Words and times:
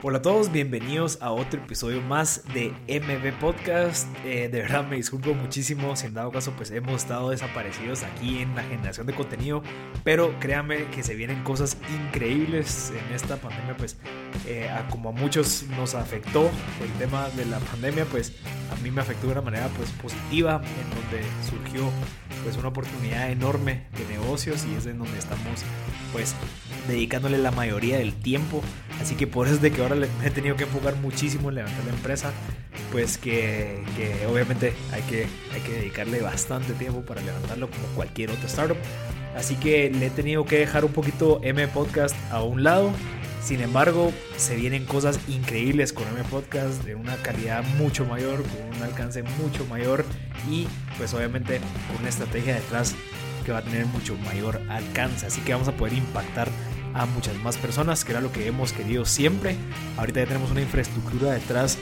Hola 0.00 0.18
a 0.18 0.22
todos, 0.22 0.52
bienvenidos 0.52 1.18
a 1.20 1.32
otro 1.32 1.60
episodio 1.60 2.00
más 2.00 2.44
de 2.54 2.70
MB 2.86 3.40
Podcast. 3.40 4.06
Eh, 4.24 4.48
de 4.48 4.62
verdad 4.62 4.86
me 4.86 4.94
disculpo 4.94 5.34
muchísimo 5.34 5.96
si 5.96 6.06
en 6.06 6.14
dado 6.14 6.30
caso 6.30 6.52
pues 6.52 6.70
hemos 6.70 7.02
estado 7.02 7.30
desaparecidos 7.30 8.04
aquí 8.04 8.38
en 8.38 8.54
la 8.54 8.62
generación 8.62 9.08
de 9.08 9.14
contenido, 9.14 9.60
pero 10.04 10.38
créanme 10.38 10.84
que 10.92 11.02
se 11.02 11.16
vienen 11.16 11.42
cosas 11.42 11.76
increíbles 12.06 12.92
en 12.92 13.12
esta 13.12 13.38
pandemia 13.38 13.76
pues 13.76 13.96
eh, 14.46 14.70
como 14.88 15.08
a 15.08 15.12
muchos 15.12 15.64
nos 15.76 15.96
afectó 15.96 16.48
el 16.80 16.92
tema 17.00 17.28
de 17.30 17.46
la 17.46 17.58
pandemia 17.58 18.04
pues 18.04 18.34
a 18.70 18.80
mí 18.84 18.92
me 18.92 19.00
afectó 19.00 19.26
de 19.26 19.32
una 19.32 19.42
manera 19.42 19.66
pues 19.76 19.90
positiva 20.00 20.62
en 20.62 20.90
donde 20.90 21.26
surgió 21.44 21.90
pues 22.44 22.56
una 22.56 22.68
oportunidad 22.68 23.32
enorme 23.32 23.86
de 23.98 24.14
negocios 24.14 24.64
y 24.64 24.76
es 24.76 24.86
en 24.86 24.98
donde 24.98 25.18
estamos 25.18 25.64
pues 26.12 26.36
dedicándole 26.86 27.38
la 27.38 27.50
mayoría 27.50 27.98
del 27.98 28.14
tiempo. 28.14 28.62
Así 29.00 29.14
que 29.14 29.26
por 29.26 29.46
eso 29.46 29.56
es 29.56 29.62
de 29.62 29.70
que 29.70 29.80
he 29.94 30.30
tenido 30.30 30.56
que 30.56 30.64
enfocar 30.64 30.96
muchísimo 30.96 31.48
en 31.48 31.56
levantar 31.56 31.84
la 31.84 31.92
empresa. 31.92 32.32
Pues 32.92 33.18
que, 33.18 33.82
que 33.96 34.26
obviamente 34.26 34.72
hay 34.92 35.02
que, 35.02 35.26
hay 35.52 35.60
que 35.60 35.72
dedicarle 35.72 36.20
bastante 36.20 36.72
tiempo 36.74 37.02
para 37.02 37.20
levantarlo 37.20 37.68
como 37.70 37.86
cualquier 37.94 38.30
otro 38.30 38.46
startup. 38.46 38.78
Así 39.36 39.56
que 39.56 39.90
le 39.90 40.06
he 40.06 40.10
tenido 40.10 40.44
que 40.44 40.58
dejar 40.58 40.84
un 40.84 40.92
poquito 40.92 41.40
M 41.42 41.66
Podcast 41.68 42.16
a 42.30 42.42
un 42.42 42.64
lado. 42.64 42.92
Sin 43.42 43.60
embargo, 43.60 44.12
se 44.36 44.56
vienen 44.56 44.84
cosas 44.84 45.20
increíbles 45.28 45.92
con 45.92 46.08
M 46.08 46.22
Podcast 46.30 46.82
de 46.84 46.94
una 46.94 47.16
calidad 47.16 47.64
mucho 47.78 48.04
mayor, 48.04 48.42
con 48.42 48.76
un 48.76 48.82
alcance 48.82 49.22
mucho 49.22 49.64
mayor 49.66 50.04
y 50.50 50.66
pues 50.96 51.14
obviamente 51.14 51.60
con 51.86 52.00
una 52.00 52.08
estrategia 52.08 52.54
detrás 52.54 52.94
que 53.44 53.52
va 53.52 53.58
a 53.58 53.62
tener 53.62 53.86
mucho 53.86 54.16
mayor 54.26 54.60
alcance. 54.68 55.26
Así 55.26 55.40
que 55.42 55.52
vamos 55.52 55.68
a 55.68 55.72
poder 55.72 55.94
impactar 55.94 56.48
a 56.94 57.06
muchas 57.06 57.36
más 57.36 57.56
personas, 57.56 58.04
que 58.04 58.12
era 58.12 58.20
lo 58.20 58.32
que 58.32 58.46
hemos 58.46 58.72
querido 58.72 59.04
siempre. 59.04 59.56
Ahorita 59.96 60.20
ya 60.20 60.26
tenemos 60.26 60.50
una 60.50 60.60
infraestructura 60.60 61.32
detrás 61.32 61.78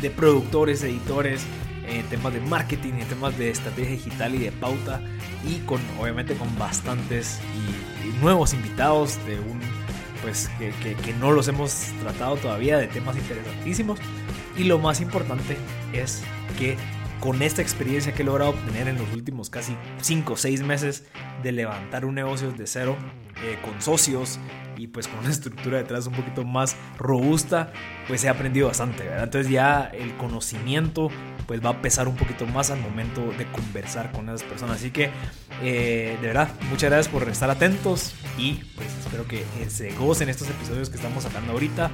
de 0.00 0.10
productores, 0.10 0.82
editores, 0.82 1.42
en 1.86 2.04
temas 2.06 2.34
de 2.34 2.40
marketing, 2.40 2.94
en 2.94 3.08
temas 3.08 3.36
de 3.38 3.50
estrategia 3.50 3.92
digital 3.92 4.34
y 4.34 4.38
de 4.38 4.52
pauta, 4.52 5.00
y 5.46 5.58
con 5.60 5.80
obviamente 5.98 6.34
con 6.34 6.56
bastantes 6.58 7.40
y, 7.54 8.22
nuevos 8.22 8.54
invitados 8.54 9.18
de 9.26 9.38
un 9.38 9.60
pues 10.22 10.50
que, 10.58 10.72
que 10.94 11.12
no 11.14 11.30
los 11.30 11.46
hemos 11.46 11.92
tratado 12.00 12.36
todavía 12.36 12.78
de 12.78 12.88
temas 12.88 13.16
interesantísimos. 13.16 14.00
Y 14.56 14.64
lo 14.64 14.78
más 14.78 15.00
importante 15.00 15.56
es 15.92 16.22
que 16.58 16.76
con 17.20 17.42
esta 17.42 17.62
experiencia 17.62 18.12
que 18.14 18.22
he 18.22 18.24
logrado 18.24 18.50
obtener 18.50 18.88
en 18.88 18.98
los 18.98 19.12
últimos 19.12 19.50
casi 19.50 19.76
5 20.02 20.32
o 20.32 20.36
6 20.36 20.62
meses 20.62 21.04
de 21.42 21.52
levantar 21.52 22.04
un 22.04 22.14
negocio 22.14 22.52
de 22.52 22.66
cero 22.66 22.96
eh, 23.42 23.58
con 23.64 23.80
socios 23.82 24.38
y 24.78 24.86
pues 24.86 25.08
con 25.08 25.18
una 25.20 25.30
estructura 25.30 25.78
detrás 25.78 26.06
un 26.06 26.14
poquito 26.14 26.44
más 26.44 26.76
robusta, 26.98 27.72
pues 28.06 28.24
he 28.24 28.28
aprendido 28.28 28.68
bastante, 28.68 29.04
¿verdad? 29.04 29.24
Entonces 29.24 29.50
ya 29.50 29.90
el 29.92 30.16
conocimiento 30.16 31.10
pues 31.46 31.64
va 31.64 31.70
a 31.70 31.82
pesar 31.82 32.08
un 32.08 32.16
poquito 32.16 32.46
más 32.46 32.70
al 32.70 32.78
momento 32.80 33.22
de 33.38 33.46
conversar 33.46 34.12
con 34.12 34.28
esas 34.28 34.42
personas. 34.42 34.76
Así 34.76 34.90
que 34.90 35.10
eh, 35.62 36.16
de 36.20 36.26
verdad, 36.26 36.48
muchas 36.70 36.90
gracias 36.90 37.08
por 37.08 37.26
estar 37.28 37.50
atentos 37.50 38.12
y 38.36 38.54
pues 38.76 38.88
espero 39.00 39.26
que 39.26 39.44
se 39.68 39.92
gocen 39.94 40.28
estos 40.28 40.48
episodios 40.48 40.90
que 40.90 40.96
estamos 40.96 41.24
sacando 41.24 41.52
ahorita. 41.52 41.90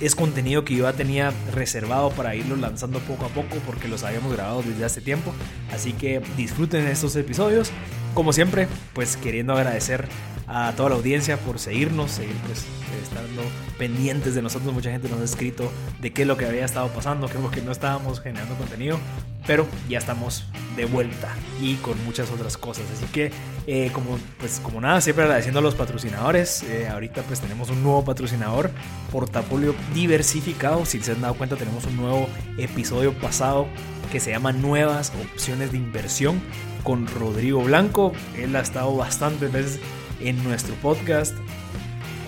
Es 0.00 0.14
contenido 0.14 0.64
que 0.64 0.74
yo 0.74 0.84
ya 0.84 0.92
tenía 0.92 1.32
reservado 1.52 2.10
para 2.10 2.34
irlo 2.34 2.56
lanzando 2.56 3.00
poco 3.00 3.26
a 3.26 3.28
poco 3.28 3.56
porque 3.66 3.88
los 3.88 4.04
habíamos 4.04 4.32
grabado 4.32 4.62
desde 4.62 4.84
hace 4.84 5.00
tiempo. 5.00 5.32
Así 5.72 5.92
que 5.92 6.22
disfruten 6.36 6.86
estos 6.86 7.14
episodios. 7.16 7.70
Como 8.14 8.32
siempre, 8.32 8.68
pues 8.94 9.16
queriendo 9.16 9.54
agradecer 9.54 10.08
a 10.52 10.72
toda 10.76 10.90
la 10.90 10.96
audiencia 10.96 11.38
por 11.38 11.58
seguirnos, 11.58 12.10
seguir 12.10 12.36
pues 12.46 12.66
estando 13.02 13.42
pendientes 13.78 14.34
de 14.34 14.42
nosotros. 14.42 14.72
Mucha 14.74 14.90
gente 14.90 15.08
nos 15.08 15.20
ha 15.20 15.24
escrito 15.24 15.72
de 16.00 16.12
qué 16.12 16.22
es 16.22 16.28
lo 16.28 16.36
que 16.36 16.44
había 16.44 16.64
estado 16.64 16.88
pasando, 16.88 17.26
que 17.26 17.38
que 17.52 17.62
no 17.62 17.72
estábamos 17.72 18.20
generando 18.20 18.54
contenido, 18.56 18.98
pero 19.46 19.66
ya 19.88 19.98
estamos 19.98 20.44
de 20.76 20.84
vuelta 20.84 21.34
y 21.60 21.76
con 21.76 22.02
muchas 22.04 22.30
otras 22.30 22.58
cosas. 22.58 22.84
Así 22.94 23.06
que 23.06 23.32
eh, 23.66 23.90
como 23.94 24.18
pues 24.38 24.60
como 24.60 24.80
nada, 24.80 25.00
siempre 25.00 25.24
agradeciendo 25.24 25.60
a 25.60 25.62
los 25.62 25.74
patrocinadores. 25.74 26.62
Eh, 26.64 26.86
ahorita 26.86 27.22
pues 27.22 27.40
tenemos 27.40 27.70
un 27.70 27.82
nuevo 27.82 28.04
patrocinador, 28.04 28.70
portafolio 29.10 29.74
diversificado. 29.94 30.84
Si 30.84 31.00
se 31.00 31.12
han 31.12 31.22
dado 31.22 31.34
cuenta 31.34 31.56
tenemos 31.56 31.86
un 31.86 31.96
nuevo 31.96 32.28
episodio 32.58 33.14
pasado 33.14 33.66
que 34.10 34.20
se 34.20 34.30
llama 34.30 34.52
Nuevas 34.52 35.12
opciones 35.32 35.72
de 35.72 35.78
inversión 35.78 36.42
con 36.82 37.06
Rodrigo 37.06 37.62
Blanco. 37.62 38.12
Él 38.36 38.54
ha 38.56 38.60
estado 38.60 38.94
bastantes 38.94 39.50
veces 39.50 39.80
en 40.24 40.42
nuestro 40.44 40.74
podcast. 40.76 41.34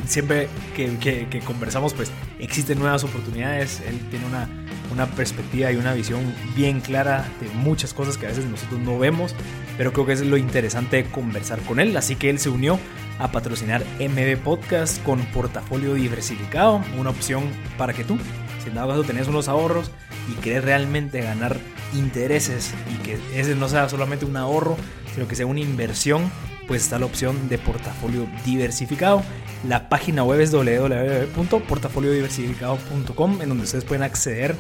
Siempre 0.07 0.49
que, 0.77 1.41
conversamos, 1.45 1.95
pues 1.95 2.11
existen 2.39 2.79
nuevas 2.79 3.05
oportunidades. 3.05 3.81
Él 3.81 3.99
tiene 4.11 4.27
una, 4.27 4.49
una 4.93 5.07
perspectiva 5.07 5.73
y 5.73 5.77
una 5.77 5.95
visión 5.95 6.21
bien 6.55 6.81
clara 6.81 7.27
de 7.41 7.49
muchas 7.51 7.95
cosas 7.95 8.19
que 8.19 8.27
a 8.27 8.29
veces 8.29 8.45
nosotros 8.45 8.81
no 8.81 8.99
vemos, 8.99 9.35
pero 9.79 9.93
creo 9.93 10.05
que 10.05 10.13
es 10.13 10.21
lo 10.21 10.37
interesante 10.37 10.97
de 10.97 11.05
conversar 11.05 11.61
con 11.61 11.81
él. 11.81 11.97
Así 11.97 12.17
que 12.17 12.29
él 12.29 12.39
se 12.39 12.51
unió 12.51 12.79
a 13.19 13.31
patrocinar 13.33 13.85
MB 13.99 14.37
Podcast 14.43 15.03
con 15.05 15.21
portafolio 15.27 15.95
diversificado, 15.95 16.83
una 16.99 17.11
opción 17.11 17.45
para 17.79 17.93
que 17.93 18.05
tú, 18.05 18.19
si 18.63 18.69
en 18.69 18.75
dado 18.75 18.89
caso 18.89 19.05
tenés 19.05 19.29
unos 19.29 19.49
ahorros 19.49 19.91
y 20.31 20.35
querés 20.41 20.65
realmente 20.65 21.21
ganar 21.21 21.59
intereses 21.95 22.75
y 22.93 23.03
que 23.03 23.19
ese 23.35 23.55
no 23.55 23.69
sea 23.69 23.89
solamente 23.89 24.25
un 24.25 24.37
ahorro, 24.37 24.77
sino 25.15 25.29
que 25.29 25.37
sea 25.37 25.47
una 25.47 25.61
inversión 25.61 26.31
pues 26.67 26.83
está 26.83 26.99
la 26.99 27.07
opción 27.07 27.49
de 27.49 27.59
portafolio 27.59 28.27
diversificado. 28.45 29.23
La 29.67 29.89
página 29.89 30.25
web 30.25 30.41
es 30.41 30.53
www.portafoliodiversificado.com 30.53 33.43
en 33.43 33.49
donde 33.49 33.65
ustedes 33.65 33.85
pueden 33.85 34.03
acceder 34.03 34.55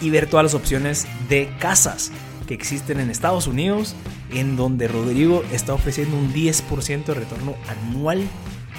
y 0.00 0.10
ver 0.10 0.28
todas 0.28 0.44
las 0.44 0.54
opciones 0.54 1.06
de 1.28 1.50
casas 1.58 2.12
que 2.46 2.54
existen 2.54 3.00
en 3.00 3.10
Estados 3.10 3.46
Unidos, 3.46 3.94
en 4.32 4.56
donde 4.56 4.88
Rodrigo 4.88 5.44
está 5.52 5.72
ofreciendo 5.72 6.16
un 6.16 6.32
10% 6.32 7.04
de 7.04 7.14
retorno 7.14 7.54
anual 7.68 8.26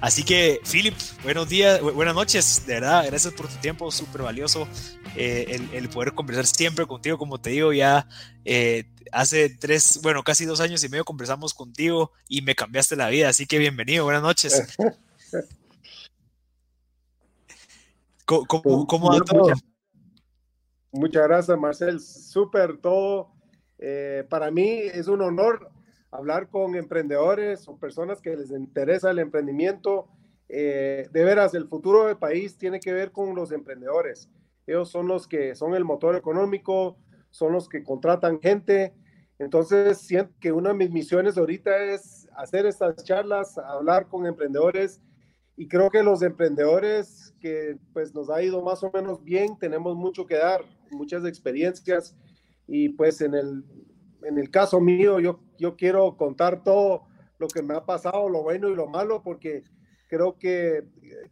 Así 0.00 0.24
que, 0.24 0.60
Philip, 0.68 0.94
buenos 1.22 1.48
días, 1.48 1.80
buenas 1.80 2.14
noches, 2.16 2.66
de 2.66 2.74
verdad, 2.74 3.06
gracias 3.06 3.32
por 3.34 3.46
tu 3.46 3.54
tiempo, 3.58 3.88
súper 3.92 4.22
valioso 4.22 4.66
eh, 5.14 5.60
el, 5.72 5.88
poder 5.90 6.12
conversar 6.12 6.44
siempre 6.44 6.86
contigo, 6.86 7.18
como 7.18 7.40
te 7.40 7.50
digo, 7.50 7.72
ya 7.72 8.08
eh, 8.44 8.90
hace 9.12 9.48
tres, 9.48 10.00
bueno, 10.02 10.24
casi 10.24 10.44
dos 10.44 10.60
años 10.60 10.82
y 10.82 10.88
medio 10.88 11.04
conversamos 11.04 11.54
contigo 11.54 12.10
y 12.26 12.42
me 12.42 12.56
cambiaste 12.56 12.96
la 12.96 13.10
vida, 13.10 13.28
así 13.28 13.46
que 13.46 13.58
bienvenido, 13.58 14.02
buenas 14.02 14.22
noches. 14.22 14.76
¿Cómo, 18.24 18.86
cómo, 18.88 19.12
va 19.12 19.20
todo? 19.20 19.52
Muchas 20.90 21.22
gracias, 21.28 21.56
Marcel, 21.56 22.00
súper 22.00 22.76
todo 22.78 23.31
eh, 23.84 24.24
para 24.28 24.52
mí 24.52 24.68
es 24.70 25.08
un 25.08 25.22
honor 25.22 25.68
hablar 26.12 26.48
con 26.48 26.76
emprendedores 26.76 27.66
o 27.66 27.76
personas 27.76 28.22
que 28.22 28.36
les 28.36 28.52
interesa 28.52 29.10
el 29.10 29.18
emprendimiento. 29.18 30.06
Eh, 30.48 31.08
de 31.10 31.24
veras, 31.24 31.52
el 31.54 31.66
futuro 31.66 32.06
del 32.06 32.16
país 32.16 32.56
tiene 32.56 32.78
que 32.78 32.92
ver 32.92 33.10
con 33.10 33.34
los 33.34 33.50
emprendedores. 33.50 34.30
Ellos 34.68 34.88
son 34.88 35.08
los 35.08 35.26
que 35.26 35.56
son 35.56 35.74
el 35.74 35.84
motor 35.84 36.14
económico, 36.14 36.96
son 37.30 37.54
los 37.54 37.68
que 37.68 37.82
contratan 37.82 38.40
gente. 38.40 38.94
Entonces, 39.40 39.98
siento 39.98 40.32
que 40.38 40.52
una 40.52 40.68
de 40.68 40.76
mis 40.76 40.92
misiones 40.92 41.36
ahorita 41.36 41.76
es 41.86 42.28
hacer 42.36 42.66
estas 42.66 43.02
charlas, 43.02 43.58
hablar 43.58 44.06
con 44.06 44.26
emprendedores 44.26 45.00
y 45.56 45.66
creo 45.66 45.90
que 45.90 46.04
los 46.04 46.22
emprendedores 46.22 47.34
que 47.40 47.78
pues 47.92 48.14
nos 48.14 48.30
ha 48.30 48.40
ido 48.44 48.62
más 48.62 48.84
o 48.84 48.92
menos 48.94 49.24
bien, 49.24 49.58
tenemos 49.58 49.96
mucho 49.96 50.24
que 50.24 50.36
dar, 50.36 50.60
muchas 50.92 51.24
experiencias 51.24 52.14
y 52.74 52.88
pues 52.88 53.20
en 53.20 53.34
el, 53.34 53.64
en 54.22 54.38
el 54.38 54.50
caso 54.50 54.80
mío, 54.80 55.20
yo, 55.20 55.40
yo 55.58 55.76
quiero 55.76 56.16
contar 56.16 56.64
todo 56.64 57.02
lo 57.38 57.46
que 57.48 57.60
me 57.60 57.74
ha 57.74 57.84
pasado, 57.84 58.30
lo 58.30 58.42
bueno 58.42 58.70
y 58.70 58.74
lo 58.74 58.86
malo, 58.86 59.22
porque 59.22 59.62
creo 60.08 60.38
que, 60.38 60.82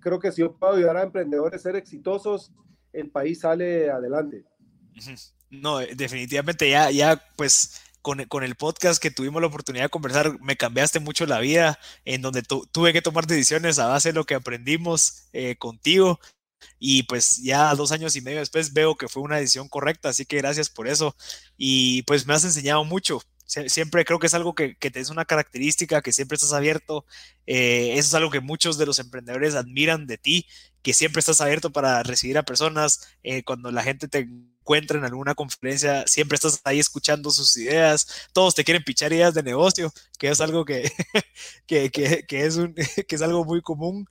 creo 0.01 0.19
que 0.19 0.33
si 0.33 0.43
yo 0.43 0.55
puedo 0.55 0.75
ayudar 0.75 0.99
a 0.99 1.03
emprendedores 1.03 1.59
a 1.59 1.63
ser 1.63 1.77
exitosos, 1.77 2.53
el 2.93 3.11
país 3.11 3.41
sale 3.41 3.91
adelante. 3.91 4.45
No, 5.49 5.79
definitivamente 5.79 6.69
ya, 6.69 6.91
ya 6.91 7.25
pues 7.37 7.81
con, 8.03 8.23
con, 8.25 8.45
el 8.45 8.55
podcast 8.57 9.03
que 9.03 9.11
tuvimos 9.11 9.41
la 9.41 9.49
oportunidad 9.49 9.85
de 9.85 9.91
conversar, 9.91 10.39
me 10.43 10.59
cambiaste 10.59 11.01
mucho 11.01 11.25
la 11.25 11.41
vida, 11.41 11.79
en 12.05 12.21
donde 12.21 12.43
tuve 12.43 12.93
que 12.93 13.01
tomar 13.01 13.27
decisiones 13.27 13.79
a 13.79 13.87
base 13.87 14.11
de 14.11 14.15
lo 14.15 14.27
que 14.27 14.35
aprendimos 14.35 15.31
eh, 15.33 15.57
contigo. 15.57 16.21
Y 16.79 17.05
pues 17.05 17.39
ya 17.43 17.75
dos 17.75 17.93
años 17.93 18.17
y 18.17 18.21
medio 18.21 18.39
después 18.39 18.73
veo 18.73 18.97
que 18.97 19.09
fue 19.09 19.23
una 19.23 19.37
decisión 19.37 19.69
correcta, 19.69 20.11
así 20.11 20.27
que 20.27 20.39
gracias 20.39 20.69
por 20.69 20.89
eso. 20.89 21.17
Y 21.57 22.03
pues 22.03 22.27
me 22.27 22.35
has 22.35 22.45
enseñado 22.45 22.85
mucho. 22.85 23.21
Siempre 23.47 24.05
creo 24.05 24.21
que 24.21 24.29
es 24.29 24.35
algo 24.35 24.55
que, 24.55 24.77
que 24.77 24.93
te 24.93 25.01
es 25.01 25.11
una 25.11 25.25
característica, 25.25 26.03
que 26.03 26.12
siempre 26.12 26.37
estás 26.37 26.53
abierto. 26.53 27.05
Eh, 27.47 27.95
eso 27.95 28.09
es 28.09 28.15
algo 28.15 28.31
que 28.31 28.41
muchos 28.41 28.79
de 28.79 28.87
los 28.87 29.01
emprendedores 29.01 29.57
admiran 29.57 30.07
de 30.07 30.19
ti, 30.19 30.47
que 30.83 30.95
siempre 30.95 31.19
estás 31.19 31.41
abierto 31.41 31.73
para 31.73 32.03
recibir 32.05 32.39
a 32.39 32.45
personas. 32.45 33.09
Eh, 33.25 33.43
cuando 33.43 33.73
la 33.73 33.83
gente 33.83 34.06
te 34.06 34.29
encuentra 34.61 34.99
en 34.99 35.05
alguna 35.05 35.35
conferencia, 35.35 36.06
siempre 36.06 36.37
estás 36.37 36.61
ahí 36.65 36.79
escuchando 36.79 37.31
sus 37.33 37.56
ideas, 37.56 38.29
todos 38.33 38.55
te 38.55 38.63
quieren 38.63 38.85
pichar 38.85 39.13
ideas 39.13 39.35
de 39.35 39.43
negocio, 39.43 39.93
que 40.17 40.29
es 40.29 40.41
algo 40.41 40.65
que, 40.65 40.89
que, 41.67 41.91
que, 41.91 42.25
es, 42.47 42.56
que 43.09 43.17
es 43.17 43.23
algo 43.23 43.45
muy 43.45 43.63
común, 43.63 44.06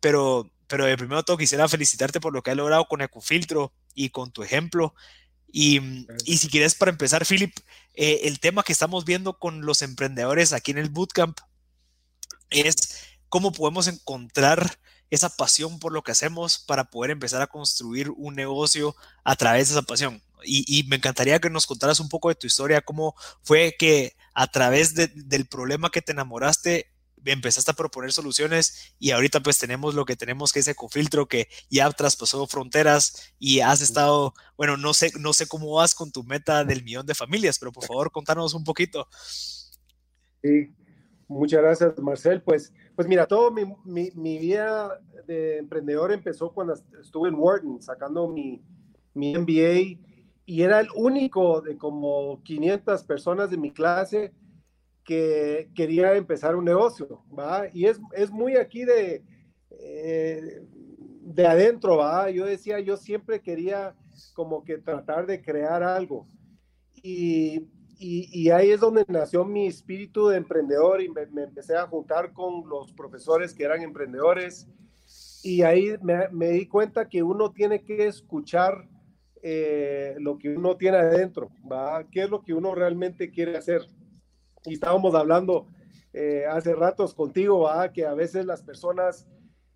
pero, 0.00 0.50
pero 0.72 0.86
de 0.86 0.96
primero 0.96 1.22
todo 1.22 1.36
quisiera 1.36 1.68
felicitarte 1.68 2.18
por 2.18 2.32
lo 2.32 2.42
que 2.42 2.50
has 2.50 2.56
logrado 2.56 2.86
con 2.86 3.02
Ecofiltro 3.02 3.74
y 3.94 4.08
con 4.08 4.32
tu 4.32 4.42
ejemplo. 4.42 4.94
Y, 5.46 6.06
y 6.24 6.38
si 6.38 6.48
quieres, 6.48 6.74
para 6.74 6.90
empezar, 6.90 7.26
Philip, 7.26 7.54
eh, 7.92 8.20
el 8.24 8.40
tema 8.40 8.62
que 8.62 8.72
estamos 8.72 9.04
viendo 9.04 9.38
con 9.38 9.66
los 9.66 9.82
emprendedores 9.82 10.54
aquí 10.54 10.70
en 10.70 10.78
el 10.78 10.88
Bootcamp 10.88 11.38
es 12.48 13.00
cómo 13.28 13.52
podemos 13.52 13.86
encontrar 13.86 14.78
esa 15.10 15.28
pasión 15.28 15.78
por 15.78 15.92
lo 15.92 16.02
que 16.02 16.12
hacemos 16.12 16.58
para 16.58 16.84
poder 16.84 17.10
empezar 17.10 17.42
a 17.42 17.48
construir 17.48 18.08
un 18.08 18.34
negocio 18.34 18.96
a 19.24 19.36
través 19.36 19.68
de 19.68 19.74
esa 19.74 19.82
pasión. 19.82 20.22
Y, 20.42 20.84
me 20.84 20.96
encantaría 20.96 21.38
que 21.38 21.50
nos 21.50 21.66
contaras 21.66 22.00
un 22.00 22.08
poco 22.08 22.30
de 22.30 22.34
tu 22.34 22.46
historia, 22.46 22.80
cómo 22.80 23.14
fue 23.42 23.76
que 23.78 24.16
a 24.32 24.46
través 24.46 24.94
del 24.94 25.46
problema 25.48 25.90
que 25.90 26.00
te 26.00 26.12
enamoraste, 26.12 26.91
empezaste 27.24 27.70
a 27.70 27.74
proponer 27.74 28.12
soluciones 28.12 28.94
y 28.98 29.10
ahorita 29.10 29.40
pues 29.40 29.58
tenemos 29.58 29.94
lo 29.94 30.04
que 30.04 30.16
tenemos 30.16 30.52
que 30.52 30.60
es 30.60 30.68
Ecofiltro 30.68 31.26
que 31.26 31.48
ya 31.70 31.90
traspasó 31.90 32.46
fronteras 32.46 33.34
y 33.38 33.60
has 33.60 33.80
estado, 33.80 34.34
bueno, 34.56 34.76
no 34.76 34.94
sé, 34.94 35.12
no 35.18 35.32
sé 35.32 35.46
cómo 35.46 35.74
vas 35.74 35.94
con 35.94 36.10
tu 36.10 36.24
meta 36.24 36.64
del 36.64 36.82
millón 36.82 37.06
de 37.06 37.14
familias, 37.14 37.58
pero 37.58 37.72
por 37.72 37.84
favor 37.84 38.10
contanos 38.10 38.54
un 38.54 38.64
poquito. 38.64 39.08
Sí, 40.42 40.74
muchas 41.28 41.62
gracias 41.62 41.98
Marcel. 41.98 42.42
Pues 42.42 42.72
pues 42.94 43.08
mira, 43.08 43.26
todo 43.26 43.50
mi, 43.50 43.64
mi, 43.84 44.10
mi, 44.14 44.38
vida 44.38 45.00
de 45.26 45.58
emprendedor 45.58 46.12
empezó 46.12 46.52
cuando 46.52 46.74
estuve 47.00 47.28
en 47.28 47.34
Wharton 47.36 47.80
sacando 47.80 48.28
mi, 48.28 48.62
mi 49.14 49.36
MBA 49.36 49.98
y 50.44 50.62
era 50.62 50.80
el 50.80 50.88
único 50.94 51.62
de 51.62 51.78
como 51.78 52.42
500 52.42 53.02
personas 53.04 53.50
de 53.50 53.56
mi 53.56 53.72
clase 53.72 54.32
que 55.04 55.70
quería 55.74 56.14
empezar 56.14 56.56
un 56.56 56.64
negocio, 56.64 57.24
¿va? 57.36 57.66
Y 57.72 57.86
es, 57.86 58.00
es 58.12 58.30
muy 58.30 58.56
aquí 58.56 58.84
de, 58.84 59.24
eh, 59.70 60.62
de 61.22 61.46
adentro, 61.46 61.96
¿va? 61.96 62.30
Yo 62.30 62.44
decía, 62.44 62.80
yo 62.80 62.96
siempre 62.96 63.40
quería 63.40 63.94
como 64.34 64.64
que 64.64 64.78
tratar 64.78 65.26
de 65.26 65.42
crear 65.42 65.82
algo. 65.82 66.26
Y 67.02 67.66
y, 68.04 68.50
ahí 68.50 68.72
es 68.72 68.80
donde 68.80 69.04
nació 69.06 69.44
mi 69.44 69.68
espíritu 69.68 70.26
de 70.26 70.36
emprendedor 70.36 71.00
y 71.00 71.08
me, 71.08 71.22
empecé 71.42 71.76
a 71.76 71.86
juntar 71.86 72.32
con 72.32 72.68
los 72.68 72.92
profesores 72.92 73.54
que 73.54 73.62
eran 73.62 73.80
emprendedores 73.82 74.66
y 75.44 75.62
ahí 75.62 75.94
me, 76.02 76.48
di 76.48 76.66
cuenta 76.66 77.08
que 77.08 77.22
uno 77.22 77.52
tiene 77.52 77.84
que 77.84 78.08
escuchar 78.08 78.88
eh, 79.40 80.16
lo 80.18 80.36
que 80.36 80.56
uno 80.56 80.76
tiene 80.76 80.96
adentro, 80.96 81.50
¿va? 81.70 82.04
¿Qué 82.10 82.24
es 82.24 82.30
lo 82.30 82.42
que 82.42 82.54
uno 82.54 82.74
realmente 82.74 83.30
quiere 83.30 83.56
hacer? 83.56 83.82
Y 84.64 84.74
estábamos 84.74 85.14
hablando 85.14 85.66
eh, 86.12 86.44
hace 86.48 86.74
ratos 86.74 87.14
contigo, 87.14 87.60
¿va? 87.60 87.92
Que 87.92 88.06
a 88.06 88.14
veces 88.14 88.44
las 88.44 88.62
personas 88.62 89.26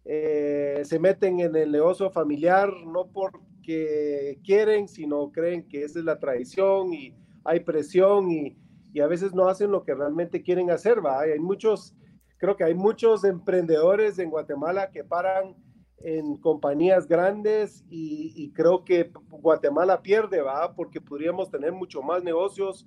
eh, 0.04 0.82
se 0.84 0.98
meten 0.98 1.40
en 1.40 1.56
el 1.56 1.72
negocio 1.72 2.10
familiar 2.10 2.70
no 2.86 3.08
porque 3.10 4.38
quieren, 4.44 4.86
sino 4.86 5.32
creen 5.32 5.66
que 5.66 5.82
esa 5.82 5.98
es 5.98 6.04
la 6.04 6.20
tradición 6.20 6.92
y 6.92 7.16
hay 7.44 7.60
presión 7.60 8.30
y, 8.30 8.56
a 8.98 9.06
veces 9.06 9.34
no 9.34 9.46
hacen 9.46 9.70
lo 9.70 9.84
que 9.84 9.94
realmente 9.94 10.42
quieren 10.42 10.70
hacer, 10.70 11.04
¿va? 11.04 11.20
Hay 11.20 11.38
muchos, 11.38 11.94
creo 12.38 12.56
que 12.56 12.64
hay 12.64 12.72
muchos 12.72 13.24
emprendedores 13.24 14.18
en 14.18 14.30
Guatemala 14.30 14.90
que 14.90 15.04
paran 15.04 15.54
en 15.98 16.38
compañías 16.38 17.06
grandes 17.06 17.84
y, 17.90 18.50
creo 18.54 18.86
que 18.86 19.10
Guatemala 19.28 20.00
pierde, 20.00 20.40
¿va? 20.40 20.74
Porque 20.74 20.98
podríamos 20.98 21.50
tener 21.50 21.72
mucho 21.72 22.00
más 22.00 22.24
negocios 22.24 22.86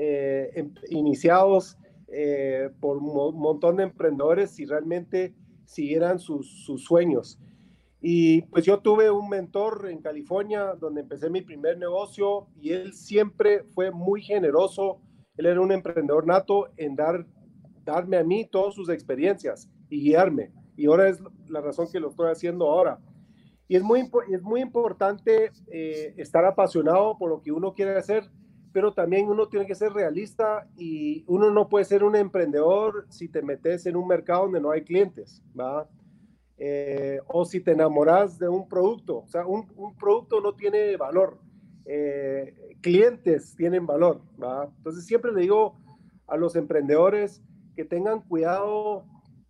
eh, 0.00 0.52
em, 0.54 0.72
iniciados 0.90 1.76
eh, 2.06 2.70
por 2.80 2.98
un 2.98 3.36
montón 3.36 3.76
de 3.76 3.82
emprendedores 3.82 4.52
si 4.52 4.64
realmente 4.64 5.34
siguieran 5.64 6.20
sus, 6.20 6.64
sus 6.64 6.84
sueños. 6.84 7.40
Y 8.00 8.42
pues 8.42 8.64
yo 8.64 8.78
tuve 8.78 9.10
un 9.10 9.28
mentor 9.28 9.88
en 9.90 10.00
California 10.00 10.74
donde 10.78 11.00
empecé 11.00 11.28
mi 11.30 11.42
primer 11.42 11.78
negocio 11.78 12.46
y 12.60 12.70
él 12.70 12.92
siempre 12.92 13.64
fue 13.74 13.90
muy 13.90 14.22
generoso. 14.22 15.00
Él 15.36 15.46
era 15.46 15.60
un 15.60 15.72
emprendedor 15.72 16.24
nato 16.24 16.68
en 16.76 16.94
dar, 16.94 17.26
darme 17.84 18.18
a 18.18 18.24
mí 18.24 18.48
todas 18.48 18.76
sus 18.76 18.88
experiencias 18.88 19.68
y 19.90 20.00
guiarme. 20.00 20.52
Y 20.76 20.86
ahora 20.86 21.08
es 21.08 21.20
la 21.48 21.60
razón 21.60 21.88
que 21.90 21.98
lo 21.98 22.10
estoy 22.10 22.30
haciendo 22.30 22.70
ahora. 22.70 23.00
Y 23.66 23.74
es 23.74 23.82
muy, 23.82 24.08
es 24.32 24.42
muy 24.42 24.60
importante 24.60 25.50
eh, 25.72 26.14
estar 26.16 26.44
apasionado 26.44 27.18
por 27.18 27.30
lo 27.30 27.42
que 27.42 27.50
uno 27.50 27.74
quiere 27.74 27.96
hacer, 27.96 28.30
pero 28.78 28.94
también 28.94 29.28
uno 29.28 29.48
tiene 29.48 29.66
que 29.66 29.74
ser 29.74 29.92
realista 29.92 30.68
y 30.76 31.24
uno 31.26 31.50
no 31.50 31.68
puede 31.68 31.84
ser 31.84 32.04
un 32.04 32.14
emprendedor 32.14 33.06
si 33.08 33.28
te 33.28 33.42
metes 33.42 33.86
en 33.86 33.96
un 33.96 34.06
mercado 34.06 34.44
donde 34.44 34.60
no 34.60 34.70
hay 34.70 34.84
clientes, 34.84 35.42
¿va? 35.58 35.88
Eh, 36.58 37.18
o 37.26 37.44
si 37.44 37.58
te 37.58 37.72
enamoras 37.72 38.38
de 38.38 38.48
un 38.48 38.68
producto. 38.68 39.16
O 39.16 39.26
sea, 39.26 39.44
un, 39.44 39.66
producto 39.98 40.40
no 40.40 40.54
tiene 40.54 40.96
valor. 40.96 41.40
Eh, 41.86 42.76
clientes 42.80 43.56
tienen 43.56 43.84
valor. 43.84 44.20
Entonces 44.76 45.04
siempre 45.04 45.32
le 45.32 45.40
digo 45.40 45.76
a 46.28 46.36
los 46.36 46.54
emprendedores 46.54 47.42
que 47.74 47.84
tengan 47.84 48.20
cuidado 48.20 49.06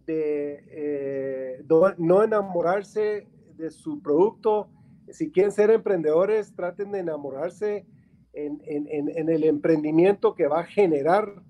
de 0.06 0.64
eh, 0.70 1.64
no, 1.98 2.22
enamorarse 2.22 3.28
de 3.58 3.70
su 3.70 4.00
producto. 4.00 4.70
Si 5.10 5.30
quieren 5.30 5.52
ser 5.52 5.70
emprendedores, 5.70 6.54
traten 6.54 6.92
de 6.92 7.00
enamorarse 7.00 7.84
en, 8.32 9.28
el 9.28 9.44
emprendimiento 9.44 10.34
que 10.34 10.46
va 10.46 10.60
a 10.60 10.64
generar 10.64 11.42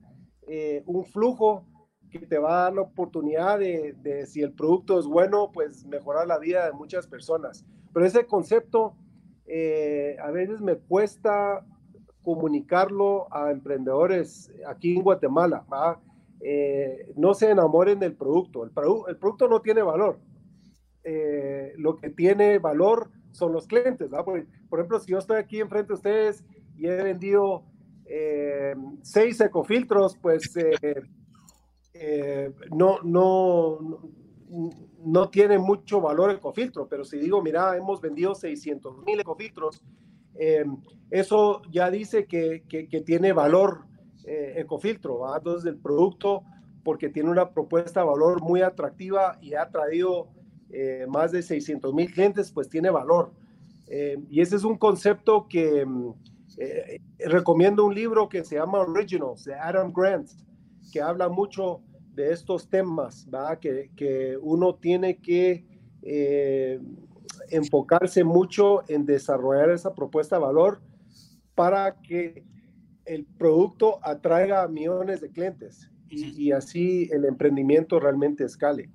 un 0.87 1.05
flujo 1.05 1.67
que 2.11 2.21
te 2.21 2.38
va 2.38 2.61
a 2.61 2.62
dar 2.64 2.75
la 2.75 2.83
oportunidad 2.83 3.59
de, 3.59 4.25
si 4.26 4.43
el 4.43 4.53
producto 4.53 4.99
es 4.99 5.07
bueno, 5.07 5.50
pues 5.53 5.85
mejorar 5.85 6.26
la 6.26 6.38
vida 6.38 6.67
de 6.67 6.73
muchas 6.73 7.07
personas. 7.07 7.64
Pero 7.93 8.07
ese 8.07 8.26
concepto 8.26 8.95
eh, 9.47 10.17
a 10.23 10.31
veces 10.31 10.61
me 10.61 10.76
cuesta 10.76 11.64
comunicarlo 12.23 13.33
a 13.35 13.50
emprendedores 13.50 14.50
aquí 14.67 14.97
en 14.97 15.03
Guatemala. 15.03 15.64
Eh, 16.41 17.12
no 17.17 17.35
se 17.35 17.50
enamoren 17.50 17.99
del 17.99 18.14
producto. 18.14 18.64
El, 18.64 18.71
el 19.09 19.17
producto 19.17 19.49
no 19.49 19.61
tiene 19.61 19.83
valor. 19.83 20.19
Eh, 21.05 21.73
lo 21.76 21.97
que 21.97 22.11
tiene 22.11 22.59
valor 22.59 23.11
son 23.33 23.53
los 23.53 23.67
clientes. 23.67 24.11
Por, 24.11 24.47
por, 24.69 24.79
ejemplo, 24.79 25.00
si 25.00 25.12
yo 25.12 25.19
estoy 25.19 25.38
aquí 25.38 25.61
enfrente 25.61 25.88
de 25.88 25.95
ustedes 25.95 26.45
y 26.79 26.87
he 26.87 27.03
vendido 27.03 27.65
seis 29.03 29.39
ecofiltros, 29.41 30.17
pues 30.17 30.51
eh, 32.01 32.53
no, 32.71 33.01
no, 33.03 33.79
no 35.05 35.29
tiene 35.31 35.59
mucho 35.59 36.01
valor 36.01 36.31
ecofiltro, 36.31 36.87
pero 36.87 37.05
si 37.05 37.19
digo, 37.19 37.43
mira, 37.43 37.77
hemos 37.77 38.01
vendido 38.01 38.37
600 38.37 39.05
mil 39.05 39.19
ecofiltros, 39.19 39.83
eh, 40.37 40.65
eso 41.11 41.63
ya 41.73 41.91
dice 41.91 42.27
que, 42.27 42.63
que, 42.69 43.01
tiene 43.01 43.33
valor 43.33 43.87
eh, 44.25 44.55
ecofiltro, 44.59 45.35
entonces 45.37 45.69
el 45.69 45.77
producto, 45.77 46.45
porque 46.85 47.09
tiene 47.09 47.31
una 47.31 47.51
propuesta 47.51 48.01
de 48.01 48.07
valor 48.07 48.43
muy 48.43 48.63
atractiva 48.63 49.37
y 49.43 49.55
ha 49.55 49.69
traído 49.69 50.29
más 51.09 51.33
de 51.33 51.43
600 51.43 51.95
mil 51.95 52.13
clientes, 52.13 52.53
pues 52.53 52.69
tiene 52.69 52.91
valor. 52.91 53.33
y 53.89 54.41
ese 54.41 54.57
es 54.57 54.65
un 54.65 54.77
concepto 54.77 55.49
que 55.49 55.87
recomiendo 57.19 57.85
un 57.85 57.95
libro 57.95 58.29
que 58.29 58.45
se 58.45 58.57
llama 58.57 58.81
Originals 58.81 59.45
de 59.45 59.55
Adam 59.55 59.93
Grant, 59.93 60.31
que 60.93 61.00
habla 61.00 61.29
mucho 61.29 61.83
de 62.15 62.33
estos 62.33 62.69
temas, 62.69 63.27
¿va? 63.33 63.59
Que, 63.61 63.91
que 63.97 64.37
uno 64.41 64.75
tiene 64.75 65.19
que 65.19 65.65
eh, 66.03 66.81
enfocarse 67.50 68.25
mucho 68.25 68.83
en 68.88 69.07
desarrollar 69.07 69.71
esa 69.71 69.95
propuesta 69.95 70.37
de 70.37 70.43
valor 70.43 70.81
para 71.55 72.00
que 72.00 72.45
el 73.05 73.25
producto 73.25 73.99
atraiga 74.03 74.62
a 74.62 74.69
millones 74.69 75.21
de 75.21 75.31
clientes 75.31 75.88
y, 76.11 76.53
así 76.53 77.09
el 77.12 77.25
emprendimiento 77.25 78.00
realmente 78.00 78.45
escale. 78.45 78.91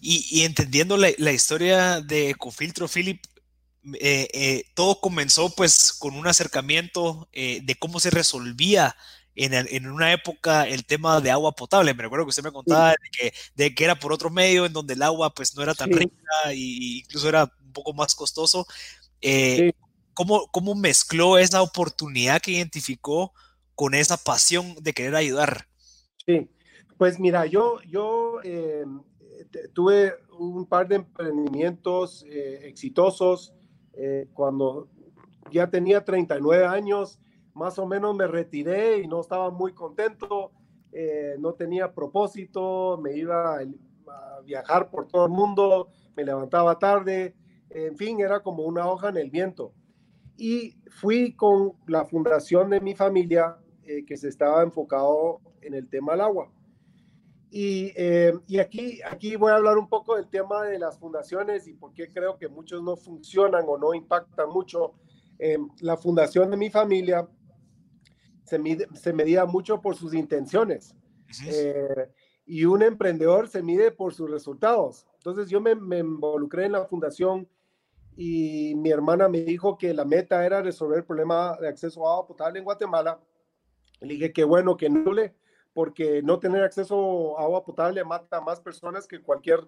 Y, 0.00 0.26
y 0.30 0.42
entendiendo 0.42 0.96
la, 0.96 1.08
la, 1.18 1.32
historia 1.32 2.00
de 2.00 2.30
Ecofiltro, 2.30 2.88
Philip, 2.88 3.22
eh, 3.94 4.28
eh, 4.32 4.64
todo 4.74 5.00
comenzó 5.00 5.50
pues 5.50 5.92
con 5.92 6.14
un 6.14 6.26
acercamiento 6.26 7.28
de 7.32 7.76
cómo 7.78 8.00
se 8.00 8.10
resolvía 8.10 8.96
en, 9.34 9.54
en, 9.54 9.86
una 9.86 10.12
época 10.12 10.68
el 10.68 10.84
tema 10.84 11.20
de 11.20 11.30
agua 11.30 11.52
potable. 11.52 11.94
Me 11.94 12.02
recuerdo 12.02 12.26
que 12.26 12.30
usted 12.30 12.44
me 12.44 12.52
contaba 12.52 12.90
de, 12.90 12.96
que, 13.10 13.32
de, 13.54 13.74
que, 13.74 13.84
era 13.84 13.94
por 13.98 14.12
otro 14.12 14.30
medio 14.30 14.66
en 14.66 14.72
donde 14.72 14.94
el 14.94 15.02
agua 15.02 15.34
pues 15.34 15.56
no 15.56 15.62
era 15.62 15.74
tan 15.74 15.90
rica 15.90 16.14
e 16.50 16.56
incluso 17.04 17.28
era 17.28 17.44
un 17.44 17.72
poco 17.72 17.92
más 17.92 18.14
costoso. 18.14 18.66
¿cómo, 20.14 20.46
¿Cómo 20.48 20.74
mezcló 20.74 21.38
esa 21.38 21.62
oportunidad 21.62 22.40
que 22.40 22.52
identificó 22.52 23.32
con 23.74 23.94
esa 23.94 24.16
pasión 24.16 24.74
de 24.80 24.92
querer 24.92 25.16
ayudar? 25.16 25.66
Sí, 26.26 26.48
pues 26.98 27.18
mira, 27.18 27.46
yo, 27.46 27.80
yo 27.82 28.40
tuve 29.72 30.14
un 30.38 30.66
par 30.66 30.88
de 30.88 30.96
emprendimientos 30.96 32.24
eh, 32.28 32.60
exitosos 32.64 33.52
eh, 33.94 34.28
cuando 34.32 34.88
ya 35.50 35.70
tenía 35.70 36.04
39 36.04 36.66
años, 36.66 37.20
más 37.54 37.78
o 37.78 37.86
menos 37.86 38.14
me 38.16 38.26
retiré 38.26 38.98
y 38.98 39.06
no 39.06 39.20
estaba 39.20 39.50
muy 39.50 39.72
contento, 39.72 40.52
eh, 40.92 41.36
no 41.38 41.54
tenía 41.54 41.92
propósito, 41.92 42.98
me 43.02 43.16
iba 43.16 43.58
a 43.58 44.40
viajar 44.44 44.90
por 44.90 45.08
todo 45.08 45.26
el 45.26 45.32
mundo, 45.32 45.88
me 46.16 46.24
levantaba 46.24 46.78
tarde, 46.78 47.34
en 47.70 47.96
fin, 47.96 48.20
era 48.20 48.40
como 48.40 48.64
una 48.64 48.86
hoja 48.88 49.08
en 49.08 49.16
el 49.16 49.30
viento. 49.30 49.72
Y 50.36 50.76
fui 50.90 51.34
con 51.34 51.72
la 51.86 52.04
fundación 52.04 52.70
de 52.70 52.80
mi 52.80 52.94
familia 52.94 53.56
que 54.06 54.16
se 54.16 54.28
estaba 54.28 54.62
enfocado 54.62 55.40
en 55.60 55.74
el 55.74 55.88
tema 55.88 56.12
del 56.12 56.22
agua 56.22 56.50
y, 57.54 57.92
eh, 57.96 58.32
y, 58.46 58.60
aquí, 58.60 59.00
aquí 59.04 59.36
voy 59.36 59.52
a 59.52 59.56
hablar 59.56 59.76
un 59.76 59.86
poco 59.86 60.16
del 60.16 60.26
tema 60.26 60.62
de 60.62 60.78
las 60.78 60.98
fundaciones 60.98 61.68
y 61.68 61.74
por 61.74 61.92
qué 61.92 62.10
creo 62.10 62.38
que 62.38 62.48
muchos 62.48 62.82
no 62.82 62.96
funcionan 62.96 63.66
o 63.68 63.76
no 63.76 63.92
impactan 63.92 64.48
mucho. 64.48 64.94
Eh, 65.38 65.58
la 65.80 65.98
fundación 65.98 66.50
de 66.50 66.56
mi 66.56 66.70
familia 66.70 67.28
se, 68.44 68.58
mide, 68.58 68.88
se 68.94 69.12
medía 69.12 69.44
mucho 69.44 69.82
por 69.82 69.96
sus 69.96 70.14
intenciones 70.14 70.96
eh, 71.46 72.08
y 72.46 72.64
un 72.64 72.82
emprendedor 72.82 73.48
se 73.48 73.62
mide 73.62 73.90
por 73.90 74.14
sus 74.14 74.30
resultados. 74.30 75.06
Entonces 75.18 75.50
yo 75.50 75.60
me, 75.60 75.74
me, 75.74 75.98
involucré 75.98 76.64
en 76.64 76.72
la 76.72 76.86
fundación 76.86 77.46
y 78.16 78.74
mi 78.76 78.90
hermana 78.90 79.28
me 79.28 79.42
dijo 79.42 79.76
que 79.76 79.92
la 79.92 80.06
meta 80.06 80.46
era 80.46 80.62
resolver 80.62 81.00
el 81.00 81.04
problema 81.04 81.58
de 81.60 81.68
acceso 81.68 82.08
a 82.08 82.12
agua 82.12 82.28
potable 82.28 82.60
en 82.60 82.64
Guatemala. 82.64 83.20
Le 84.00 84.14
dije 84.14 84.32
que 84.32 84.44
bueno, 84.44 84.74
que 84.74 84.88
no 84.88 85.12
le 85.12 85.34
porque 85.74 86.22
no 86.22 86.38
tener 86.38 86.62
acceso 86.62 87.38
a 87.38 87.42
agua 87.42 87.64
potable 87.64 88.04
mata 88.04 88.38
a 88.38 88.40
más 88.40 88.60
personas 88.60 89.06
que 89.06 89.22
cualquier 89.22 89.60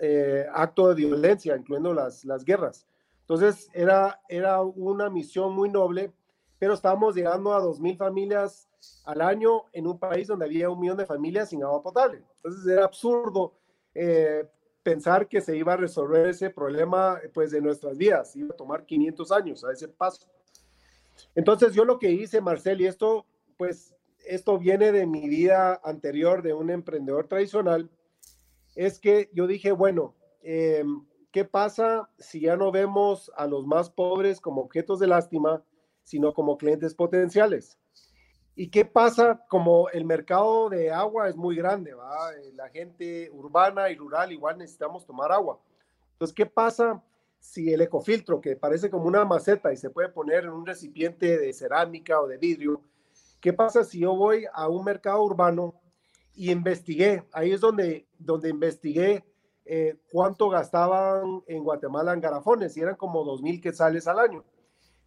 eh, 0.00 0.46
acto 0.52 0.88
de 0.88 0.94
violencia, 0.94 1.56
incluyendo 1.56 1.92
las, 1.92 2.24
las 2.24 2.44
guerras. 2.44 2.86
Entonces, 3.20 3.68
era, 3.72 4.20
era 4.28 4.60
una 4.62 5.08
misión 5.08 5.52
muy 5.54 5.68
noble, 5.68 6.12
pero 6.58 6.74
estábamos 6.74 7.14
llegando 7.14 7.52
a 7.52 7.62
2.000 7.62 7.96
familias 7.96 8.68
al 9.04 9.20
año 9.20 9.64
en 9.72 9.86
un 9.86 9.98
país 9.98 10.28
donde 10.28 10.46
había 10.46 10.70
un 10.70 10.80
millón 10.80 10.96
de 10.96 11.06
familias 11.06 11.50
sin 11.50 11.62
agua 11.62 11.82
potable. 11.82 12.24
Entonces, 12.36 12.66
era 12.66 12.84
absurdo 12.84 13.54
eh, 13.94 14.48
pensar 14.82 15.28
que 15.28 15.40
se 15.40 15.56
iba 15.56 15.74
a 15.74 15.76
resolver 15.76 16.26
ese 16.26 16.50
problema 16.50 17.20
pues, 17.32 17.50
de 17.50 17.60
nuestras 17.60 17.96
vidas. 17.96 18.34
Iba 18.34 18.54
a 18.54 18.56
tomar 18.56 18.84
500 18.84 19.32
años 19.32 19.64
a 19.64 19.72
ese 19.72 19.88
paso. 19.88 20.26
Entonces, 21.34 21.74
yo 21.74 21.84
lo 21.84 21.98
que 21.98 22.10
hice, 22.10 22.40
Marcel, 22.40 22.80
y 22.80 22.86
esto, 22.86 23.26
pues, 23.56 23.94
esto 24.30 24.58
viene 24.58 24.92
de 24.92 25.06
mi 25.06 25.28
vida 25.28 25.80
anterior 25.82 26.42
de 26.42 26.54
un 26.54 26.70
emprendedor 26.70 27.26
tradicional, 27.26 27.90
es 28.76 29.00
que 29.00 29.28
yo 29.32 29.46
dije, 29.46 29.72
bueno, 29.72 30.14
eh, 30.42 30.84
¿qué 31.32 31.44
pasa 31.44 32.08
si 32.18 32.40
ya 32.40 32.56
no 32.56 32.70
vemos 32.70 33.30
a 33.36 33.46
los 33.46 33.66
más 33.66 33.90
pobres 33.90 34.40
como 34.40 34.62
objetos 34.62 35.00
de 35.00 35.08
lástima, 35.08 35.64
sino 36.04 36.32
como 36.32 36.56
clientes 36.56 36.94
potenciales? 36.94 37.78
¿Y 38.54 38.70
qué 38.70 38.84
pasa 38.84 39.44
como 39.48 39.88
el 39.90 40.04
mercado 40.04 40.68
de 40.68 40.90
agua 40.90 41.28
es 41.28 41.36
muy 41.36 41.56
grande, 41.56 41.94
¿va? 41.94 42.32
Eh, 42.34 42.52
la 42.54 42.68
gente 42.68 43.30
urbana 43.32 43.90
y 43.90 43.96
rural 43.96 44.32
igual 44.32 44.58
necesitamos 44.58 45.06
tomar 45.06 45.32
agua. 45.32 45.60
Entonces, 46.12 46.34
¿qué 46.34 46.46
pasa 46.46 47.02
si 47.40 47.72
el 47.72 47.80
ecofiltro, 47.80 48.40
que 48.40 48.54
parece 48.54 48.90
como 48.90 49.06
una 49.06 49.24
maceta 49.24 49.72
y 49.72 49.76
se 49.76 49.90
puede 49.90 50.10
poner 50.10 50.44
en 50.44 50.50
un 50.50 50.66
recipiente 50.66 51.38
de 51.38 51.52
cerámica 51.52 52.20
o 52.20 52.28
de 52.28 52.36
vidrio, 52.36 52.82
¿Qué 53.40 53.54
pasa 53.54 53.84
si 53.84 54.00
yo 54.00 54.14
voy 54.14 54.44
a 54.52 54.68
un 54.68 54.84
mercado 54.84 55.24
urbano 55.24 55.74
y 56.34 56.50
investigué? 56.50 57.24
Ahí 57.32 57.52
es 57.52 57.60
donde, 57.60 58.06
donde 58.18 58.50
investigué 58.50 59.24
eh, 59.64 59.96
cuánto 60.12 60.50
gastaban 60.50 61.42
en 61.46 61.64
Guatemala 61.64 62.12
en 62.12 62.20
garafones 62.20 62.76
y 62.76 62.80
eran 62.80 62.96
como 62.96 63.24
dos 63.24 63.40
mil 63.40 63.60
quetzales 63.60 64.06
al 64.06 64.18
año. 64.18 64.44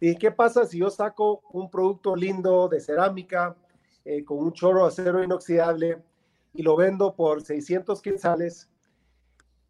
¿Y 0.00 0.16
qué 0.16 0.32
pasa 0.32 0.66
si 0.66 0.78
yo 0.78 0.90
saco 0.90 1.42
un 1.52 1.70
producto 1.70 2.16
lindo 2.16 2.68
de 2.68 2.80
cerámica 2.80 3.56
eh, 4.04 4.24
con 4.24 4.38
un 4.38 4.52
chorro 4.52 4.82
de 4.82 4.88
acero 4.88 5.22
inoxidable 5.22 6.02
y 6.52 6.62
lo 6.62 6.74
vendo 6.76 7.14
por 7.14 7.40
600 7.40 8.02
quetzales? 8.02 8.68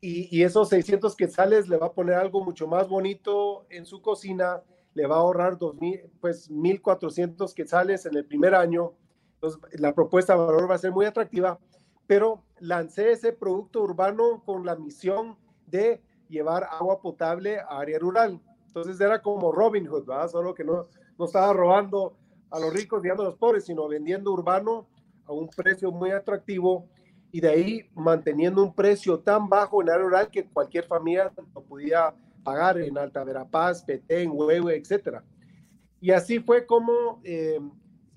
Y, 0.00 0.34
y 0.34 0.42
esos 0.42 0.70
600 0.70 1.14
quetzales 1.16 1.68
le 1.68 1.76
va 1.76 1.86
a 1.86 1.92
poner 1.92 2.14
algo 2.14 2.42
mucho 2.42 2.66
más 2.66 2.88
bonito 2.88 3.66
en 3.68 3.84
su 3.84 4.00
cocina 4.00 4.62
le 4.94 5.06
va 5.06 5.16
a 5.16 5.20
ahorrar 5.20 5.58
dos 5.58 5.74
mil, 5.76 6.00
pues 6.20 6.50
1.400 6.50 7.52
quetzales 7.52 8.06
en 8.06 8.16
el 8.16 8.24
primer 8.24 8.54
año. 8.54 8.92
Entonces, 9.34 9.60
la 9.80 9.94
propuesta 9.94 10.34
de 10.34 10.38
valor 10.40 10.70
va 10.70 10.76
a 10.76 10.78
ser 10.78 10.92
muy 10.92 11.04
atractiva, 11.04 11.58
pero 12.06 12.42
lancé 12.60 13.12
ese 13.12 13.32
producto 13.32 13.82
urbano 13.82 14.42
con 14.44 14.64
la 14.64 14.76
misión 14.76 15.36
de 15.66 16.00
llevar 16.28 16.64
agua 16.70 17.00
potable 17.00 17.58
a 17.58 17.78
área 17.80 17.98
rural. 17.98 18.40
Entonces 18.66 19.00
era 19.00 19.20
como 19.20 19.52
Robin 19.52 19.86
Hood, 19.86 20.06
¿verdad? 20.06 20.28
Solo 20.28 20.54
que 20.54 20.64
no, 20.64 20.86
no 21.18 21.24
estaba 21.24 21.52
robando 21.52 22.16
a 22.50 22.58
los 22.58 22.72
ricos 22.72 23.04
y 23.04 23.08
a 23.08 23.14
los 23.14 23.36
pobres, 23.36 23.64
sino 23.64 23.88
vendiendo 23.88 24.32
urbano 24.32 24.86
a 25.26 25.32
un 25.32 25.48
precio 25.48 25.90
muy 25.90 26.10
atractivo 26.10 26.88
y 27.32 27.40
de 27.40 27.48
ahí 27.48 27.90
manteniendo 27.94 28.62
un 28.62 28.74
precio 28.74 29.18
tan 29.18 29.48
bajo 29.48 29.82
en 29.82 29.90
área 29.90 30.04
rural 30.04 30.30
que 30.30 30.48
cualquier 30.48 30.86
familia 30.86 31.32
lo 31.54 31.62
podía 31.62 32.14
pagar 32.44 32.78
en 32.78 32.96
Alta 32.96 33.24
Verapaz, 33.24 33.82
Petén, 33.82 34.30
Huehue, 34.32 34.76
etcétera. 34.76 35.24
Y 36.00 36.10
así 36.12 36.38
fue 36.38 36.66
como 36.66 37.20
eh, 37.24 37.58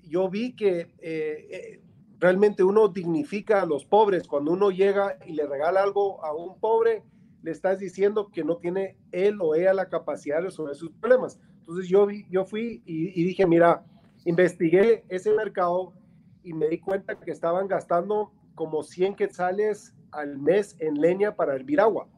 yo 0.08 0.28
vi 0.28 0.54
que 0.54 0.80
eh, 0.98 1.48
eh, 1.50 1.80
realmente 2.18 2.64
uno 2.64 2.88
dignifica 2.88 3.62
a 3.62 3.66
los 3.66 3.84
pobres. 3.84 4.26
Cuando 4.26 4.52
uno 4.52 4.70
llega 4.70 5.18
y 5.26 5.32
le 5.32 5.46
regala 5.46 5.82
algo 5.82 6.24
a 6.24 6.34
un 6.34 6.58
pobre, 6.58 7.02
le 7.42 7.50
estás 7.50 7.78
diciendo 7.78 8.30
que 8.30 8.44
no 8.44 8.56
tiene 8.56 8.96
él 9.12 9.38
o 9.40 9.54
ella 9.54 9.72
la 9.74 9.88
capacidad 9.88 10.36
de 10.36 10.44
resolver 10.44 10.74
sus 10.74 10.90
problemas. 10.92 11.38
Entonces 11.60 11.88
yo, 11.88 12.06
vi, 12.06 12.26
yo 12.30 12.44
fui 12.44 12.82
y, 12.84 13.20
y 13.20 13.24
dije, 13.24 13.46
mira, 13.46 13.84
investigué 14.24 15.04
ese 15.08 15.32
mercado 15.32 15.92
y 16.42 16.52
me 16.52 16.68
di 16.68 16.78
cuenta 16.78 17.18
que 17.18 17.30
estaban 17.30 17.68
gastando 17.68 18.32
como 18.54 18.82
100 18.82 19.14
quetzales 19.14 19.94
al 20.10 20.38
mes 20.38 20.76
en 20.80 21.00
leña 21.00 21.36
para 21.36 21.54
hervir 21.54 21.80
agua. 21.80 22.08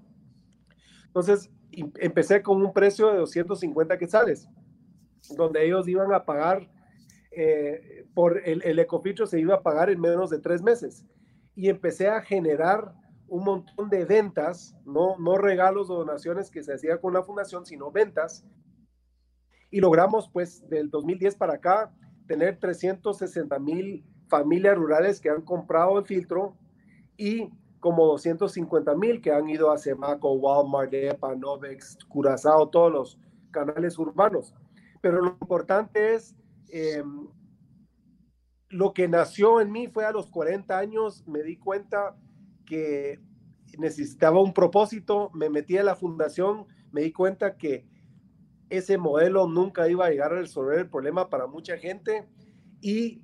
Entonces, 1.06 1.50
empecé 1.72 2.42
con 2.42 2.62
un 2.62 2.72
precio 2.72 3.10
de 3.10 3.18
250 3.18 3.98
quetzales, 3.98 4.48
donde 5.36 5.64
ellos 5.64 5.86
iban 5.88 6.12
a 6.12 6.24
pagar, 6.24 6.70
eh, 7.30 8.06
por 8.14 8.40
el, 8.46 8.62
el 8.62 8.78
ecofiltro 8.78 9.26
se 9.26 9.38
iba 9.38 9.54
a 9.54 9.62
pagar 9.62 9.90
en 9.90 10.00
menos 10.00 10.30
de 10.30 10.40
tres 10.40 10.62
meses. 10.62 11.06
Y 11.54 11.68
empecé 11.68 12.08
a 12.08 12.22
generar 12.22 12.92
un 13.30 13.44
montón 13.44 13.88
de 13.88 14.04
ventas, 14.04 14.76
no, 14.84 15.16
no 15.18 15.38
regalos 15.38 15.88
o 15.88 15.94
donaciones 15.94 16.50
que 16.50 16.64
se 16.64 16.74
hacía 16.74 17.00
con 17.00 17.14
la 17.14 17.22
fundación, 17.22 17.64
sino 17.64 17.92
ventas. 17.92 18.44
Y 19.70 19.80
logramos, 19.80 20.28
pues, 20.32 20.68
del 20.68 20.90
2010 20.90 21.36
para 21.36 21.54
acá, 21.54 21.94
tener 22.26 22.58
360 22.58 23.58
mil 23.60 24.04
familias 24.28 24.76
rurales 24.76 25.20
que 25.20 25.30
han 25.30 25.42
comprado 25.42 25.98
el 25.98 26.04
filtro 26.06 26.56
y 27.16 27.50
como 27.80 28.06
250 28.06 28.94
mil 28.94 29.20
que 29.20 29.32
han 29.32 29.48
ido 29.48 29.70
a 29.70 29.78
Semaco, 29.78 30.32
Walmart, 30.34 30.92
EPA, 30.92 31.34
Novex, 31.34 31.98
Curazao, 32.08 32.68
todos 32.68 32.92
los 32.92 33.18
canales 33.50 33.98
urbanos. 33.98 34.54
Pero 35.00 35.20
lo 35.22 35.28
importante 35.40 36.14
es, 36.14 36.36
em, 36.68 37.26
lo 38.68 38.92
que 38.92 39.08
nació 39.08 39.60
en 39.60 39.72
mí 39.72 39.88
fue 39.88 40.04
a 40.04 40.12
los 40.12 40.28
40 40.28 40.78
años, 40.78 41.26
me 41.26 41.42
di 41.42 41.56
cuenta 41.56 42.16
que 42.66 43.18
necesitaba 43.78 44.40
un 44.40 44.52
propósito, 44.52 45.30
me 45.34 45.48
metí 45.48 45.78
a 45.78 45.82
la 45.82 45.96
fundación, 45.96 46.66
me 46.92 47.00
di 47.00 47.12
cuenta 47.12 47.56
que 47.56 47.88
ese 48.68 48.98
modelo 48.98 49.48
nunca 49.48 49.88
iba 49.88 50.06
a 50.06 50.10
llegar 50.10 50.32
a 50.32 50.36
resolver 50.40 50.78
el 50.78 50.88
problema 50.88 51.28
para 51.28 51.46
mucha 51.46 51.76
gente 51.78 52.28
y 52.80 53.22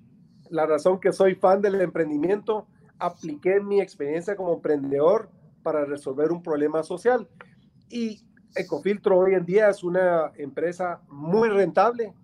la 0.50 0.66
razón 0.66 0.98
que 0.98 1.12
soy 1.12 1.34
fan 1.34 1.60
del 1.60 1.80
emprendimiento 1.80 2.66
apliqué 2.98 3.60
mi 3.60 3.80
experiencia 3.80 4.36
como 4.36 4.54
emprendedor 4.54 5.28
para 5.62 5.84
resolver 5.84 6.32
un 6.32 6.42
problema 6.42 6.82
social. 6.82 7.28
Y 7.88 8.24
Ecofiltro 8.54 9.18
hoy 9.18 9.34
en 9.34 9.44
día 9.44 9.68
es 9.68 9.84
una 9.84 10.32
empresa 10.36 11.02
muy 11.08 11.48
rentable 11.48 12.14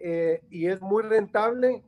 eh, 0.00 0.42
y 0.50 0.66
es 0.66 0.80
muy 0.80 1.02
rentable 1.02 1.82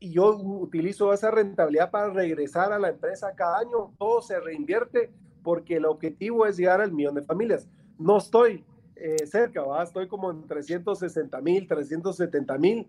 y 0.00 0.12
yo 0.12 0.36
utilizo 0.36 1.12
esa 1.12 1.30
rentabilidad 1.30 1.90
para 1.90 2.10
regresar 2.10 2.72
a 2.72 2.78
la 2.78 2.90
empresa 2.90 3.34
cada 3.34 3.58
año. 3.58 3.92
Todo 3.98 4.22
se 4.22 4.38
reinvierte 4.38 5.10
porque 5.42 5.76
el 5.76 5.86
objetivo 5.86 6.46
es 6.46 6.56
llegar 6.56 6.80
al 6.80 6.92
millón 6.92 7.16
de 7.16 7.22
familias. 7.22 7.68
No 7.98 8.18
estoy 8.18 8.64
eh, 8.94 9.26
cerca, 9.26 9.62
¿va? 9.62 9.82
estoy 9.82 10.06
como 10.06 10.30
en 10.30 10.46
360 10.46 11.40
mil, 11.40 11.66
370 11.66 12.58
mil, 12.58 12.86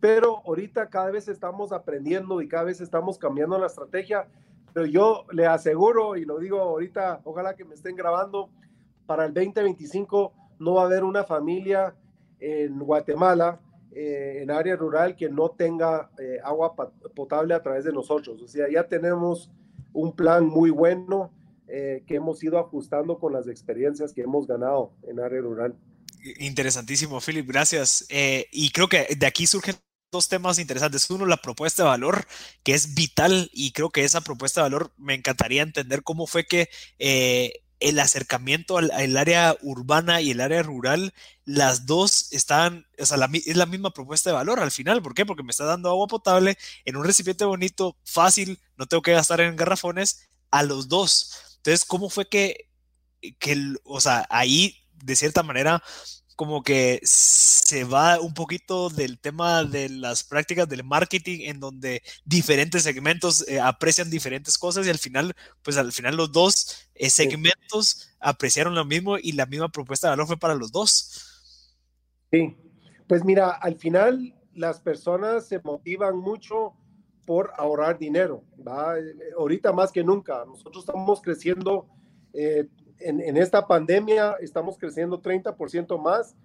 pero 0.00 0.42
ahorita 0.46 0.88
cada 0.88 1.10
vez 1.10 1.28
estamos 1.28 1.72
aprendiendo 1.72 2.40
y 2.40 2.48
cada 2.48 2.64
vez 2.64 2.80
estamos 2.80 3.18
cambiando 3.18 3.58
la 3.58 3.66
estrategia. 3.66 4.26
Pero 4.72 4.86
yo 4.86 5.26
le 5.32 5.46
aseguro, 5.46 6.16
y 6.16 6.24
lo 6.24 6.38
digo 6.38 6.60
ahorita, 6.60 7.20
ojalá 7.24 7.54
que 7.54 7.64
me 7.64 7.74
estén 7.74 7.96
grabando, 7.96 8.50
para 9.06 9.26
el 9.26 9.34
2025 9.34 10.32
no 10.58 10.74
va 10.74 10.82
a 10.82 10.86
haber 10.86 11.04
una 11.04 11.24
familia 11.24 11.94
en 12.38 12.78
Guatemala, 12.78 13.60
eh, 13.92 14.38
en 14.42 14.50
área 14.50 14.76
rural, 14.76 15.16
que 15.16 15.28
no 15.28 15.50
tenga 15.50 16.10
eh, 16.18 16.38
agua 16.44 16.74
potable 17.14 17.54
a 17.54 17.62
través 17.62 17.84
de 17.84 17.92
nosotros. 17.92 18.40
O 18.40 18.48
sea, 18.48 18.66
ya 18.70 18.86
tenemos 18.86 19.50
un 19.92 20.14
plan 20.14 20.46
muy 20.46 20.70
bueno 20.70 21.32
eh, 21.66 22.04
que 22.06 22.16
hemos 22.16 22.42
ido 22.42 22.58
ajustando 22.58 23.18
con 23.18 23.32
las 23.32 23.48
experiencias 23.48 24.12
que 24.12 24.22
hemos 24.22 24.46
ganado 24.46 24.92
en 25.02 25.20
área 25.20 25.40
rural. 25.40 25.76
Interesantísimo, 26.38 27.20
Philip, 27.20 27.46
gracias. 27.46 28.06
Eh, 28.08 28.46
y 28.52 28.70
creo 28.70 28.88
que 28.88 29.06
de 29.16 29.26
aquí 29.26 29.46
surgen 29.46 29.76
dos 30.10 30.28
temas 30.28 30.58
interesantes. 30.58 31.08
Uno, 31.10 31.26
la 31.26 31.36
propuesta 31.38 31.82
de 31.82 31.88
valor, 31.88 32.26
que 32.62 32.74
es 32.74 32.94
vital 32.94 33.50
y 33.52 33.72
creo 33.72 33.90
que 33.90 34.04
esa 34.04 34.20
propuesta 34.20 34.60
de 34.60 34.64
valor 34.64 34.92
me 34.96 35.14
encantaría 35.14 35.62
entender 35.62 36.02
cómo 36.02 36.26
fue 36.26 36.46
que 36.46 36.68
eh, 36.98 37.62
el 37.78 37.98
acercamiento 37.98 38.76
al, 38.76 39.16
área 39.16 39.56
urbana 39.62 40.20
y 40.20 40.32
el 40.32 40.40
área 40.40 40.62
rural, 40.62 41.14
las 41.44 41.86
dos 41.86 42.32
están, 42.32 42.86
o 42.98 43.06
sea, 43.06 43.18
es 43.32 43.56
la 43.56 43.66
misma 43.66 43.92
propuesta 43.92 44.30
de 44.30 44.34
valor 44.34 44.60
al 44.60 44.70
final. 44.70 45.00
¿Por 45.00 45.14
qué? 45.14 45.24
Porque 45.24 45.42
me 45.42 45.50
está 45.50 45.64
dando 45.64 45.88
agua 45.88 46.06
potable 46.06 46.58
en 46.84 46.96
un 46.96 47.04
recipiente 47.04 47.44
bonito, 47.44 47.96
fácil, 48.04 48.60
no 48.76 48.86
tengo 48.86 49.02
que 49.02 49.12
gastar 49.12 49.40
en 49.40 49.56
garrafones 49.56 50.28
a 50.50 50.62
los 50.62 50.88
dos. 50.88 51.56
Entonces, 51.56 51.84
¿cómo 51.84 52.10
fue 52.10 52.28
que, 52.28 52.68
que, 53.38 53.74
o 53.84 54.00
sea, 54.00 54.26
ahí 54.28 54.76
de 55.02 55.16
cierta 55.16 55.42
manera 55.42 55.82
como 56.40 56.62
que 56.62 57.00
se 57.02 57.84
va 57.84 58.18
un 58.18 58.32
poquito 58.32 58.88
del 58.88 59.18
tema 59.18 59.62
de 59.62 59.90
las 59.90 60.24
prácticas 60.24 60.66
del 60.66 60.82
marketing 60.82 61.40
en 61.42 61.60
donde 61.60 62.00
diferentes 62.24 62.82
segmentos 62.82 63.46
eh, 63.46 63.60
aprecian 63.60 64.08
diferentes 64.08 64.56
cosas 64.56 64.86
y 64.86 64.88
al 64.88 64.96
final, 64.96 65.34
pues 65.62 65.76
al 65.76 65.92
final 65.92 66.16
los 66.16 66.32
dos 66.32 66.88
eh, 66.94 67.10
segmentos 67.10 68.16
apreciaron 68.18 68.74
lo 68.74 68.86
mismo 68.86 69.18
y 69.18 69.32
la 69.32 69.44
misma 69.44 69.68
propuesta 69.68 70.06
de 70.06 70.12
valor 70.12 70.28
fue 70.28 70.38
para 70.38 70.54
los 70.54 70.72
dos. 70.72 71.52
Sí, 72.32 72.56
pues 73.06 73.22
mira, 73.22 73.50
al 73.50 73.76
final 73.76 74.34
las 74.54 74.80
personas 74.80 75.46
se 75.46 75.60
motivan 75.60 76.16
mucho 76.16 76.72
por 77.26 77.52
ahorrar 77.58 77.98
dinero. 77.98 78.44
¿va? 78.66 78.94
Ahorita 79.36 79.74
más 79.74 79.92
que 79.92 80.02
nunca, 80.02 80.46
nosotros 80.46 80.84
estamos 80.84 81.20
creciendo 81.20 81.86
eh, 82.32 82.66
en, 83.00 83.36
esta 83.36 83.66
pandemia, 83.66 84.36
estamos 84.40 84.78
creciendo 84.78 85.20
30% 85.20 86.00
más 86.00 86.36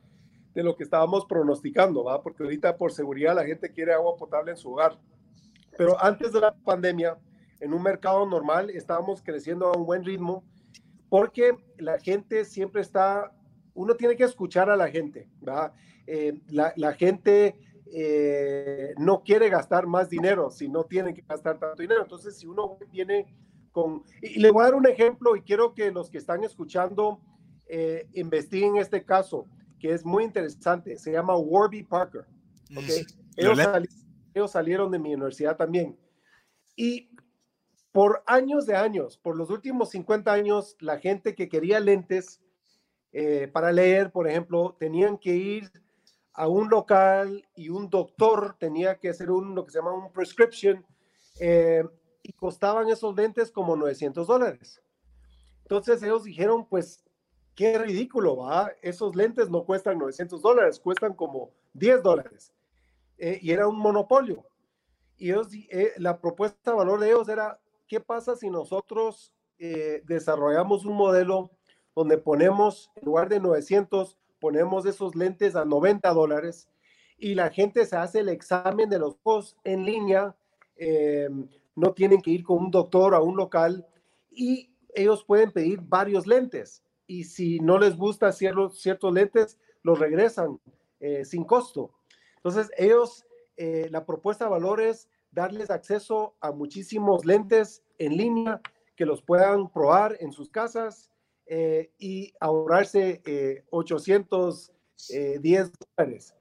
de 0.54 0.64
lo 0.64 0.76
que 0.76 0.84
estábamos 0.84 1.26
pronosticando, 1.26 2.04
¿va? 2.04 2.22
porque 2.22 2.44
ahorita 2.44 2.78
por 2.78 2.92
seguridad 2.92 3.36
la 3.36 3.46
gente 3.46 3.72
quiere 3.72 3.94
agua 3.94 4.16
potable 4.16 4.52
en 4.52 4.58
su 4.58 4.72
hogar. 4.72 4.98
Pero 5.78 6.02
antes 6.02 6.32
de 6.32 6.40
la 6.40 6.56
pandemia, 6.56 7.18
en 7.60 7.74
un 7.74 7.84
mercado 7.84 8.26
normal, 8.26 8.70
estábamos 8.70 9.22
creciendo 9.22 9.68
a 9.68 9.78
un 9.78 9.86
buen 9.86 10.04
ritmo 10.04 10.44
porque 11.10 11.58
la 11.78 12.00
gente 12.00 12.46
siempre 12.46 12.82
está, 12.82 13.32
uno 13.74 13.96
tiene 13.96 14.16
que 14.16 14.24
escuchar 14.24 14.70
a 14.70 14.76
la 14.76 14.90
gente, 14.90 15.28
¿va? 15.48 15.74
Eh, 16.08 16.40
la, 16.50 16.74
la 16.78 16.94
gente 16.94 17.60
eh, 17.98 18.94
no 18.98 19.24
quiere 19.24 19.50
gastar 19.50 19.88
más 19.88 20.10
dinero 20.10 20.50
si 20.50 20.68
no 20.68 20.84
tiene 20.86 21.14
que 21.14 21.22
gastar 21.22 21.60
tanto 21.60 21.82
dinero. 21.82 22.02
Entonces, 22.02 22.38
si 22.38 22.48
uno 22.48 22.78
viene 22.92 23.28
con... 23.76 24.04
Y 24.22 24.40
le 24.40 24.52
voy 24.52 24.62
a 24.62 24.68
dar 24.68 24.76
un 24.76 24.88
ejemplo 24.88 25.36
y 25.36 25.42
quiero 25.42 25.74
que 25.74 25.92
los 25.92 26.10
que 26.10 26.18
están 26.18 26.46
escuchando 26.46 27.20
eh, 27.68 28.08
investiguen 28.14 28.78
este 28.78 29.04
caso, 29.04 29.48
que 29.82 29.92
es 29.92 30.06
muy 30.06 30.24
interesante. 30.24 30.98
Se 30.98 31.12
llama 31.12 31.36
Warby 31.36 31.84
Parker. 31.84 32.26
¿okay? 32.72 33.06
Ellos, 33.36 34.50
salieron 34.50 34.92
de 34.92 35.00
mi 35.00 35.14
universidad 35.14 35.58
también. 35.58 36.00
Y 36.78 37.10
por 37.92 38.24
años 38.28 38.66
de 38.66 38.78
años, 38.78 39.18
por 39.18 39.36
los 39.36 39.50
últimos 39.50 39.90
50 39.90 40.32
años, 40.32 40.78
la 40.80 40.98
gente 40.98 41.36
que 41.36 41.50
quería 41.50 41.82
lentes 41.82 42.42
eh, 43.12 43.50
para 43.52 43.74
leer, 43.74 44.10
por 44.10 44.26
ejemplo, 44.26 44.78
tenían 44.80 45.18
que 45.18 45.36
ir 45.36 45.70
a 46.32 46.48
un 46.48 46.70
local 46.70 47.46
y 47.58 47.68
un 47.68 47.90
doctor 47.90 48.56
tenía 48.58 49.00
que 49.00 49.10
hacer 49.10 49.32
un, 49.32 49.54
lo 49.54 49.66
que 49.66 49.72
se 49.72 49.80
llama 49.80 49.92
un 49.92 50.14
prescription 50.14 50.86
eh, 51.42 51.84
y 52.28 52.34
costaban 52.34 52.90
esos 52.90 53.16
lentes 53.16 53.52
como 53.52 53.76
900 53.76 54.26
dólares. 54.26 54.82
Entonces 55.62 56.02
ellos 56.02 56.24
dijeron, 56.24 56.66
pues, 56.68 57.04
qué 57.54 57.78
ridículo, 57.78 58.38
¿va? 58.38 58.72
Esos 58.82 59.16
lentes 59.16 59.50
no 59.50 59.64
cuestan 59.64 60.00
900 60.00 60.42
dólares, 60.42 60.80
cuestan 60.80 61.14
como 61.14 61.52
10 61.74 62.02
dólares. 62.02 62.52
Eh, 63.18 63.40
y 63.42 63.52
era 63.52 63.68
un 63.68 63.78
monopolio. 63.78 64.44
Y 65.18 65.30
ellos, 65.30 65.50
eh, 65.54 65.94
la 65.98 66.20
propuesta 66.20 66.72
de 66.72 66.78
valor 66.78 67.00
de 67.00 67.10
ellos 67.10 67.30
era, 67.30 67.60
¿qué 67.88 68.00
pasa 68.00 68.36
si 68.36 68.50
nosotros 68.50 69.32
desarrollamos 70.04 70.84
un 70.84 70.98
modelo 70.98 71.50
donde 71.96 72.18
ponemos, 72.18 72.92
en 72.96 73.06
lugar 73.06 73.30
de 73.30 73.40
900, 73.40 74.18
ponemos 74.40 74.86
esos 74.86 75.16
lentes 75.16 75.56
a 75.56 75.64
90 75.64 76.12
dólares 76.12 76.68
y 77.18 77.36
la 77.36 77.50
gente 77.50 77.86
se 77.86 77.96
hace 77.96 78.20
el 78.20 78.30
examen 78.30 78.90
de 78.90 79.00
los 79.00 79.16
ojos 79.24 79.56
en 79.64 79.86
línea, 79.86 80.36
eh, 80.76 81.30
no 81.76 81.94
tienen 81.94 82.22
que 82.22 82.32
ir 82.32 82.44
con 82.44 82.58
un 82.58 82.72
doctor 82.72 83.14
a 83.14 83.22
un 83.22 83.36
local 83.38 83.86
y 84.32 84.72
ellos 84.94 85.24
pueden 85.24 85.52
pedir 85.52 85.82
varios 85.82 86.26
lentes 86.26 86.84
y 87.08 87.26
si 87.26 87.60
no 87.60 87.78
les 87.78 87.96
gusta 87.96 88.32
ciertos, 88.32 88.80
ciertos 88.80 89.14
lentes, 89.14 89.58
los 89.84 90.00
regresan 90.00 90.60
eh, 91.00 91.24
sin 91.26 91.44
costo. 91.44 91.92
Entonces, 92.38 92.72
ellos, 92.78 93.26
eh, 93.58 93.88
la 93.92 94.06
propuesta 94.06 94.46
de 94.46 94.52
valor 94.52 94.82
es 94.82 95.10
darles 95.32 95.70
acceso 95.70 96.36
a 96.40 96.52
muchísimos 96.52 97.26
lentes 97.26 97.84
en 97.98 98.18
línea 98.18 98.62
que 98.96 99.06
los 99.06 99.22
puedan 99.22 99.70
probar 99.70 100.18
en 100.20 100.32
sus 100.32 100.50
casas 100.50 101.12
eh, 101.48 101.92
y 102.00 102.34
ahorrarse 102.40 103.64
810 103.70 104.72
eh, 105.14 105.72
dólares. 105.98 106.34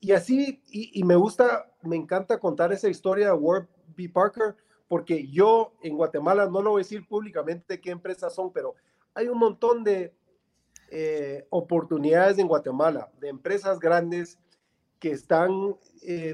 Y 0.00 0.12
así, 0.12 0.62
y, 0.70 1.04
me 1.04 1.14
gusta, 1.14 1.70
me 1.82 1.96
encanta 1.96 2.38
contar 2.38 2.72
esa 2.72 2.88
historia 2.88 3.26
de 3.26 3.32
Ward 3.32 3.68
B. 3.96 4.08
Parker, 4.08 4.56
porque 4.90 5.28
yo 5.28 5.72
en 5.84 5.96
Guatemala, 5.96 6.46
no 6.46 6.62
lo 6.62 6.70
voy 6.70 6.80
a 6.80 6.82
decir 6.82 7.06
públicamente 7.06 7.80
qué 7.80 7.90
empresas 7.92 8.34
son, 8.34 8.52
pero 8.52 8.74
hay 9.14 9.28
un 9.28 9.38
montón 9.38 9.84
de 9.84 10.12
eh, 10.88 11.46
oportunidades 11.50 12.38
en 12.38 12.48
Guatemala, 12.48 13.08
de 13.20 13.28
empresas 13.28 13.78
grandes 13.78 14.36
que 14.98 15.12
están 15.12 15.76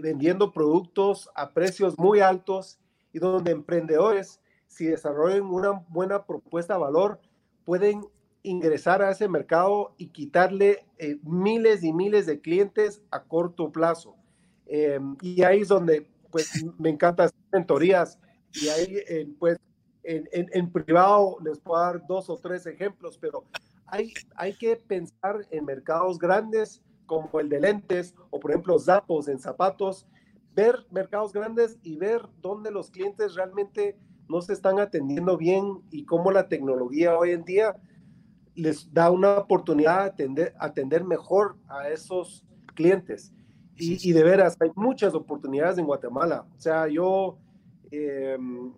vendiendo 0.00 0.54
productos 0.54 1.28
a 1.34 1.52
precios 1.52 1.98
muy 1.98 2.20
altos 2.20 2.78
y 3.12 3.18
donde 3.18 3.50
emprendedores, 3.50 4.40
si 4.68 4.86
desarrollan 4.86 5.42
una 5.42 5.84
buena 5.90 6.24
propuesta 6.24 6.74
de 6.74 6.80
valor, 6.80 7.20
pueden 7.66 8.06
ingresar 8.42 9.02
a 9.02 9.10
ese 9.10 9.28
mercado 9.28 9.92
y 9.98 10.06
quitarle 10.08 10.86
eh, 10.96 11.18
miles 11.24 11.84
y 11.84 11.92
miles 11.92 12.24
de 12.24 12.40
clientes 12.40 13.02
a 13.10 13.24
corto 13.24 13.70
plazo. 13.70 14.16
Em, 14.64 15.14
y 15.20 15.42
ahí 15.42 15.60
es 15.60 15.68
donde 15.68 16.08
pues 16.30 16.48
me 16.78 16.88
encanta 16.88 17.24
hacer 17.24 17.38
mentorías 17.52 18.18
y 18.52 18.68
ahí 18.68 18.96
eh, 19.08 19.28
pues 19.38 19.58
en, 20.02 20.28
en, 20.32 20.70
privado 20.70 21.36
les 21.44 21.58
puedo 21.58 21.80
dar 21.80 22.06
dos 22.06 22.30
o 22.30 22.36
tres 22.36 22.66
ejemplos, 22.66 23.18
pero 23.18 23.44
hay, 23.86 24.12
hay 24.36 24.54
que 24.54 24.76
pensar 24.76 25.46
en 25.50 25.64
mercados 25.64 26.18
grandes 26.18 26.82
como 27.06 27.40
el 27.40 27.48
de 27.48 27.60
lentes 27.60 28.14
o 28.30 28.38
por 28.38 28.50
ejemplo 28.52 28.78
zapos 28.78 29.28
en 29.28 29.38
zapatos, 29.38 30.06
ver 30.54 30.86
mercados 30.90 31.32
grandes 31.32 31.78
y 31.82 31.96
ver 31.96 32.22
dónde 32.40 32.70
los 32.70 32.90
clientes 32.90 33.34
realmente 33.34 33.98
no 34.28 34.40
se 34.40 34.52
están 34.52 34.78
atendiendo 34.78 35.36
bien 35.36 35.82
y 35.90 36.04
cómo 36.04 36.30
la 36.30 36.48
tecnología 36.48 37.16
hoy 37.16 37.32
en 37.32 37.44
día 37.44 37.76
les 38.54 38.92
da 38.92 39.10
una 39.10 39.38
oportunidad 39.38 40.00
de 40.00 40.10
atender, 40.10 40.54
atender 40.58 41.04
mejor 41.04 41.56
a 41.68 41.90
esos 41.90 42.44
clientes. 42.74 43.32
Y, 43.78 44.12
de 44.12 44.24
veras, 44.24 44.56
hay 44.58 44.70
muchas 44.74 45.14
oportunidades 45.14 45.76
en 45.76 45.84
Guatemala. 45.84 46.46
O 46.56 46.58
sea, 46.58 46.88
yo, 46.88 47.36
em, 47.90 48.72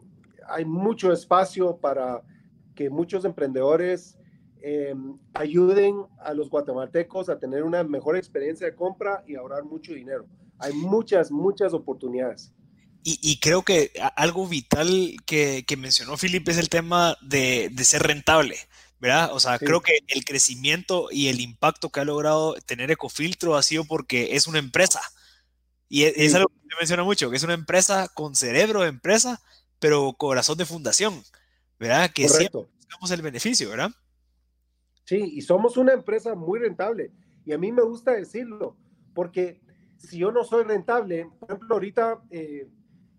hay 0.49 0.64
mucho 0.64 1.12
espacio 1.12 1.77
para 1.77 2.23
que 2.75 2.90
muchos 2.90 3.25
emprendedores 3.25 4.16
em, 4.61 5.18
ayuden 5.35 6.05
a 6.21 6.33
los 6.35 6.51
guatemaltecos 6.51 7.29
a 7.29 7.38
tener 7.38 7.62
una 7.62 7.85
mejor 7.85 8.16
experiencia 8.16 8.66
de 8.66 8.75
compra 8.75 9.23
y 9.27 9.37
ahorrar 9.37 9.64
mucho 9.64 9.92
dinero. 9.92 10.27
Hay 10.59 10.73
muchas, 10.73 11.31
muchas 11.31 11.73
oportunidades. 11.73 12.53
Y, 13.05 13.38
creo 13.40 13.62
que 13.62 13.90
algo 14.16 14.47
vital 14.47 15.16
que, 15.25 15.64
mencionó 15.79 16.18
Felipe 16.18 16.51
es 16.51 16.59
el 16.59 16.68
tema 16.68 17.16
de, 17.23 17.73
ser 17.83 18.03
rentable, 18.03 18.57
¿verdad? 19.01 19.31
O 19.33 19.40
sea, 19.40 19.59
creo 19.59 19.81
que 19.81 20.01
el 20.09 20.27
crecimiento 20.27 21.09
y 21.11 21.29
el 21.29 21.40
impacto 21.40 21.88
que 21.88 22.01
ha 22.01 22.05
logrado 22.05 22.55
tener 22.66 22.90
Ecofiltro 22.90 23.57
ha 23.57 23.62
sido 23.62 23.85
porque 23.85 24.37
es 24.37 24.47
una 24.47 24.59
empresa. 24.59 25.01
Y 25.88 26.05
e, 26.05 26.12
es, 26.16 26.35
algo 26.35 26.48
que 26.48 26.68
se 26.68 26.77
menciona 26.79 27.05
mucho, 27.05 27.31
que 27.31 27.37
es 27.37 27.42
una 27.42 27.55
empresa 27.55 28.09
con 28.14 28.35
cerebro 28.35 28.83
de 28.83 28.88
empresa, 28.88 29.40
pero 29.79 30.12
corazón 30.12 30.59
de 30.59 30.66
fundación, 30.66 31.22
¿verdad? 31.79 32.11
Que 32.14 32.29
siempre 32.29 32.68
buscamos 32.77 33.11
el 33.11 33.22
beneficio, 33.22 33.70
¿verdad? 33.70 33.90
Sí, 35.05 35.16
y 35.35 35.40
somos 35.40 35.77
una 35.77 35.92
empresa 35.92 36.35
muy 36.35 36.59
rentable. 36.59 37.12
Y 37.44 37.53
a 37.53 37.59
mí 37.59 37.72
me 37.72 37.83
gusta 37.83 38.12
decirlo, 38.12 38.77
porque 39.14 39.61
si 39.96 40.18
yo 40.18 40.31
no 40.31 40.44
soy 40.44 40.64
rentable, 40.64 41.31
por 41.40 41.51
ejemplo, 41.51 41.74
ahorita 41.74 42.22
eh, 42.31 42.68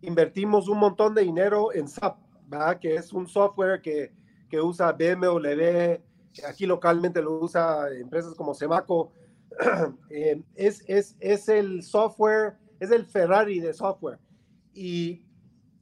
invertimos 0.02 0.68
un 0.68 0.78
montón 0.78 1.16
de 1.16 1.24
dinero 1.24 1.74
en 1.74 1.88
SAP, 1.88 2.20
¿verdad? 2.48 2.80
que 2.80 2.96
es 2.96 3.12
un 3.12 3.28
software 3.28 3.82
que, 3.82 4.14
que 4.50 4.62
usa 4.62 4.92
BMW, 4.92 6.00
aquí 6.48 6.66
localmente 6.66 7.22
lo 7.22 7.40
usa 7.40 7.90
empresas 7.92 8.34
como 8.36 8.54
Semaco. 8.54 9.12
Eh, 10.10 10.42
es, 10.56 10.84
es, 10.88 11.16
es 11.20 11.50
el 11.50 11.84
software, 11.84 12.58
es 12.80 12.92
el 12.92 13.06
Ferrari 13.06 13.60
de 13.60 13.74
software. 13.74 14.20
Y 14.74 15.24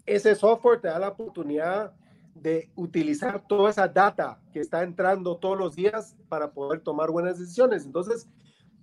ese 0.05 0.35
software 0.35 0.81
te 0.81 0.87
da 0.87 0.99
la 0.99 1.09
oportunidad 1.09 1.93
de 2.41 2.69
utilizar 2.75 3.45
toda 3.47 3.69
esa 3.69 3.87
data 3.87 4.39
que 4.53 4.59
está 4.59 4.83
entrando 4.83 5.37
todos 5.37 5.57
los 5.57 5.75
días 5.75 6.15
para 6.29 6.51
poder 6.51 6.81
tomar 6.81 7.09
buenas 7.11 7.39
decisiones. 7.39 7.85
Entonces, 7.85 8.27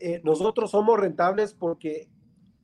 eh, 0.01 0.20
nosotros 0.25 0.70
somos 0.70 0.99
rentables 0.99 1.55
porque 1.55 2.09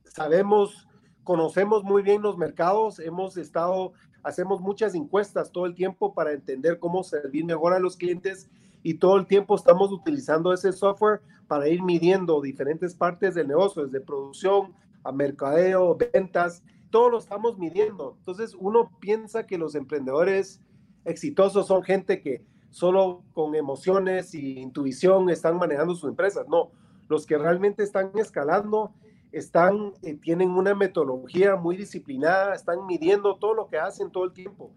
sabemos, 0.05 0.87
conocemos 1.23 1.83
muy 1.83 2.01
bien 2.01 2.21
los 2.21 2.37
mercados, 2.37 2.99
hemos 2.99 3.37
estado, 3.37 3.93
hacemos 4.23 4.59
muchas 4.61 4.95
encuestas 4.95 5.51
todo 5.51 5.65
el 5.65 5.75
tiempo 5.75 6.13
para 6.13 6.33
entender 6.33 6.79
cómo 6.79 7.03
servir 7.03 7.45
mejor 7.45 7.73
a 7.73 7.79
los 7.79 7.95
clientes 7.95 8.49
y 8.83 8.95
todo 8.95 9.17
el 9.17 9.27
tiempo 9.27 9.55
estamos 9.55 9.91
utilizando 9.91 10.53
ese 10.53 10.71
software 10.71 11.21
para 11.47 11.67
ir 11.67 11.83
midiendo 11.83 12.41
diferentes 12.41 12.95
partes 12.95 13.35
del 13.35 13.47
negocio, 13.47 13.85
desde 13.85 13.99
producción 13.99 14.73
a 15.03 15.11
mercadeo, 15.11 15.97
ventas, 16.13 16.63
todo 16.89 17.09
lo 17.09 17.17
estamos 17.17 17.57
midiendo. 17.57 18.15
Entonces 18.19 18.55
uno 18.57 18.91
piensa 18.99 19.45
que 19.45 19.57
los 19.57 19.75
emprendedores 19.75 20.61
exitosos 21.05 21.67
son 21.67 21.83
gente 21.83 22.21
que 22.21 22.43
solo 22.69 23.23
con 23.33 23.55
emociones 23.55 24.33
y 24.33 24.59
intuición 24.59 25.29
están 25.29 25.57
manejando 25.57 25.95
sus 25.95 26.09
empresas. 26.09 26.47
No, 26.47 26.71
los 27.09 27.25
que 27.25 27.37
realmente 27.37 27.83
están 27.83 28.11
escalando 28.15 28.93
están, 29.31 29.93
eh, 30.01 30.15
tienen 30.15 30.51
una 30.51 30.75
metodología 30.75 31.55
muy 31.55 31.77
disciplinada, 31.77 32.53
están 32.53 32.85
midiendo 32.85 33.35
todo 33.37 33.53
lo 33.53 33.67
que 33.67 33.77
hacen 33.77 34.11
todo 34.11 34.25
el 34.25 34.33
tiempo 34.33 34.71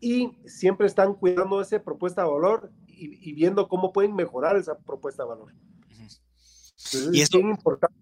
y 0.00 0.36
siempre 0.44 0.86
están 0.86 1.14
cuidando 1.14 1.62
esa 1.62 1.82
propuesta 1.82 2.22
de 2.22 2.28
valor 2.30 2.70
y, 2.96 3.32
viendo 3.32 3.68
cómo 3.68 3.92
pueden 3.92 4.14
mejorar 4.14 4.56
esa 4.56 4.78
propuesta 4.78 5.22
de 5.22 5.28
valor. 5.28 5.54
y 7.12 7.20
es 7.20 7.32
importante. 7.34 7.96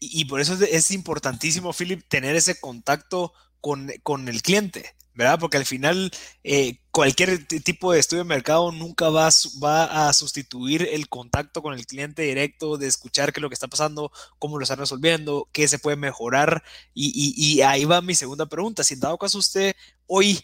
Y, 0.00 0.24
por 0.26 0.40
eso 0.40 0.54
es, 0.54 0.90
importantísimo, 0.92 1.72
Philip, 1.72 2.02
tener 2.08 2.36
ese 2.36 2.60
contacto 2.60 3.32
con, 3.60 3.90
con 4.02 4.28
el 4.28 4.42
cliente 4.42 4.94
¿verdad? 5.18 5.40
Porque 5.40 5.56
al 5.56 5.66
final 5.66 6.12
eh, 6.44 6.78
cualquier 6.92 7.44
tipo 7.44 7.90
de 7.90 7.98
estudio 7.98 8.22
de 8.22 8.28
mercado 8.28 8.70
nunca 8.70 9.10
va, 9.10 9.28
va 9.60 10.08
a 10.08 10.12
sustituir 10.12 10.88
el 10.92 11.08
contacto 11.08 11.60
con 11.60 11.74
el 11.74 11.86
cliente 11.86 12.22
directo, 12.22 12.78
de 12.78 12.86
escuchar 12.86 13.32
qué 13.32 13.40
es 13.40 13.42
lo 13.42 13.48
que 13.48 13.54
está 13.54 13.66
pasando, 13.66 14.12
cómo 14.38 14.58
lo 14.58 14.62
están 14.62 14.78
resolviendo, 14.78 15.48
qué 15.50 15.66
se 15.66 15.80
puede 15.80 15.96
mejorar. 15.96 16.62
Y, 16.94 17.60
ahí 17.62 17.84
va 17.84 18.00
mi 18.00 18.14
segunda 18.14 18.46
pregunta. 18.46 18.84
Si 18.84 18.94
en 18.94 19.00
dado 19.00 19.18
caso 19.18 19.38
usted 19.38 19.74
hoy 20.06 20.38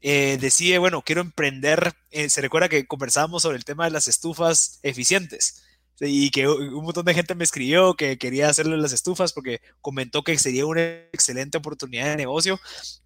eh, 0.00 0.38
decide, 0.40 0.78
bueno, 0.78 1.02
quiero 1.02 1.20
emprender, 1.20 1.94
eh, 2.10 2.30
se 2.30 2.40
recuerda 2.40 2.68
que 2.68 2.86
conversábamos 2.86 3.42
sobre 3.42 3.56
el 3.56 3.64
tema 3.64 3.84
de 3.84 3.90
las 3.90 4.08
estufas 4.08 4.78
eficientes 4.82 5.62
y 6.00 6.30
que 6.30 6.46
un 6.46 6.84
montón 6.84 7.04
de 7.04 7.14
gente 7.14 7.34
me 7.34 7.44
escribió 7.44 7.94
que 7.94 8.18
quería 8.18 8.48
hacerle 8.48 8.76
las 8.76 8.92
estufas 8.92 9.32
porque 9.32 9.60
comentó 9.80 10.22
que 10.22 10.38
sería 10.38 10.66
una 10.66 10.82
excelente 11.12 11.58
oportunidad 11.58 12.06
de 12.06 12.16
negocio. 12.16 12.60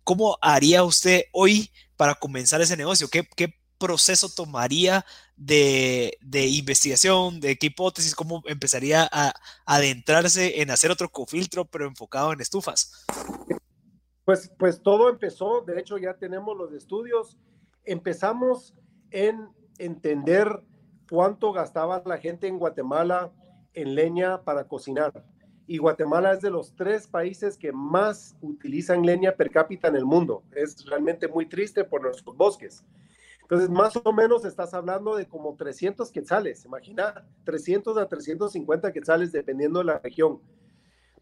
¿Cómo 0.05 0.37
haría 0.43 0.85
usted 0.85 1.25
hoy 1.33 1.71
para 1.97 2.15
comenzar 2.15 2.61
ese 2.61 2.77
negocio? 2.77 3.09
¿Qué, 3.09 3.27
proceso 3.79 4.29
tomaría 4.29 5.05
de, 5.35 6.17
de, 6.21 6.47
investigación, 6.47 7.41
de 7.41 7.59
qué 7.59 7.67
hipótesis, 7.67 8.15
cómo 8.15 8.41
empezaría 8.47 9.09
a, 9.11 9.35
adentrarse 9.67 10.63
en 10.63 10.71
hacer 10.71 10.93
otro 10.93 11.11
cofiltro, 11.11 11.65
pero 11.65 11.89
enfocado 11.89 12.33
en 12.33 12.41
estufas? 12.41 13.05
Pues, 14.25 14.53
pues 14.59 14.83
todo 14.83 15.09
empezó, 15.09 15.63
de 15.63 15.81
hecho 15.81 15.99
ya 15.99 16.15
tenemos 16.15 16.57
los 16.57 16.73
estudios, 16.73 17.39
empezamos 17.85 18.75
en 19.11 19.49
entender 19.79 20.63
cuánto 21.11 21.53
gastaba 21.53 22.03
la 22.07 22.19
gente 22.19 22.47
en 22.47 22.59
Guatemala 22.59 23.33
en 23.75 23.95
leña 23.95 24.43
para 24.43 24.69
cocinar. 24.69 25.25
Y 25.67 25.79
Guatemala 25.79 26.33
es 26.33 26.41
de 26.41 26.51
los 26.51 26.75
tres 26.75 27.07
países 27.07 27.57
que 27.57 27.73
más 27.73 28.37
utilizan 28.43 29.05
leña 29.05 29.33
per 29.33 29.51
cápita 29.51 29.89
en 29.89 29.97
el 29.97 30.05
mundo. 30.05 30.43
Es 30.53 30.85
realmente 30.87 31.29
muy 31.29 31.47
triste 31.47 31.85
por 31.85 32.03
nuestros 32.03 32.37
bosques. 32.37 32.85
Entonces, 33.43 33.71
más 33.71 33.97
o 34.03 34.13
menos 34.13 34.45
estás 34.45 34.73
hablando 34.73 35.15
de 35.17 35.27
como 35.27 35.55
300 35.55 36.11
quetzales, 36.11 36.65
imagina, 36.65 37.27
300 37.45 37.99
a 37.99 38.09
350 38.09 38.93
quetzales 38.93 39.33
dependiendo 39.33 39.81
de 39.81 39.85
la 39.87 39.99
región. 39.99 40.41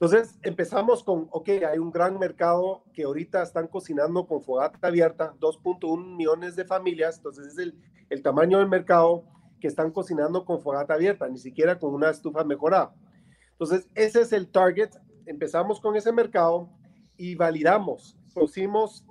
Entonces, 0.01 0.39
empezamos 0.43 1.05
con, 1.05 1.29
ok, 1.31 1.51
hay 1.71 1.79
un 1.79 1.91
gran 1.91 2.19
mercado 2.19 2.85
que 2.95 3.03
ahorita 3.03 3.43
están 3.43 3.69
cocinando 3.69 4.27
con 4.27 4.41
fogata 4.41 4.89
abierta, 4.89 5.35
2.1 5.39 6.17
millones 6.17 6.57
de 6.57 6.65
familias, 6.65 7.19
entonces 7.19 7.49
es 7.49 7.59
el, 7.59 7.79
el 8.09 8.23
tamaño 8.23 8.61
del 8.61 8.69
mercado 8.69 9.27
que 9.61 9.69
están 9.69 9.91
cocinando 9.91 10.47
con 10.47 10.63
fogata 10.63 10.95
abierta, 10.95 11.29
ni 11.29 11.37
siquiera 11.37 11.79
con 11.79 11.93
una 11.93 12.09
estufa 12.09 12.45
mejorada. 12.45 12.95
Entonces, 13.53 13.91
ese 13.95 14.23
es 14.23 14.33
el 14.33 14.49
target. 14.49 14.89
Empezamos 15.27 15.81
con 15.81 15.95
ese 15.95 16.13
mercado 16.13 16.71
y 17.19 17.35
validamos. 17.35 18.17
Pusimos 18.33 19.05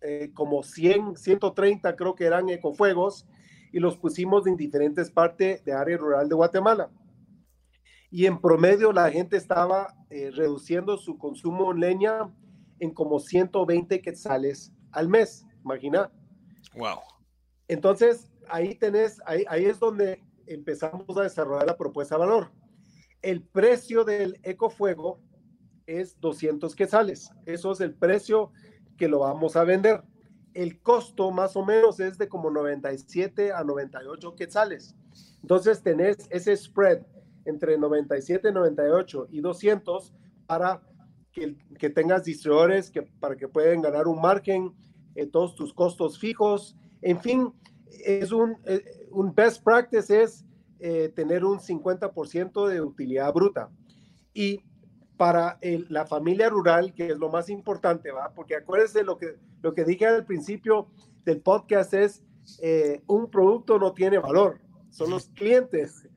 eh, 0.00 0.30
como 0.32 0.62
100, 0.62 1.18
130 1.18 1.96
creo 1.96 2.14
que 2.14 2.24
eran 2.24 2.48
ecofuegos 2.48 3.26
y 3.72 3.78
los 3.78 3.98
pusimos 3.98 4.46
en 4.46 4.56
diferentes 4.56 5.10
partes 5.10 5.62
de 5.66 5.74
área 5.74 5.98
rural 5.98 6.30
de 6.30 6.34
Guatemala. 6.34 6.88
Y 8.14 8.26
en 8.26 8.40
promedio 8.40 8.92
la 8.92 9.10
gente 9.10 9.36
estaba 9.36 9.92
eh, 10.08 10.30
reduciendo 10.30 10.96
su 10.98 11.18
consumo 11.18 11.72
en 11.72 11.80
leña 11.80 12.32
en 12.78 12.94
como 12.94 13.18
120 13.18 14.00
quetzales 14.00 14.72
al 14.92 15.08
mes. 15.08 15.44
Imagina. 15.64 16.12
Wow. 16.76 17.00
Entonces, 17.66 18.30
ahí 18.48 18.76
tenés, 18.76 19.20
ahí, 19.26 19.44
ahí 19.48 19.64
es 19.64 19.80
donde 19.80 20.22
empezamos 20.46 21.18
a 21.18 21.22
desarrollar 21.22 21.66
la 21.66 21.76
propuesta 21.76 22.14
de 22.14 22.20
valor. 22.20 22.52
El 23.20 23.42
precio 23.42 24.04
del 24.04 24.38
ecofuego 24.44 25.20
es 25.84 26.20
200 26.20 26.72
quetzales. 26.76 27.32
Eso 27.46 27.72
es 27.72 27.80
el 27.80 27.96
precio 27.96 28.52
que 28.96 29.08
lo 29.08 29.18
vamos 29.18 29.56
a 29.56 29.64
vender. 29.64 30.04
El 30.52 30.80
costo 30.82 31.32
más 31.32 31.56
o 31.56 31.64
menos 31.64 31.98
es 31.98 32.16
de 32.16 32.28
como 32.28 32.48
97 32.48 33.52
a 33.52 33.64
98 33.64 34.36
quetzales. 34.36 34.94
Entonces 35.42 35.82
tenés 35.82 36.28
ese 36.30 36.56
spread 36.56 37.02
entre 37.44 37.78
97, 37.78 38.52
98 38.52 39.28
y 39.30 39.40
200 39.40 40.12
para 40.46 40.82
que, 41.32 41.56
que 41.78 41.90
tengas 41.90 42.24
distribuidores 42.24 42.90
que, 42.90 43.02
para 43.02 43.36
que 43.36 43.48
puedan 43.48 43.82
ganar 43.82 44.06
un 44.06 44.20
margen, 44.20 44.72
en 45.14 45.30
todos 45.30 45.54
tus 45.54 45.72
costos 45.72 46.18
fijos, 46.18 46.76
en 47.02 47.20
fin, 47.20 47.52
es 48.04 48.32
un, 48.32 48.56
eh, 48.64 49.08
un 49.10 49.34
best 49.34 49.62
practice 49.62 50.22
es 50.22 50.44
eh, 50.80 51.10
tener 51.14 51.44
un 51.44 51.58
50% 51.58 52.66
de 52.66 52.80
utilidad 52.80 53.32
bruta. 53.32 53.70
Y 54.32 54.60
para 55.16 55.58
la 55.88 56.06
familia 56.06 56.50
rural, 56.50 56.92
que 56.92 57.06
es 57.06 57.18
lo 57.18 57.30
más 57.30 57.48
importante, 57.48 58.10
¿va? 58.10 58.32
Porque 58.34 58.56
acuérdense 58.56 59.04
lo 59.04 59.16
que, 59.16 59.36
lo 59.62 59.72
que 59.72 59.84
dije 59.84 60.06
al 60.06 60.26
principio 60.26 60.88
del 61.24 61.40
podcast 61.40 61.94
es, 61.94 62.24
eh, 62.60 63.00
un 63.06 63.30
producto 63.30 63.78
no 63.78 63.92
tiene 63.92 64.18
valor, 64.18 64.60
son 64.90 65.10
los 65.10 65.28
clientes 65.28 66.08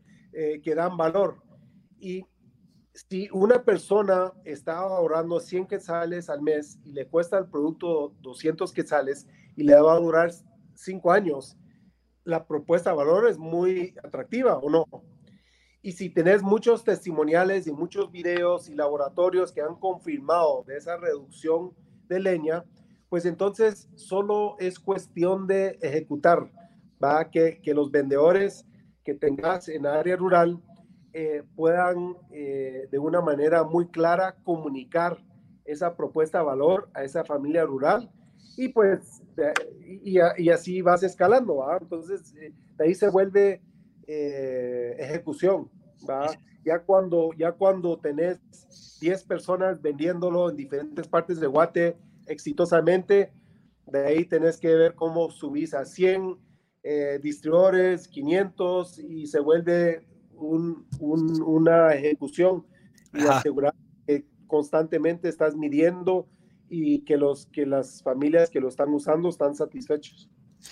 que 0.63 0.75
dan 0.75 0.97
valor. 0.97 1.41
Y 1.99 2.25
si 2.93 3.29
una 3.31 3.63
persona 3.63 4.33
está 4.43 4.77
ahorrando 4.77 5.39
100 5.39 5.67
quetzales 5.67 6.29
al 6.29 6.41
mes 6.41 6.79
y 6.83 6.91
le 6.91 7.07
cuesta 7.07 7.37
el 7.37 7.47
producto 7.47 8.13
200 8.21 8.71
quetzales 8.71 9.27
y 9.55 9.63
le 9.63 9.79
va 9.79 9.93
a 9.93 9.99
durar 9.99 10.31
5 10.75 11.11
años, 11.11 11.57
la 12.23 12.45
propuesta 12.45 12.89
de 12.89 12.97
valor 12.97 13.27
es 13.27 13.37
muy 13.37 13.95
atractiva 14.03 14.57
o 14.57 14.69
no. 14.69 14.85
Y 15.81 15.93
si 15.93 16.09
tenés 16.09 16.43
muchos 16.43 16.83
testimoniales 16.83 17.67
y 17.67 17.71
muchos 17.71 18.11
videos 18.11 18.67
y 18.67 18.75
laboratorios 18.75 19.51
que 19.51 19.61
han 19.61 19.75
confirmado 19.75 20.63
de 20.67 20.77
esa 20.77 20.97
reducción 20.97 21.73
de 22.09 22.19
leña, 22.19 22.65
pues 23.09 23.25
entonces 23.25 23.87
solo 23.95 24.57
es 24.59 24.79
cuestión 24.79 25.47
de 25.47 25.77
ejecutar, 25.81 26.51
va 27.01 27.29
que, 27.29 27.61
que 27.61 27.73
los 27.73 27.89
vendedores 27.89 28.66
que 29.07 29.13
tengas 29.13 29.69
en 29.69 29.85
área 29.85 30.17
rural 30.17 30.61
eh, 31.13 31.41
puedan 31.55 32.17
eh, 32.29 32.89
de 32.91 32.99
una 32.99 33.21
manera 33.21 33.63
muy 33.63 33.87
clara 33.87 34.35
comunicar 34.43 35.17
esa 35.63 35.95
propuesta 35.95 36.39
de 36.39 36.43
valor 36.43 36.89
a 36.93 37.05
esa 37.05 37.23
familia 37.23 37.63
rural 37.63 38.11
y 38.57 38.67
pues 38.67 39.23
y, 39.85 40.49
así 40.49 40.81
vas 40.81 41.03
escalando, 41.03 41.55
¿va? 41.55 41.77
Entonces, 41.79 42.35
eh, 42.35 42.51
de 42.77 42.83
ahí 42.83 42.93
se 42.95 43.09
vuelve 43.09 43.61
ejecución. 44.05 45.69
Ya 46.65 46.79
cuando, 46.79 47.29
ya 47.37 47.53
cuando 47.53 47.97
tenés 47.99 48.39
10 48.99 49.23
personas 49.23 49.81
vendiéndolo 49.81 50.49
en 50.49 50.57
diferentes 50.57 51.07
partes 51.07 51.39
de 51.39 51.47
Guate 51.47 51.97
exitosamente, 52.25 53.31
de 53.85 54.05
ahí 54.05 54.25
tenés 54.25 54.57
que 54.57 54.75
ver 54.75 54.95
cómo 54.95 55.29
subís 55.29 55.73
a 55.73 55.85
100, 55.85 56.37
eh, 56.89 57.19
distribuidores, 57.21 58.07
500 58.07 58.99
y 58.99 59.27
se 59.27 59.41
vuelve 59.41 60.07
una 60.39 61.93
ejecución 61.93 62.65
y 63.13 63.23
asegurar 63.23 63.73
que 64.05 64.25
constantemente 64.47 65.27
estás 65.27 65.57
midiendo 65.57 66.29
y 66.69 66.99
que, 66.99 67.17
los, 67.17 67.47
que 67.47 67.65
las 67.65 68.01
familias 68.03 68.49
que 68.49 68.61
lo 68.61 68.69
están 68.69 68.93
usando 68.93 69.27
están 69.27 69.53
satisfechos. 69.53 70.29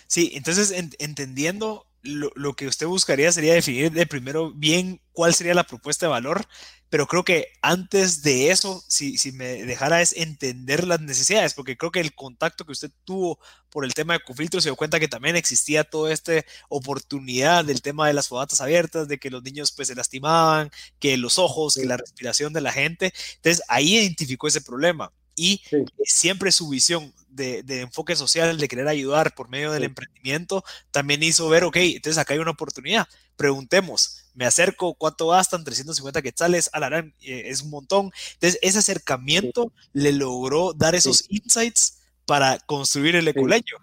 Sí, 0.08 0.32
entonces 0.36 0.72
entendiendo 1.00 1.86
lo, 2.06 2.54
que 2.56 2.68
usted 2.68 2.88
buscaría 2.88 3.32
sería 3.32 3.54
definir 3.54 3.92
de 3.92 4.06
primero 4.06 4.52
bien 4.52 5.02
cuál 5.12 5.34
sería 5.34 5.54
la 5.54 5.66
propuesta 5.66 6.06
de 6.06 6.12
valor, 6.12 6.46
pero 6.90 7.08
creo 7.08 7.24
que 7.24 7.48
antes 7.62 8.22
de 8.22 8.52
eso, 8.52 8.84
si, 8.88 9.18
si 9.18 9.32
me 9.32 9.64
dejara 9.66 10.02
es 10.02 10.14
entender 10.14 10.86
las 10.86 11.02
necesidades, 11.02 11.54
porque 11.54 11.78
creo 11.78 11.92
que 11.92 12.00
el 12.00 12.16
contacto 12.16 12.66
que 12.66 12.72
usted 12.72 12.92
tuvo 13.04 13.40
por 13.70 13.86
el 13.86 13.94
tema 13.94 14.14
de 14.14 14.20
Cofiltro 14.22 14.62
se 14.62 14.70
dio 14.70 14.76
cuenta 14.76 15.00
que 15.00 15.08
también 15.08 15.36
existía 15.36 15.84
toda 15.84 16.14
esta 16.14 16.34
oportunidad 16.70 17.66
del 17.66 17.82
tema 17.82 18.08
de 18.08 18.14
las 18.14 18.28
fogatas 18.28 18.62
abiertas, 18.62 19.08
de 19.08 19.18
que 19.18 19.32
los 19.32 19.44
niños 19.44 19.72
pues 19.72 19.88
se 19.88 19.96
lastimaban, 19.96 20.72
que 21.00 21.18
los 21.18 21.40
ojos, 21.40 21.76
que 21.76 21.86
la 21.86 21.98
respiración 21.98 22.54
de 22.54 22.62
la 22.62 22.72
gente. 22.72 23.14
Entonces 23.38 23.64
ahí 23.68 23.98
identificó 23.98 24.48
ese 24.48 24.62
problema 24.62 25.12
y 25.36 25.62
siempre 26.04 26.52
su 26.52 26.70
visión 26.70 27.14
de, 27.30 27.82
enfoque 27.82 28.16
social, 28.16 28.58
de 28.58 28.68
querer 28.68 28.88
ayudar 28.88 29.36
por 29.36 29.50
medio 29.50 29.72
del 29.72 29.84
emprendimiento, 29.84 30.64
también 30.92 31.22
hizo 31.24 31.50
ver, 31.50 31.64
ok, 31.66 31.78
entonces 31.78 32.18
acá 32.18 32.34
hay 32.34 32.40
una 32.40 32.52
oportunidad. 32.52 33.08
Preguntemos, 33.36 34.26
me 34.34 34.46
acerco, 34.46 34.96
¿cuánto 34.96 35.28
gastan? 35.28 35.64
350 35.64 36.22
quetzales, 36.22 36.70
alarán, 36.72 37.14
eh, 37.22 37.44
es 37.48 37.62
un 37.62 37.70
montón. 37.70 38.12
Entonces, 38.34 38.60
ese 38.62 38.80
acercamiento 38.80 39.72
le 39.92 40.14
logró 40.14 40.74
dar 40.74 40.96
esos 40.96 41.26
insights 41.30 42.02
para 42.26 42.60
construir 42.60 43.16
el 43.16 43.28
eculeño. 43.28 43.78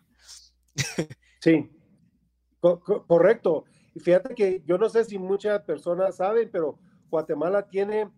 Sí, 1.41 1.69
correcto. 2.61 3.65
Y 3.95 4.01
fíjate 4.01 4.35
que 4.35 4.63
yo 4.65 4.79
no 4.79 4.89
sé 4.89 5.05
si 5.05 5.19
muchas 5.19 5.61
personas 5.63 6.17
saben, 6.17 6.49
pero 6.51 6.79
Guatemala 7.11 7.69
tiene 7.69 8.09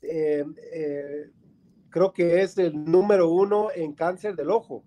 eh, 0.00 0.44
eh, 0.72 1.30
creo 1.98 2.12
que 2.12 2.42
es 2.42 2.56
el 2.58 2.84
número 2.84 3.28
uno 3.28 3.70
en 3.74 3.92
cáncer 3.92 4.36
del 4.36 4.52
ojo, 4.52 4.84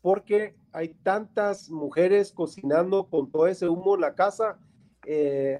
porque 0.00 0.54
hay 0.72 0.90
tantas 1.02 1.68
mujeres 1.68 2.30
cocinando 2.30 3.08
con 3.08 3.32
todo 3.32 3.48
ese 3.48 3.68
humo 3.68 3.96
en 3.96 4.02
la 4.02 4.14
casa. 4.14 4.56
Eh, 5.04 5.58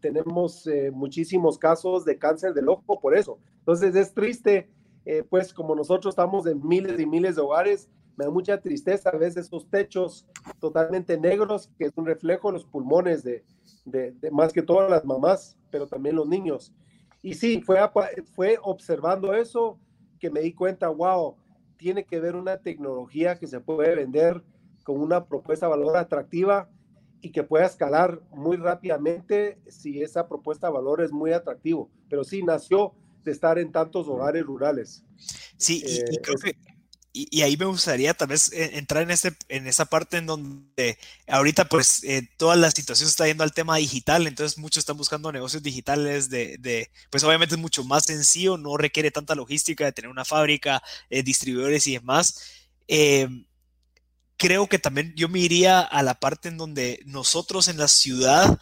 tenemos 0.00 0.66
eh, 0.66 0.90
muchísimos 0.90 1.58
casos 1.58 2.06
de 2.06 2.16
cáncer 2.18 2.54
del 2.54 2.70
ojo 2.70 2.98
por 2.98 3.14
eso. 3.14 3.40
Entonces 3.58 3.94
es 3.94 4.14
triste, 4.14 4.70
eh, 5.04 5.22
pues 5.28 5.52
como 5.52 5.74
nosotros 5.74 6.12
estamos 6.12 6.46
en 6.46 6.66
miles 6.66 6.98
y 6.98 7.04
miles 7.04 7.36
de 7.36 7.42
hogares, 7.42 7.90
me 8.16 8.24
da 8.24 8.30
mucha 8.30 8.58
tristeza 8.58 9.10
a 9.10 9.18
veces 9.18 9.48
esos 9.48 9.68
techos 9.68 10.26
totalmente 10.60 11.18
negros, 11.18 11.70
que 11.76 11.84
es 11.84 11.92
un 11.96 12.06
reflejo 12.06 12.48
de 12.48 12.54
los 12.54 12.64
pulmones 12.64 13.22
de, 13.22 13.44
de, 13.84 14.12
de 14.12 14.30
más 14.30 14.50
que 14.54 14.62
todas 14.62 14.90
las 14.90 15.04
mamás, 15.04 15.58
pero 15.70 15.86
también 15.86 16.16
los 16.16 16.26
niños. 16.26 16.72
Y 17.20 17.34
sí, 17.34 17.60
fue, 17.60 17.78
fue 18.34 18.58
observando 18.62 19.34
eso 19.34 19.78
que 20.20 20.30
me 20.30 20.40
di 20.40 20.52
cuenta, 20.52 20.88
wow, 20.88 21.34
tiene 21.76 22.04
que 22.04 22.20
ver 22.20 22.36
una 22.36 22.58
tecnología 22.58 23.38
que 23.38 23.46
se 23.46 23.60
puede 23.60 23.94
vender 23.96 24.42
con 24.84 25.00
una 25.00 25.26
propuesta 25.26 25.66
de 25.66 25.70
valor 25.70 25.96
atractiva 25.96 26.68
y 27.22 27.32
que 27.32 27.42
pueda 27.42 27.66
escalar 27.66 28.20
muy 28.30 28.56
rápidamente 28.56 29.58
si 29.68 30.02
esa 30.02 30.28
propuesta 30.28 30.68
de 30.68 30.74
valor 30.74 31.02
es 31.02 31.10
muy 31.12 31.32
atractivo. 31.32 31.90
Pero 32.08 32.22
sí, 32.24 32.42
nació 32.42 32.94
de 33.24 33.32
estar 33.32 33.58
en 33.58 33.72
tantos 33.72 34.08
hogares 34.08 34.44
rurales. 34.44 35.04
Sí, 35.56 35.82
y, 35.84 35.98
eh, 35.98 36.20
creo 36.22 36.36
que 36.36 36.56
y, 37.12 37.42
ahí 37.42 37.56
me 37.56 37.64
gustaría 37.64 38.14
tal 38.14 38.28
vez 38.28 38.52
eh, 38.52 38.78
entrar 38.78 39.02
en, 39.02 39.10
ese, 39.10 39.36
en 39.48 39.66
esa 39.66 39.86
parte 39.86 40.18
en 40.18 40.26
donde 40.26 40.98
ahorita 41.26 41.68
pues 41.68 42.04
eh, 42.04 42.28
toda 42.36 42.54
la 42.56 42.70
situación 42.70 43.08
está 43.08 43.26
yendo 43.26 43.42
al 43.42 43.52
tema 43.52 43.76
digital, 43.76 44.26
entonces 44.26 44.58
muchos 44.58 44.82
están 44.82 44.96
buscando 44.96 45.32
negocios 45.32 45.62
digitales 45.62 46.30
de, 46.30 46.56
de, 46.58 46.90
pues 47.10 47.24
obviamente 47.24 47.56
es 47.56 47.60
mucho 47.60 47.82
más 47.84 48.04
sencillo, 48.04 48.56
no 48.58 48.76
requiere 48.76 49.10
tanta 49.10 49.34
logística 49.34 49.84
de 49.84 49.92
tener 49.92 50.10
una 50.10 50.24
fábrica, 50.24 50.82
eh, 51.10 51.22
distribuidores 51.22 51.86
y 51.88 51.94
demás. 51.94 52.40
creo 54.36 54.68
que 54.68 54.78
también 54.78 55.14
yo 55.16 55.28
me 55.28 55.40
iría 55.40 55.80
a 55.80 56.02
la 56.02 56.14
parte 56.14 56.48
en 56.48 56.56
donde 56.56 57.00
nosotros 57.06 57.68
en 57.68 57.78
la 57.78 57.88
ciudad, 57.88 58.58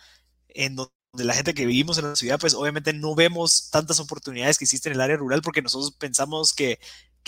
en 0.49 0.77
donde 0.77 0.93
la 1.13 1.35
gente 1.35 1.55
que 1.55 1.67
vivimos 1.67 1.99
en 1.99 2.05
la 2.07 2.17
ciudad, 2.17 2.41
pues 2.41 2.55
obviamente 2.55 2.93
no 2.93 3.15
vemos 3.15 3.71
tantas 3.71 4.01
oportunidades 4.01 4.59
que 4.59 4.65
existen 4.65 4.93
en 4.93 4.97
el 4.97 5.03
área 5.03 5.17
rural 5.17 5.43
porque 5.43 5.63
nosotros 5.63 5.93
pensamos 5.93 6.53
que 6.55 6.79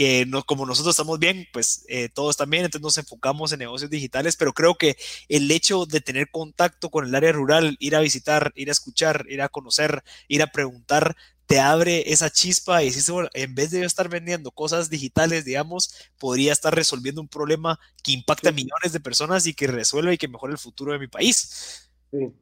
que 0.00 0.24
no, 0.24 0.44
como 0.44 0.64
nosotros 0.64 0.94
estamos 0.94 1.18
bien, 1.18 1.46
pues 1.52 1.84
eh, 1.86 2.08
todos 2.08 2.38
también, 2.38 2.64
entonces 2.64 2.82
nos 2.82 2.96
enfocamos 2.96 3.52
en 3.52 3.58
negocios 3.58 3.90
digitales, 3.90 4.34
pero 4.34 4.54
creo 4.54 4.76
que 4.76 4.96
el 5.28 5.50
hecho 5.50 5.84
de 5.84 6.00
tener 6.00 6.30
contacto 6.30 6.88
con 6.88 7.04
el 7.04 7.14
área 7.14 7.32
rural, 7.32 7.76
ir 7.80 7.94
a 7.94 8.00
visitar, 8.00 8.50
ir 8.54 8.70
a 8.70 8.72
escuchar, 8.72 9.26
ir 9.28 9.42
a 9.42 9.50
conocer, 9.50 10.02
ir 10.26 10.42
a 10.42 10.46
preguntar, 10.46 11.16
te 11.44 11.60
abre 11.60 12.10
esa 12.10 12.30
chispa 12.30 12.82
y 12.82 12.86
dices, 12.86 13.12
en 13.34 13.54
vez 13.54 13.72
de 13.72 13.80
yo 13.80 13.84
estar 13.84 14.08
vendiendo 14.08 14.50
cosas 14.52 14.88
digitales, 14.88 15.44
digamos, 15.44 15.94
podría 16.18 16.54
estar 16.54 16.74
resolviendo 16.74 17.20
un 17.20 17.28
problema 17.28 17.78
que 18.02 18.12
impacta 18.12 18.48
a 18.48 18.52
millones 18.52 18.94
de 18.94 19.00
personas 19.00 19.46
y 19.46 19.52
que 19.52 19.66
resuelve 19.66 20.14
y 20.14 20.16
que 20.16 20.28
mejore 20.28 20.54
el 20.54 20.58
futuro 20.58 20.94
de 20.94 20.98
mi 20.98 21.08
país. 21.08 21.90
Sí. 22.10 22.32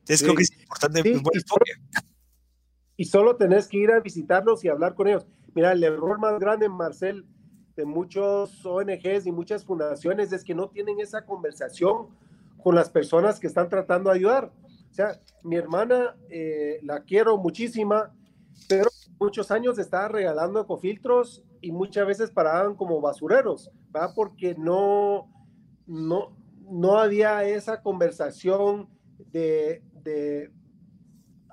Entonces 0.00 0.22
creo 0.24 0.34
que 0.34 0.42
es 0.42 0.58
importante 0.58 1.08
enfoque. 1.08 1.70
Y 2.96 3.04
solo 3.04 3.36
tenés 3.36 3.68
que 3.68 3.78
ir 3.78 3.92
a 3.92 4.00
visitarlos 4.00 4.64
y 4.64 4.68
hablar 4.68 4.96
con 4.96 5.06
ellos. 5.06 5.24
Mira, 5.54 5.72
el 5.72 5.82
error 5.82 6.18
más 6.18 6.38
grande, 6.38 6.68
Marcel, 6.68 7.26
de 7.76 7.84
muchos 7.84 8.64
ONGs 8.64 9.26
y 9.26 9.32
muchas 9.32 9.64
fundaciones 9.64 10.32
es 10.32 10.44
que 10.44 10.54
no 10.54 10.68
tienen 10.68 11.00
esa 11.00 11.24
conversación 11.24 12.08
con 12.62 12.74
las 12.74 12.90
personas 12.90 13.40
que 13.40 13.46
están 13.46 13.68
tratando 13.68 14.10
de 14.10 14.16
ayudar. 14.16 14.52
O 14.90 14.94
sea, 14.94 15.20
mi 15.42 15.56
hermana 15.56 16.16
eh, 16.28 16.78
la 16.82 17.00
quiero 17.00 17.36
muchísima, 17.38 18.14
pero 18.68 18.90
muchos 19.18 19.50
años 19.50 19.78
estaba 19.78 20.08
regalando 20.08 20.60
ecofiltros 20.60 21.42
y 21.60 21.72
muchas 21.72 22.06
veces 22.06 22.30
paraban 22.30 22.74
como 22.74 23.00
basureros, 23.00 23.70
¿verdad? 23.90 24.12
Porque 24.14 24.54
no, 24.56 25.30
no, 25.86 26.36
no 26.68 26.98
había 26.98 27.44
esa 27.44 27.82
conversación 27.82 28.88
de, 29.32 29.82
de 30.02 30.52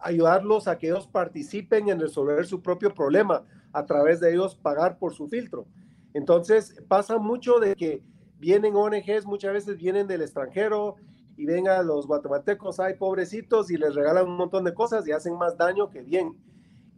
ayudarlos 0.01 0.67
a 0.67 0.77
que 0.77 0.87
ellos 0.87 1.07
participen 1.07 1.89
en 1.89 1.99
resolver 1.99 2.45
su 2.45 2.61
propio 2.61 2.93
problema 2.93 3.43
a 3.77 3.85
través 3.85 4.19
de 4.19 4.33
ellos 4.33 4.55
pagar 4.55 4.97
por 4.97 5.13
su 5.13 5.27
filtro. 5.27 5.67
Entonces 6.13 6.75
pasa 6.87 7.19
mucho 7.19 7.59
de 7.59 7.75
que 7.75 8.01
vienen 8.39 8.75
ONGs, 8.75 9.25
muchas 9.25 9.53
veces 9.53 9.77
vienen 9.77 10.07
del 10.07 10.23
extranjero 10.23 10.95
y 11.37 11.45
ven 11.45 11.67
a 11.67 11.83
los 11.83 12.07
guatemaltecos, 12.07 12.79
hay 12.79 12.95
pobrecitos 12.95 13.69
y 13.69 13.77
les 13.77 13.93
regalan 13.93 14.25
un 14.25 14.35
montón 14.35 14.63
de 14.63 14.73
cosas 14.73 15.07
y 15.07 15.11
hacen 15.11 15.37
más 15.37 15.55
daño 15.57 15.91
que 15.91 16.01
bien. 16.01 16.35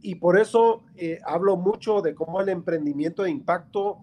Y 0.01 0.15
por 0.15 0.39
eso 0.39 0.83
eh, 0.95 1.19
hablo 1.25 1.57
mucho 1.57 2.01
de 2.01 2.15
cómo 2.15 2.39
el 2.39 2.47
emprendimiento 2.47 3.23
de 3.23 3.31
impacto 3.31 3.97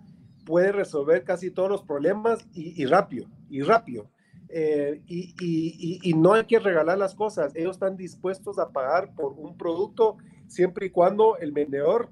puede 0.44 0.70
resolver 0.70 1.24
casi 1.24 1.50
todos 1.50 1.70
los 1.70 1.82
problemas 1.82 2.46
y, 2.52 2.84
rápido, 2.84 3.26
y 3.48 3.62
rápido. 3.62 4.10
Eh, 4.50 5.00
y, 5.06 5.34
y, 5.40 6.00
y, 6.02 6.12
no 6.12 6.34
hay 6.34 6.44
que 6.44 6.58
regalar 6.58 6.98
las 6.98 7.14
cosas. 7.14 7.56
Ellos 7.56 7.76
están 7.76 7.96
dispuestos 7.96 8.58
a 8.58 8.68
pagar 8.68 9.14
por 9.14 9.32
un 9.32 9.56
producto 9.56 10.18
siempre 10.46 10.86
y 10.86 10.90
cuando 10.90 11.36
el 11.38 11.52
vendedor 11.52 12.10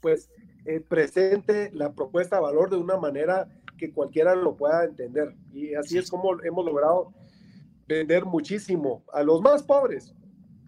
pues 0.00 0.30
eh, 0.64 0.80
presente 0.80 1.70
la 1.72 1.92
propuesta 1.92 2.36
de 2.36 2.42
valor 2.42 2.70
de 2.70 2.76
una 2.76 2.96
manera 2.96 3.48
que 3.78 3.92
cualquiera 3.92 4.34
lo 4.34 4.56
pueda 4.56 4.84
entender. 4.84 5.34
Y 5.52 5.74
así 5.74 5.98
es 5.98 6.10
como 6.10 6.40
hemos 6.42 6.64
logrado 6.64 7.12
vender 7.86 8.24
muchísimo 8.24 9.04
a 9.12 9.22
los 9.22 9.40
más 9.40 9.62
pobres. 9.62 10.14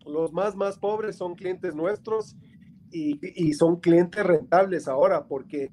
Los 0.06 0.32
más, 0.32 0.56
más 0.56 0.78
pobres 0.78 1.16
son 1.16 1.34
clientes 1.34 1.74
nuestros 1.74 2.36
y, 2.90 3.18
y 3.22 3.52
son 3.52 3.80
clientes 3.80 4.24
rentables 4.24 4.88
ahora, 4.88 5.26
porque 5.26 5.70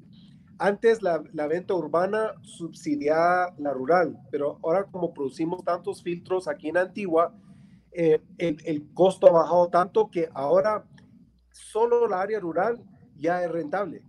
antes 0.59 1.01
la, 1.01 1.23
la, 1.33 1.47
venta 1.47 1.73
urbana 1.73 2.33
subsidiaba 2.43 3.55
la 3.57 3.73
rural, 3.73 4.19
pero 4.29 4.59
ahora 4.63 4.83
como 4.83 5.13
producimos 5.13 5.63
tantos 5.63 6.03
filtros 6.03 6.47
aquí 6.47 6.67
en 6.67 6.77
Antigua, 6.77 7.33
eh, 7.91 8.21
el, 8.37 8.57
el, 8.65 8.93
costo 8.93 9.27
ha 9.27 9.31
bajado 9.31 9.69
tanto 9.69 10.11
que 10.11 10.29
ahora 10.33 10.85
solo 11.51 12.07
la 12.07 12.21
área 12.21 12.39
rural 12.39 12.83
ya 13.19 13.43
es 13.43 13.51
rentable. 13.51 14.01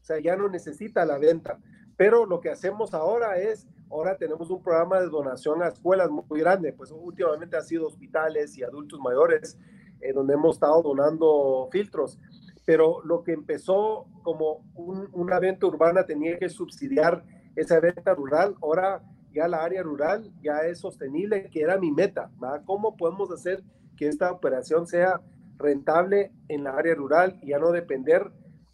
O 0.00 0.04
sea, 0.04 0.18
ya 0.20 0.36
no 0.36 0.48
necesita 0.48 1.04
la 1.04 1.18
venta. 1.18 1.58
Pero 1.96 2.26
lo 2.26 2.40
que 2.40 2.50
hacemos 2.50 2.94
ahora 2.94 3.38
es, 3.38 3.68
ahora 3.90 4.16
tenemos 4.16 4.50
un 4.50 4.62
programa 4.62 5.00
de 5.00 5.08
donación 5.08 5.62
a 5.62 5.68
escuelas 5.68 6.10
muy 6.10 6.40
grande, 6.40 6.72
pues 6.72 6.90
últimamente 6.90 7.56
ha 7.56 7.62
sido 7.62 7.86
hospitales 7.86 8.56
y 8.56 8.62
adultos 8.62 8.98
mayores, 9.00 9.58
eh, 10.00 10.12
donde 10.12 10.34
hemos 10.34 10.56
estado 10.56 10.82
donando 10.82 11.68
filtros. 11.70 12.18
Pero 12.64 13.02
lo 13.04 13.22
que 13.22 13.32
empezó 13.32 14.06
como 14.22 14.64
una 14.74 15.38
venta 15.38 15.66
urbana 15.66 16.06
tenía 16.06 16.38
que 16.38 16.48
subsidiar 16.48 17.24
esa 17.54 17.80
venta 17.80 18.14
rural, 18.14 18.56
ahora 18.62 19.02
ya 19.32 19.48
la 19.48 19.62
área 19.62 19.82
rural 19.82 20.32
ya 20.42 20.60
es 20.60 20.78
sostenible, 20.78 21.48
que 21.50 21.60
era 21.60 21.78
mi 21.78 21.90
meta. 21.90 22.30
¿Cómo 22.64 22.96
podemos 22.96 23.30
hacer 23.30 23.62
que 23.96 24.08
esta 24.08 24.32
operación 24.32 24.86
sea 24.86 25.20
rentable 25.58 26.32
en 26.48 26.64
la 26.64 26.72
área 26.72 26.94
rural 26.94 27.38
y 27.42 27.48
ya 27.48 27.58
no 27.58 27.70
depender 27.70 28.30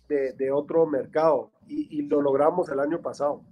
de, 0.09 0.51
otro 0.53 0.87
mercado 0.87 1.53
y, 1.67 2.03
lo 2.03 2.23
logramos 2.23 2.69
el 2.69 2.81
año 2.81 3.01
pasado. 3.01 3.43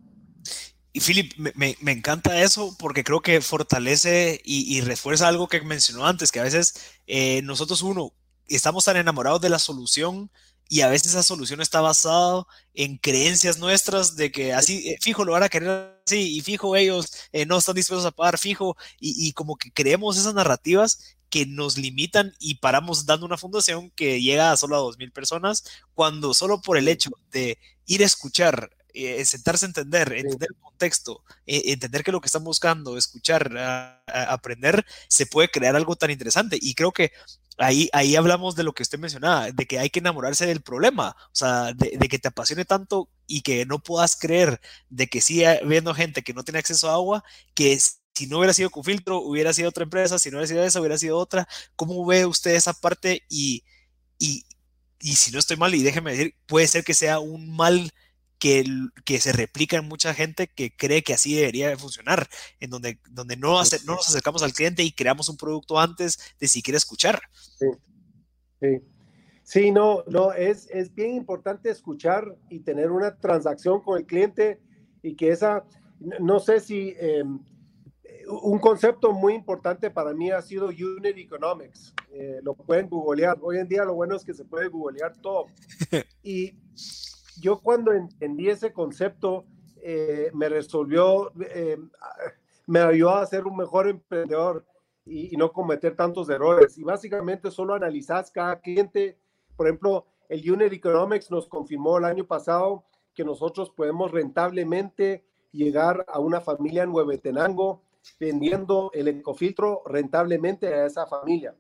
y 0.93 1.01
Philip, 1.01 1.33
me, 1.37 1.77
me, 1.81 1.93
encanta 1.93 2.43
eso 2.43 2.75
porque 2.79 3.05
creo 3.05 3.21
que 3.21 3.41
fortalece 3.41 4.41
y, 4.45 4.81
refuerza 4.81 5.29
algo 5.29 5.49
que 5.49 5.61
mencionó 5.61 6.07
antes, 6.07 6.33
que 6.33 6.41
a 6.41 6.45
veces 6.45 6.99
eh, 7.07 7.43
nosotros 7.43 7.83
uno 7.83 8.13
estamos 8.49 8.85
tan 8.85 8.97
enamorados 8.97 9.41
de 9.41 9.51
la 9.51 9.59
solución 9.59 10.31
y 10.69 10.81
a 10.81 10.89
veces 10.89 11.13
esa 11.13 11.23
solución 11.23 11.61
está 11.61 11.81
basada 11.81 12.45
en 12.75 12.97
creencias 12.99 13.59
nuestras 13.59 14.17
de 14.17 14.33
que 14.33 14.53
así, 14.53 14.89
eh, 14.89 14.99
fijo, 15.01 15.25
lo 15.25 15.33
van 15.33 15.45
a 15.45 15.49
querer 15.49 16.01
así 16.05 16.37
y 16.37 16.41
fijo 16.41 16.75
ellos 16.75 17.13
eh, 17.33 17.47
no 17.47 17.59
están 17.59 17.77
dispuestos 17.77 18.07
a 18.07 18.11
pagar 18.11 18.39
fijo 18.39 18.77
y, 18.99 19.29
y 19.29 19.33
como 19.33 19.57
que 19.57 19.71
creemos 19.71 20.19
esas 20.19 20.35
narrativas 20.35 21.16
que 21.31 21.47
nos 21.47 21.77
limitan 21.77 22.35
y 22.39 22.57
paramos 22.57 23.07
dando 23.07 23.27
una 23.27 23.37
fundación 23.37 23.91
que 23.91 24.21
llega 24.21 24.53
a 24.53 24.57
solo 24.57 24.77
a 24.77 24.81
2.000 24.81 25.13
personas, 25.13 25.65
cuando 25.95 26.35
solo 26.35 26.61
por 26.61 26.79
el 26.79 26.89
hecho 26.89 27.11
de 27.31 27.59
ir 27.87 28.03
a 28.03 28.07
escuchar, 28.07 28.71
eh, 28.95 29.25
sentarse 29.25 29.67
a 29.67 29.69
entender, 29.69 30.13
entender 30.13 30.49
el 30.51 30.61
contexto, 30.61 31.23
eh, 31.47 31.63
entender 31.67 32.03
que 32.03 32.13
lo 32.13 32.21
que 32.21 32.27
están 32.27 32.45
buscando, 32.45 32.97
escuchar, 32.97 33.51
aprender, 34.07 34.85
se 35.09 35.27
puede 35.27 35.49
crear 35.49 35.77
algo 35.77 35.97
tan 35.97 36.11
interesante. 36.11 36.59
Y 36.61 36.75
creo 36.75 36.93
que 36.93 37.13
ahí, 37.59 37.89
ahí 37.93 38.17
hablamos 38.17 38.55
de 38.57 38.65
lo 38.65 38.73
que 38.73 38.83
usted 38.83 38.99
mencionaba, 38.99 39.51
de 39.51 39.67
que 39.67 39.79
hay 39.79 39.91
que 39.91 39.99
enamorarse 39.99 40.47
del 40.47 40.63
problema, 40.63 41.17
o 41.27 41.35
sea, 41.35 41.73
de, 41.73 41.97
de 41.99 42.09
que 42.09 42.19
te 42.19 42.29
apasione 42.29 42.65
tanto 42.65 43.11
y 43.27 43.43
que 43.43 43.67
no 43.67 43.83
puedas 43.83 44.17
creer 44.17 44.61
de 44.89 45.09
que 45.09 45.21
sigue 45.21 45.47
habiendo 45.47 45.95
gente 45.95 46.23
que 46.23 46.35
no 46.35 46.45
tiene 46.45 46.59
acceso 46.61 46.89
a 46.89 46.95
agua, 46.95 47.25
que 47.55 47.73
es 47.73 48.01
si 48.17 48.27
no 48.27 48.39
hubiera 48.39 48.55
sido 48.55 48.71
Confiltro, 48.71 49.19
hubiera 49.19 49.53
sido 49.53 49.69
otra 49.69 49.85
empresa, 49.85 50.19
si 50.19 50.31
no 50.31 50.39
hubiera 50.39 50.49
sido 50.49 50.65
esa, 50.65 50.81
hubiera 50.81 50.97
sido 50.97 51.19
otra. 51.19 51.47
¿Cómo 51.77 52.05
ve 52.07 52.25
usted 52.25 52.55
esa 52.55 52.73
parte? 52.73 53.25
Y, 53.29 53.63
y, 54.19 54.47
y 54.99 55.17
si 55.17 55.31
no 55.33 55.39
estoy 55.39 55.59
mal, 55.59 55.75
y 55.75 55.83
déjeme 55.83 56.13
decir, 56.13 56.35
puede 56.47 56.67
ser 56.67 56.83
que 56.83 56.95
sea 56.95 57.19
un 57.19 57.55
mal 57.55 57.93
que, 58.39 58.65
que 59.05 59.21
se 59.21 59.33
replica 59.33 59.77
en 59.77 59.87
mucha 59.87 60.15
gente 60.15 60.49
que 60.49 60.75
cree 60.75 61.03
que 61.03 61.13
así 61.13 61.35
debería 61.35 61.77
funcionar, 61.77 62.27
en 62.59 62.71
donde, 62.71 62.99
donde 63.11 63.37
no, 63.37 63.59
hace, 63.59 63.85
no 63.85 63.97
nos 63.97 64.09
acercamos 64.09 64.43
al 64.43 64.55
cliente 64.55 64.83
y 64.83 64.93
creamos 64.93 65.29
un 65.29 65.37
producto 65.37 65.79
antes 65.79 66.19
de 66.41 66.49
siquiera 66.49 66.79
escuchar. 66.79 67.21
Sí, 67.59 67.67
sí. 68.63 68.81
sí 69.43 69.71
no, 69.73 70.05
no, 70.07 70.33
es, 70.33 70.71
es 70.71 70.95
bien 70.95 71.17
importante 71.17 71.69
escuchar 71.69 72.35
y 72.49 72.61
tener 72.61 72.93
una 72.93 73.19
transacción 73.19 73.83
con 73.83 73.99
el 73.99 74.07
cliente 74.07 74.59
y 75.03 75.17
que 75.17 75.33
esa, 75.33 75.67
no 76.19 76.41
sé 76.41 76.61
si... 76.61 76.95
Eh, 76.99 77.23
un 78.29 78.59
concepto 78.59 79.13
muy 79.13 79.35
importante 79.35 79.91
para 79.91 80.13
mí 80.13 80.31
ha 80.31 80.43
sido 80.43 80.67
Unit 80.69 81.17
Economics. 81.17 81.95
Eh, 82.11 82.41
lo 82.43 82.55
pueden 82.55 82.89
googlear. 82.89 83.39
Hoy 83.41 83.59
en 83.59 83.69
día 83.69 83.85
lo 83.85 83.95
bueno 83.95 84.17
es 84.17 84.25
que 84.25 84.35
se 84.35 84.45
puede 84.45 84.69
googlear 84.69 85.17
todo. 85.21 85.47
Y 86.23 86.59
yo 87.41 87.61
cuando 87.61 87.93
entendí 87.93 88.49
ese 88.49 88.73
concepto, 88.73 89.45
eh, 89.81 90.31
me 90.35 90.49
resolvió, 90.49 91.31
eh, 91.41 91.79
me 92.67 92.81
ayudó 92.81 93.15
a 93.15 93.27
ser 93.27 93.47
un 93.47 93.57
mejor 93.57 93.89
emprendedor 93.89 94.67
y, 95.05 95.37
no 95.37 95.53
cometer 95.53 95.95
tantos 95.95 96.29
errores. 96.29 96.77
Y 96.79 96.83
básicamente 96.83 97.51
solo 97.53 97.75
analizas 97.75 98.33
cada 98.33 98.61
cliente. 98.61 99.17
Por 99.57 99.69
ejemplo, 99.69 100.07
el 100.29 100.51
Unit 100.51 100.73
Economics 100.73 101.31
nos 101.31 101.47
confirmó 101.47 101.99
el 101.99 102.05
año 102.05 102.27
pasado 102.27 102.85
que 103.15 103.25
nosotros 103.25 103.71
podemos 103.71 104.11
rentablemente 104.11 105.25
llegar 105.53 106.05
a 106.09 106.19
una 106.19 106.41
familia 106.41 106.83
en 106.83 106.91
Huevetenango 106.91 107.86
vendiendo 108.19 108.91
el 108.95 109.09
ecofiltro 109.09 109.83
rentablemente 109.87 110.73
a 110.73 110.87
esa 110.87 111.07
familia. 111.07 111.55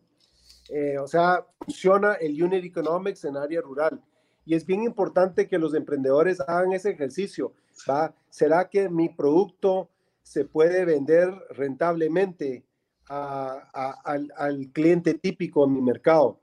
Eh, 0.69 0.99
o 0.99 1.07
sea, 1.07 1.47
funciona 1.61 2.15
el 2.15 2.43
Unit 2.43 2.65
Economics 2.65 3.25
en 3.25 3.37
área 3.37 3.61
rural. 3.61 4.03
Y 4.45 4.55
es 4.55 4.65
bien 4.65 4.83
importante 4.83 5.49
que 5.49 5.59
los 5.59 5.75
emprendedores 5.75 6.41
hagan 6.41 6.73
ese 6.73 6.91
ejercicio. 6.91 7.53
¿va? 7.89 8.15
¿Será 8.31 8.69
que 8.69 8.89
mi 8.89 9.09
producto 9.09 9.91
se 10.23 10.45
puede 10.45 10.85
vender 10.85 11.33
rentablemente 11.51 12.65
al, 13.09 14.33
al, 14.37 14.71
cliente 14.73 15.15
típico 15.15 15.65
en 15.65 15.73
mi 15.73 15.83
mercado? 15.83 16.41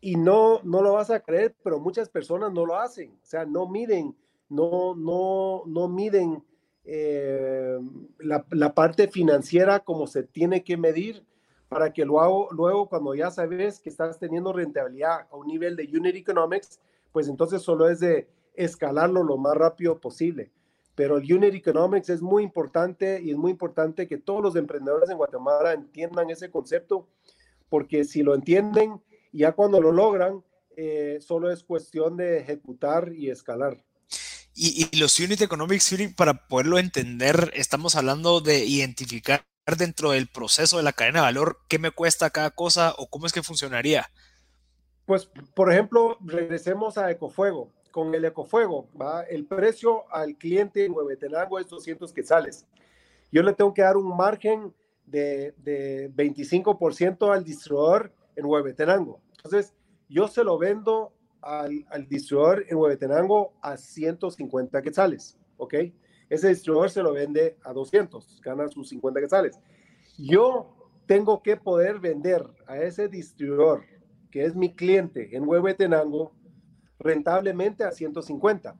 Y 0.00 0.16
no, 0.16 0.60
no 0.62 0.82
lo 0.82 0.92
vas 0.92 1.10
a 1.10 1.20
creer, 1.20 1.54
pero 1.64 1.80
muchas 1.80 2.08
personas 2.08 2.52
no 2.52 2.66
lo 2.66 2.76
hacen. 2.76 3.18
O 3.22 3.26
sea, 3.26 3.46
no 3.46 3.66
miden, 3.68 4.14
no, 4.48 4.94
no, 4.94 5.62
no 5.66 5.88
miden 5.88 6.44
eh, 6.88 7.80
la, 8.20 8.74
parte 8.74 9.08
financiera 9.08 9.80
como 9.80 10.06
se 10.06 10.22
tiene 10.22 10.62
que 10.62 10.76
medir 10.76 11.24
para 11.68 11.92
que 11.92 12.04
luego, 12.04 12.48
luego 12.52 12.88
cuando 12.88 13.12
ya 13.12 13.32
sabes 13.32 13.80
que 13.80 13.88
estás 13.88 14.20
teniendo 14.20 14.52
rentabilidad 14.52 15.26
a 15.28 15.36
un 15.36 15.48
nivel 15.48 15.74
de 15.74 15.88
unit 15.92 16.14
economics, 16.14 16.78
pues 17.10 17.26
entonces 17.26 17.62
solo 17.62 17.88
es 17.88 17.98
de 17.98 18.28
escalarlo 18.54 19.24
lo 19.24 19.36
más 19.36 19.56
rápido 19.56 19.98
posible. 19.98 20.52
Pero 20.94 21.18
el 21.18 21.30
unit 21.30 21.54
economics 21.54 22.08
es 22.08 22.22
muy 22.22 22.44
importante 22.44 23.20
y 23.20 23.32
es 23.32 23.36
muy 23.36 23.50
importante 23.50 24.06
que 24.06 24.16
todos 24.16 24.40
los 24.40 24.54
emprendedores 24.54 25.10
en 25.10 25.18
Guatemala 25.18 25.72
entiendan 25.72 26.30
ese 26.30 26.52
concepto, 26.52 27.08
porque 27.68 28.04
si 28.04 28.22
lo 28.22 28.34
entienden, 28.34 29.02
ya 29.32 29.52
cuando 29.52 29.80
lo 29.80 29.90
logran, 29.90 30.44
eh, 30.76 31.18
solo 31.20 31.50
es 31.50 31.64
cuestión 31.64 32.16
de 32.16 32.38
ejecutar 32.38 33.12
y 33.12 33.28
escalar. 33.28 33.82
Y, 34.58 34.88
los 34.98 35.20
Unit 35.20 35.42
Economics, 35.42 35.94
para 36.16 36.48
poderlo 36.48 36.78
entender, 36.78 37.52
estamos 37.54 37.94
hablando 37.94 38.40
de 38.40 38.64
identificar 38.64 39.44
dentro 39.76 40.12
del 40.12 40.28
proceso 40.28 40.78
de 40.78 40.82
la 40.82 40.94
cadena 40.94 41.18
de 41.20 41.26
valor 41.26 41.58
qué 41.68 41.78
me 41.78 41.90
cuesta 41.90 42.30
cada 42.30 42.50
cosa 42.50 42.94
o 42.96 43.08
cómo 43.08 43.26
es 43.26 43.34
que 43.34 43.42
funcionaría. 43.42 44.10
Pues, 45.04 45.28
por 45.54 45.70
ejemplo, 45.70 46.16
regresemos 46.24 46.96
a 46.96 47.10
Ecofuego. 47.10 47.70
Con 47.90 48.14
el 48.14 48.24
Ecofuego, 48.24 48.88
el 49.28 49.44
precio 49.44 50.10
al 50.10 50.36
cliente 50.36 50.86
en 50.86 50.92
Huevetenango 50.92 51.58
es 51.58 51.68
200 51.68 52.10
quetzales. 52.14 52.66
Yo 53.30 53.42
le 53.42 53.52
tengo 53.52 53.74
que 53.74 53.82
dar 53.82 53.98
un 53.98 54.16
margen 54.16 54.74
de, 55.04 55.52
de 55.58 56.10
25% 56.12 57.30
al 57.30 57.44
distribuidor 57.44 58.10
en 58.36 58.46
Huevetenango. 58.46 59.20
Entonces, 59.36 59.74
yo 60.08 60.28
se 60.28 60.44
lo 60.44 60.56
vendo 60.56 61.12
al, 61.42 61.86
al 61.90 62.08
distribuidor 62.08 62.64
en 62.68 62.76
Huevetenango 62.76 63.54
a 63.62 63.76
150 63.76 64.82
quetzales, 64.82 65.38
¿ok? 65.56 65.74
Ese 66.28 66.48
distribuidor 66.48 66.90
se 66.90 67.02
lo 67.02 67.12
vende 67.12 67.56
a 67.62 67.72
200, 67.72 68.40
gana 68.42 68.68
sus 68.68 68.88
50 68.88 69.20
quetzales. 69.20 69.60
Yo 70.18 70.74
tengo 71.06 71.42
que 71.42 71.56
poder 71.56 72.00
vender 72.00 72.44
a 72.66 72.78
ese 72.78 73.08
distribuidor, 73.08 73.84
que 74.30 74.44
es 74.44 74.56
mi 74.56 74.74
cliente 74.74 75.36
en 75.36 75.46
Huevetenango, 75.46 76.32
rentablemente 76.98 77.84
a 77.84 77.92
150. 77.92 78.76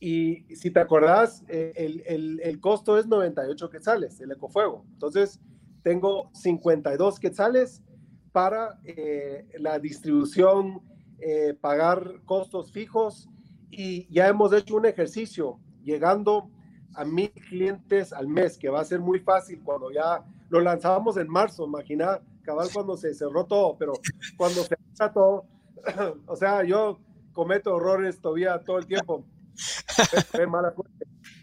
Y 0.00 0.56
si 0.56 0.70
te 0.70 0.80
acordás, 0.80 1.44
eh, 1.48 1.72
el, 1.76 2.02
el, 2.06 2.40
el, 2.42 2.60
costo 2.60 2.98
es 2.98 3.06
98 3.06 3.68
quetzales, 3.68 4.20
el 4.20 4.32
ecofuego. 4.32 4.86
Entonces, 4.92 5.38
tengo 5.82 6.30
52 6.32 7.20
quetzales 7.20 7.82
para 8.32 8.80
eh, 8.84 9.46
la 9.58 9.78
distribución 9.78 10.80
eh, 11.20 11.54
pagar 11.60 12.20
costos 12.24 12.72
fijos 12.72 13.28
y 13.70 14.12
ya 14.12 14.28
hemos 14.28 14.52
hecho 14.52 14.76
un 14.76 14.86
ejercicio 14.86 15.58
llegando 15.82 16.50
a 16.94 17.04
mil 17.04 17.30
clientes 17.30 18.12
al 18.12 18.26
mes, 18.26 18.58
que 18.58 18.68
va 18.68 18.80
a 18.80 18.84
ser 18.84 19.00
muy 19.00 19.20
fácil 19.20 19.60
cuando 19.62 19.90
ya 19.90 20.24
lo 20.48 20.60
lanzábamos 20.60 21.16
en 21.16 21.28
marzo, 21.28 21.66
imagina, 21.66 22.20
cabal 22.42 22.68
cuando 22.72 22.96
se 22.96 23.14
cerró 23.14 23.44
todo, 23.44 23.76
pero 23.78 23.92
cuando 24.36 24.62
se 24.62 24.76
cerró 24.94 25.12
todo, 25.12 25.44
o 26.26 26.36
sea, 26.36 26.64
yo 26.64 26.98
cometo 27.32 27.76
errores 27.76 28.20
todavía 28.20 28.58
todo 28.58 28.78
el 28.78 28.86
tiempo. 28.86 29.24
mala 30.48 30.74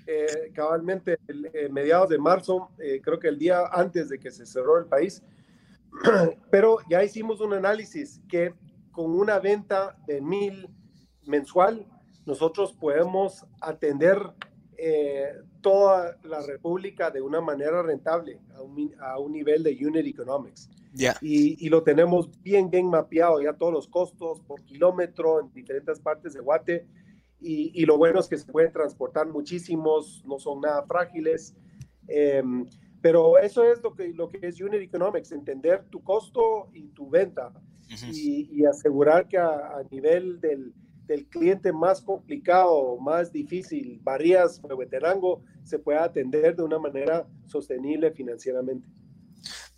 eh, 0.07 0.51
cabalmente, 0.53 1.19
el, 1.27 1.71
mediados 1.71 2.09
de 2.09 2.17
marzo, 2.17 2.71
eh, 2.79 3.01
creo 3.03 3.19
que 3.19 3.27
el 3.27 3.37
día 3.37 3.63
antes 3.71 4.09
de 4.09 4.19
que 4.19 4.31
se 4.31 4.45
cerró 4.45 4.77
el 4.77 4.85
país, 4.85 5.21
pero 6.51 6.77
ya 6.89 7.03
hicimos 7.03 7.41
un 7.41 7.53
análisis 7.53 8.21
que 8.27 8.53
con 8.97 9.11
una 9.11 9.37
venta 9.37 9.95
de 10.07 10.21
mil 10.21 10.67
mensual, 11.27 11.85
nosotros 12.25 12.73
podemos 12.73 13.45
atender 13.61 14.17
eh, 14.75 15.33
toda 15.61 16.17
la 16.23 16.41
República 16.41 17.11
de 17.11 17.21
una 17.21 17.39
manera 17.39 17.83
rentable, 17.83 18.39
a 18.55 18.63
un, 18.63 18.95
a 18.99 19.19
un 19.19 19.33
nivel 19.33 19.61
de 19.61 19.77
unit 19.85 20.07
economics. 20.07 20.67
Y, 21.21 21.63
y, 21.63 21.69
lo 21.69 21.83
tenemos 21.83 22.31
bien, 22.41 22.71
bien 22.71 22.87
mapeado, 22.87 23.39
ya 23.39 23.53
todos 23.53 23.71
los 23.71 23.87
costos 23.87 24.41
por 24.41 24.63
kilómetro 24.63 25.41
en 25.41 25.53
diferentes 25.53 25.99
partes 25.99 26.33
de 26.33 26.39
Guate. 26.39 26.87
Y, 27.39 27.79
y 27.79 27.85
lo 27.85 27.99
bueno 27.99 28.19
es 28.19 28.27
que 28.27 28.39
se 28.39 28.51
pueden 28.51 28.73
transportar 28.73 29.27
muchísimos, 29.27 30.23
no 30.25 30.39
son 30.39 30.61
nada 30.61 30.81
frágiles. 30.87 31.55
Em, 32.07 32.65
pero 32.99 33.37
eso 33.37 33.63
es 33.63 33.79
lo 33.83 33.93
que, 33.93 34.07
lo 34.11 34.27
que 34.27 34.39
es 34.41 34.59
unit 34.59 34.81
economics, 34.81 35.31
entender 35.31 35.85
tu 35.91 36.01
costo 36.03 36.69
y 36.73 36.87
tu 36.87 37.07
venta 37.11 37.53
y, 37.89 38.65
asegurar 38.65 39.27
que 39.27 39.37
a, 39.37 39.81
nivel 39.91 40.39
del, 40.41 40.73
del, 41.05 41.25
cliente 41.27 41.71
más 41.71 42.01
complicado, 42.01 42.97
más 42.97 43.31
difícil, 43.31 43.99
Varías, 44.03 44.61
Veterango, 44.77 45.41
se 45.63 45.79
pueda 45.79 46.03
atender 46.03 46.55
de 46.55 46.63
una 46.63 46.79
manera 46.79 47.27
sostenible 47.47 48.11
financieramente. 48.11 48.87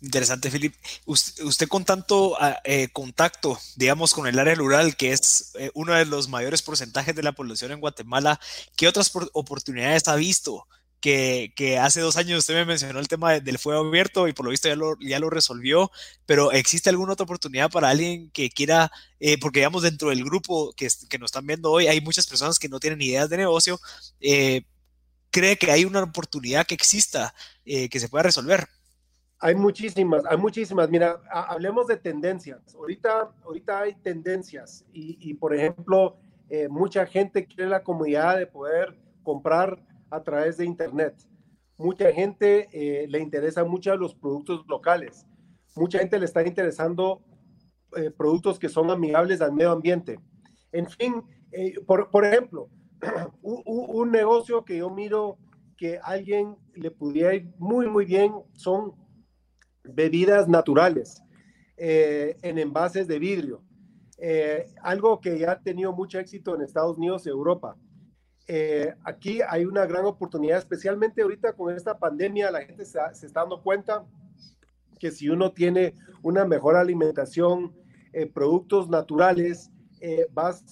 Interesante, 0.02 0.50
Filip. 0.50 0.74
Usted, 1.04 1.68
con 1.68 1.84
tanto 1.84 2.34
ah, 2.40 2.58
eh, 2.64 2.88
contacto, 2.92 3.58
digamos, 3.76 4.14
con 4.14 4.26
el 4.26 4.38
área 4.38 4.54
rural, 4.54 4.96
que 4.96 5.12
es 5.12 5.52
eh, 5.58 5.70
uno 5.74 5.92
de 5.92 6.06
los 6.06 6.28
mayores 6.28 6.62
porcentajes 6.62 7.14
de 7.14 7.22
la 7.22 7.32
población 7.32 7.72
en 7.72 7.80
Guatemala, 7.80 8.40
¿qué 8.76 8.88
otras 8.88 9.12
oportunidades 9.32 10.08
ha 10.08 10.16
visto 10.16 10.66
que, 11.00 11.52
que, 11.56 11.78
hace 11.78 12.00
dos 12.00 12.16
años 12.16 12.40
usted 12.40 12.54
me 12.54 12.64
mencionó 12.64 13.00
el 13.00 13.08
tema 13.08 13.40
del 13.40 13.58
fuego 13.58 13.86
abierto 13.86 14.28
y 14.28 14.32
por 14.32 14.44
lo 14.44 14.50
visto 14.50 14.68
ya 14.68 14.76
lo, 14.76 14.96
ya 15.00 15.18
lo 15.18 15.30
resolvió, 15.30 15.90
pero 16.26 16.52
¿existe 16.52 16.90
alguna 16.90 17.14
otra 17.14 17.24
oportunidad 17.24 17.70
para 17.70 17.88
alguien 17.88 18.30
que 18.30 18.50
quiera, 18.50 18.90
eh, 19.18 19.38
porque 19.40 19.60
digamos 19.60 19.82
dentro 19.82 20.10
del 20.10 20.24
grupo 20.24 20.72
que, 20.76 20.88
que, 21.08 21.18
nos 21.18 21.28
están 21.28 21.46
viendo 21.46 21.70
hoy 21.70 21.86
hay 21.86 22.00
muchas 22.00 22.26
personas 22.26 22.58
que 22.58 22.68
no 22.68 22.80
tienen 22.80 23.00
ideas 23.00 23.30
de 23.30 23.38
negocio, 23.38 23.80
eh, 24.20 24.62
¿cree 25.30 25.56
que 25.56 25.70
hay 25.70 25.84
una 25.84 26.02
oportunidad 26.02 26.66
que 26.66 26.74
exista 26.74 27.34
eh, 27.64 27.88
que 27.88 27.98
se 27.98 28.08
pueda 28.08 28.24
resolver? 28.24 28.66
Hay 29.42 29.54
muchísimas, 29.54 30.22
hay 30.28 30.36
muchísimas. 30.36 30.90
Mira, 30.90 31.18
hablemos 31.32 31.86
de 31.86 31.96
tendencias. 31.96 32.60
Ahorita, 32.74 33.32
ahorita 33.42 33.80
hay 33.80 33.94
tendencias 33.94 34.84
y, 34.92 35.16
y 35.18 35.32
por 35.32 35.54
ejemplo, 35.54 36.18
mucha 36.68 37.06
gente 37.06 37.46
quiere 37.46 37.70
la 37.70 37.82
comodidad 37.82 38.36
de 38.36 38.46
poder 38.46 38.98
comprar 39.22 39.78
a 40.10 40.22
través 40.22 40.56
de 40.56 40.66
Internet. 40.66 41.14
Mucha 41.80 42.12
gente 42.12 42.68
eh, 42.72 43.06
le 43.08 43.20
interesa 43.20 43.64
mucho 43.64 43.96
los 43.96 44.14
productos 44.14 44.66
locales. 44.68 45.26
Mucha 45.74 45.98
gente 45.98 46.18
le 46.18 46.26
está 46.26 46.46
interesando 46.46 47.22
eh, 47.96 48.10
productos 48.10 48.58
que 48.58 48.68
son 48.68 48.90
amigables 48.90 49.40
al 49.40 49.52
medio 49.52 49.70
ambiente. 49.70 50.20
En 50.72 50.86
fin, 50.86 51.22
eh, 51.52 51.74
por, 51.86 52.10
por, 52.10 52.26
ejemplo, 52.26 52.68
un, 53.42 53.62
un, 53.64 54.10
negocio 54.10 54.64
que 54.64 54.76
yo 54.76 54.90
miro 54.90 55.38
que 55.78 55.98
alguien 56.02 56.56
le 56.74 56.90
pudiera 56.90 57.34
ir 57.34 57.48
muy, 57.58 57.88
muy 57.88 58.04
bien 58.04 58.34
son 58.52 58.92
bebidas 59.82 60.48
naturales 60.48 61.22
en 61.78 62.58
envases 62.58 63.08
de 63.08 63.18
vidrio. 63.18 63.62
algo 64.82 65.18
que 65.18 65.38
ya 65.38 65.52
ha 65.52 65.62
tenido 65.62 65.94
mucho 65.94 66.18
éxito 66.18 66.54
en 66.54 66.60
Estados 66.60 66.98
Unidos 66.98 67.24
y 67.24 67.30
Europa. 67.30 67.74
Eh, 68.46 68.92
aquí 69.04 69.40
hay 69.48 69.64
una 69.64 69.86
gran 69.86 70.04
oportunidad, 70.04 70.58
especialmente 70.58 71.22
ahorita 71.22 71.52
con 71.52 71.74
esta 71.74 71.98
pandemia, 71.98 72.50
la 72.50 72.62
gente 72.62 72.84
se, 72.84 72.98
está 73.12 73.40
dando 73.40 73.62
cuenta 73.62 74.04
que 74.98 75.12
si 75.12 75.28
uno 75.28 75.52
tiene 75.52 75.94
una 76.22 76.44
mejor 76.44 76.76
alimentación, 76.76 77.72
eh, 78.12 78.26
productos 78.26 78.88
naturales, 78.88 79.70
eh, 80.00 80.26
vas 80.32 80.64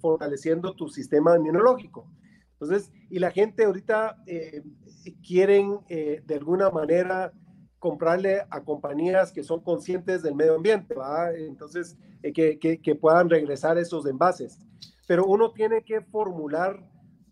fortaleciendo 0.00 0.74
tu 0.74 0.88
sistema 0.88 1.36
inmunológico. 1.36 2.10
Entonces, 2.54 2.90
y 3.08 3.18
la 3.18 3.30
gente 3.30 3.64
ahorita 3.64 4.16
quieren 5.26 5.78
de 5.88 6.34
alguna 6.34 6.70
manera 6.70 7.32
comprarle 7.78 8.42
a 8.50 8.62
compañías 8.62 9.32
que 9.32 9.42
son 9.42 9.60
conscientes 9.60 10.22
del 10.22 10.34
medio 10.34 10.56
ambiente. 10.56 10.94
Entonces, 11.36 11.96
que, 12.34 12.58
que, 12.58 12.80
que 12.80 12.94
puedan 12.94 13.30
regresar 13.30 13.78
esos 13.78 14.04
envases. 14.06 14.58
Pero 15.06 15.26
uno 15.26 15.52
tiene 15.52 15.82
que 15.82 16.00
formular 16.00 16.89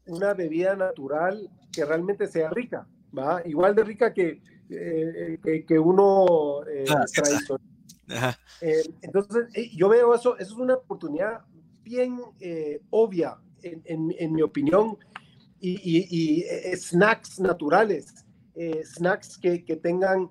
una 0.08 0.34
bebida 0.34 0.74
natural 0.76 1.48
que 1.72 1.84
realmente 1.84 2.26
sea 2.26 2.50
rica, 2.50 2.86
¿va? 3.16 3.42
Igual 3.44 3.74
de 3.74 3.84
rica 3.84 4.12
que, 4.12 4.40
eh, 4.70 5.64
que, 5.66 5.78
uno 5.78 6.62
eh, 6.70 6.84
ah, 6.90 7.04
tradicional. 7.14 7.60
Eh, 8.60 8.82
entonces, 9.02 9.46
yo 9.74 9.88
veo 9.88 10.14
eso, 10.14 10.36
eso 10.38 10.52
es 10.52 10.58
una 10.58 10.74
oportunidad 10.74 11.42
bien 11.82 12.20
obvia, 12.90 13.38
en, 13.62 13.82
en, 14.18 14.32
mi 14.32 14.42
opinión, 14.42 14.98
y, 15.60 15.78
y, 15.82 16.44
snacks 16.76 17.40
naturales, 17.40 18.26
snacks 18.84 19.38
que, 19.38 19.64
que 19.64 19.76
tengan, 19.76 20.30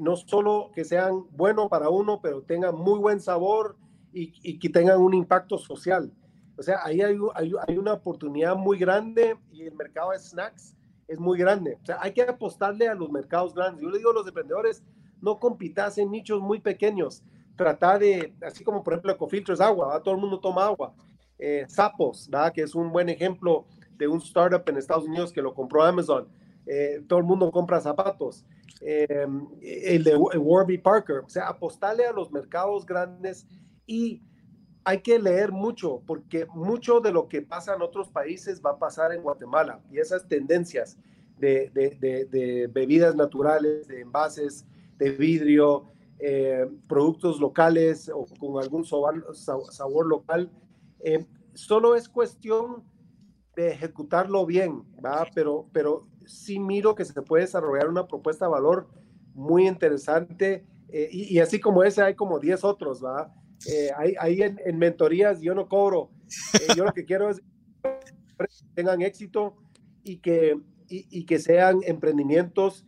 no 0.00 0.16
solo 0.16 0.70
que 0.74 0.84
sean 0.84 1.24
buenos 1.30 1.68
para 1.68 1.88
uno, 1.90 2.20
pero 2.22 2.42
tengan 2.42 2.74
muy 2.74 2.98
buen 2.98 3.20
sabor 3.20 3.76
y, 4.12 4.32
y 4.42 4.58
que 4.58 4.70
tengan 4.70 5.00
un 5.00 5.14
impacto 5.14 5.58
social. 5.58 6.10
O 6.58 6.62
sea, 6.62 6.80
ahí 6.82 7.00
hay, 7.00 7.16
hay, 7.36 7.78
una 7.78 7.92
oportunidad 7.92 8.56
muy 8.56 8.78
grande 8.78 9.36
y 9.52 9.62
el 9.62 9.74
mercado 9.76 10.10
de 10.10 10.18
snacks 10.18 10.74
es 11.06 11.18
muy 11.18 11.38
grande. 11.38 11.78
O 11.80 11.86
sea, 11.86 11.98
hay 12.00 12.12
que 12.12 12.22
apostarle 12.22 12.88
a 12.88 12.94
los 12.94 13.10
mercados 13.12 13.54
grandes. 13.54 13.80
Yo 13.80 13.88
le 13.88 13.98
digo 13.98 14.10
a 14.10 14.14
los 14.14 14.26
emprendedores, 14.26 14.82
no 15.22 15.38
compitas 15.38 15.98
en 15.98 16.10
nichos 16.10 16.40
muy 16.40 16.58
pequeños. 16.58 17.22
Trata 17.56 17.96
de, 17.96 18.34
así 18.42 18.64
como 18.64 18.82
por 18.82 18.92
ejemplo 18.94 19.12
Ecofiltro 19.12 19.54
es 19.54 19.60
agua, 19.60 20.02
todo 20.02 20.14
el 20.16 20.20
mundo 20.20 20.40
toma 20.40 20.66
agua. 20.66 20.92
Eh, 21.38 21.64
Sapos, 21.68 22.28
¿verdad? 22.28 22.52
que 22.52 22.62
es 22.62 22.74
un 22.74 22.90
buen 22.90 23.08
ejemplo 23.08 23.64
de 23.96 24.08
un 24.08 24.18
startup 24.18 24.68
en 24.68 24.78
Estados 24.78 25.04
Unidos 25.04 25.32
que 25.32 25.40
lo 25.40 25.54
compró 25.54 25.84
Amazon. 25.84 26.26
Eh, 26.66 27.04
todo 27.08 27.20
el 27.20 27.24
mundo 27.24 27.52
compra 27.52 27.80
zapatos. 27.80 28.44
Eh, 28.80 29.26
el 29.62 30.02
de 30.02 30.16
Warby 30.16 30.78
Parker, 30.78 31.18
o 31.18 31.28
sea, 31.28 31.48
apostarle 31.48 32.04
a 32.04 32.12
los 32.12 32.32
mercados 32.32 32.84
grandes 32.84 33.46
y 33.86 34.22
hay 34.88 35.02
que 35.02 35.18
leer 35.18 35.52
mucho 35.52 36.00
porque 36.06 36.46
mucho 36.54 37.00
de 37.00 37.12
lo 37.12 37.28
que 37.28 37.42
pasa 37.42 37.74
en 37.74 37.82
otros 37.82 38.08
países 38.08 38.62
va 38.64 38.70
a 38.70 38.78
pasar 38.78 39.12
en 39.12 39.20
Guatemala 39.20 39.82
y 39.90 39.98
esas 39.98 40.26
tendencias 40.26 40.96
de, 41.36 42.70
bebidas 42.72 43.14
naturales, 43.14 43.86
de 43.86 44.00
envases, 44.00 44.64
de 44.96 45.10
vidrio, 45.10 45.90
eh, 46.18 46.66
productos 46.88 47.38
locales 47.38 48.10
o 48.14 48.24
con 48.40 48.62
algún 48.62 48.86
sabor, 48.86 50.06
local, 50.06 50.50
eh, 51.00 51.26
solo 51.52 51.94
es 51.94 52.08
cuestión 52.08 52.82
de 53.56 53.72
ejecutarlo 53.72 54.46
bien, 54.46 54.84
¿va? 55.04 55.26
Pero, 55.34 55.66
pero 55.70 56.06
sí 56.24 56.58
miro 56.58 56.94
que 56.94 57.04
se 57.04 57.20
puede 57.20 57.42
desarrollar 57.42 57.90
una 57.90 58.06
propuesta 58.06 58.46
de 58.46 58.52
valor 58.52 58.88
muy 59.34 59.68
interesante 59.68 60.64
eh, 60.88 61.10
y, 61.12 61.36
y, 61.36 61.40
así 61.40 61.60
como 61.60 61.84
ese 61.84 62.00
hay 62.00 62.14
como 62.14 62.38
10 62.38 62.64
otros, 62.64 63.04
¿va? 63.04 63.34
Eh, 63.66 63.90
ahí, 63.96 64.42
en, 64.42 64.78
mentorías 64.78 65.40
yo 65.40 65.54
no 65.54 65.68
cobro. 65.68 66.10
Eh, 66.54 66.74
yo 66.76 66.84
lo 66.84 66.92
que 66.92 67.04
quiero 67.04 67.30
es 67.30 67.40
que 67.40 68.46
tengan 68.74 69.02
éxito 69.02 69.56
y 70.04 70.18
que, 70.18 70.58
y, 70.88 71.26
que 71.26 71.38
sean 71.38 71.80
emprendimientos 71.84 72.86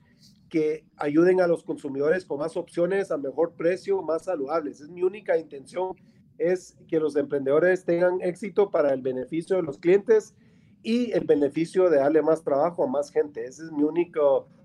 que 0.48 0.84
ayuden 0.96 1.40
a 1.40 1.46
los 1.46 1.64
consumidores 1.64 2.24
con 2.24 2.38
más 2.38 2.56
opciones 2.56 3.10
a 3.10 3.18
mejor 3.18 3.54
precio, 3.54 4.02
más 4.02 4.24
saludables. 4.24 4.80
Es 4.80 4.88
mi 4.88 5.02
única 5.02 5.36
intención, 5.36 5.94
es 6.38 6.76
que 6.88 6.98
los 6.98 7.16
emprendedores 7.16 7.84
tengan 7.84 8.20
éxito 8.20 8.70
para 8.70 8.92
el 8.92 9.02
beneficio 9.02 9.56
de 9.56 9.62
los 9.62 9.78
clientes 9.78 10.34
y 10.82 11.12
el 11.12 11.24
beneficio 11.24 11.90
de 11.90 11.98
darle 11.98 12.22
más 12.22 12.42
trabajo 12.42 12.84
a 12.84 12.86
más 12.86 13.10
gente. 13.10 13.44
Esa 13.44 13.64
es 13.64 13.72
mi 13.72 13.82
única 13.82 14.20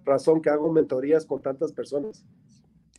razón 0.06 0.42
que 0.42 0.50
hago 0.50 0.72
mentorías 0.72 1.26
con 1.26 1.42
tantas 1.42 1.72
personas. 1.74 2.26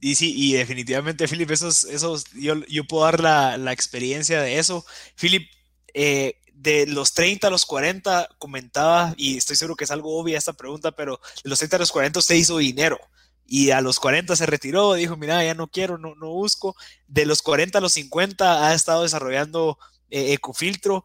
Y 0.01 0.14
sí, 0.14 0.34
y 0.36 0.53
definitivamente, 0.55 1.26
Philip, 1.26 1.51
esos, 1.51 1.84
esos, 1.84 2.24
yo, 2.34 2.55
yo 2.66 2.84
puedo 2.84 3.05
dar 3.05 3.20
la, 3.20 3.57
la 3.57 3.72
experiencia 3.72 4.40
de 4.42 4.59
eso. 4.59 4.84
Philip, 5.18 5.49
eh, 5.94 6.36
de 6.53 6.86
los 6.86 7.12
30 7.14 7.47
a 7.47 7.51
los 7.51 7.66
40, 7.66 8.28
comentaba, 8.38 9.14
y 9.16 9.36
estoy 9.36 9.57
seguro 9.57 9.76
que 9.76 9.84
es 9.84 9.90
algo 9.90 10.18
obvio 10.18 10.36
esta 10.36 10.53
pregunta, 10.55 10.92
pero 10.92 11.20
de 11.44 11.51
los 11.51 11.59
30 11.59 11.76
a 11.76 11.78
los 11.80 11.92
40 11.92 12.18
usted 12.18 12.34
hizo 12.34 12.59
dinero. 12.59 12.99
Y 13.47 13.70
a 13.70 13.80
los 13.80 14.01
40 14.01 14.34
se 14.34 14.47
retiró, 14.47 14.94
dijo, 14.94 15.16
mira, 15.16 15.44
ya 15.44 15.55
no 15.55 15.68
quiero, 15.68 15.99
no, 15.99 16.14
no 16.16 16.30
busco. 16.30 16.74
De 17.07 17.26
los 17.26 17.42
40 17.42 17.78
a 17.78 17.80
los 17.80 17.92
50 17.92 18.66
ha 18.66 18.74
estado 18.74 19.03
desarrollando 19.03 19.78
eh, 20.11 20.32
Ecofiltro, 20.32 21.05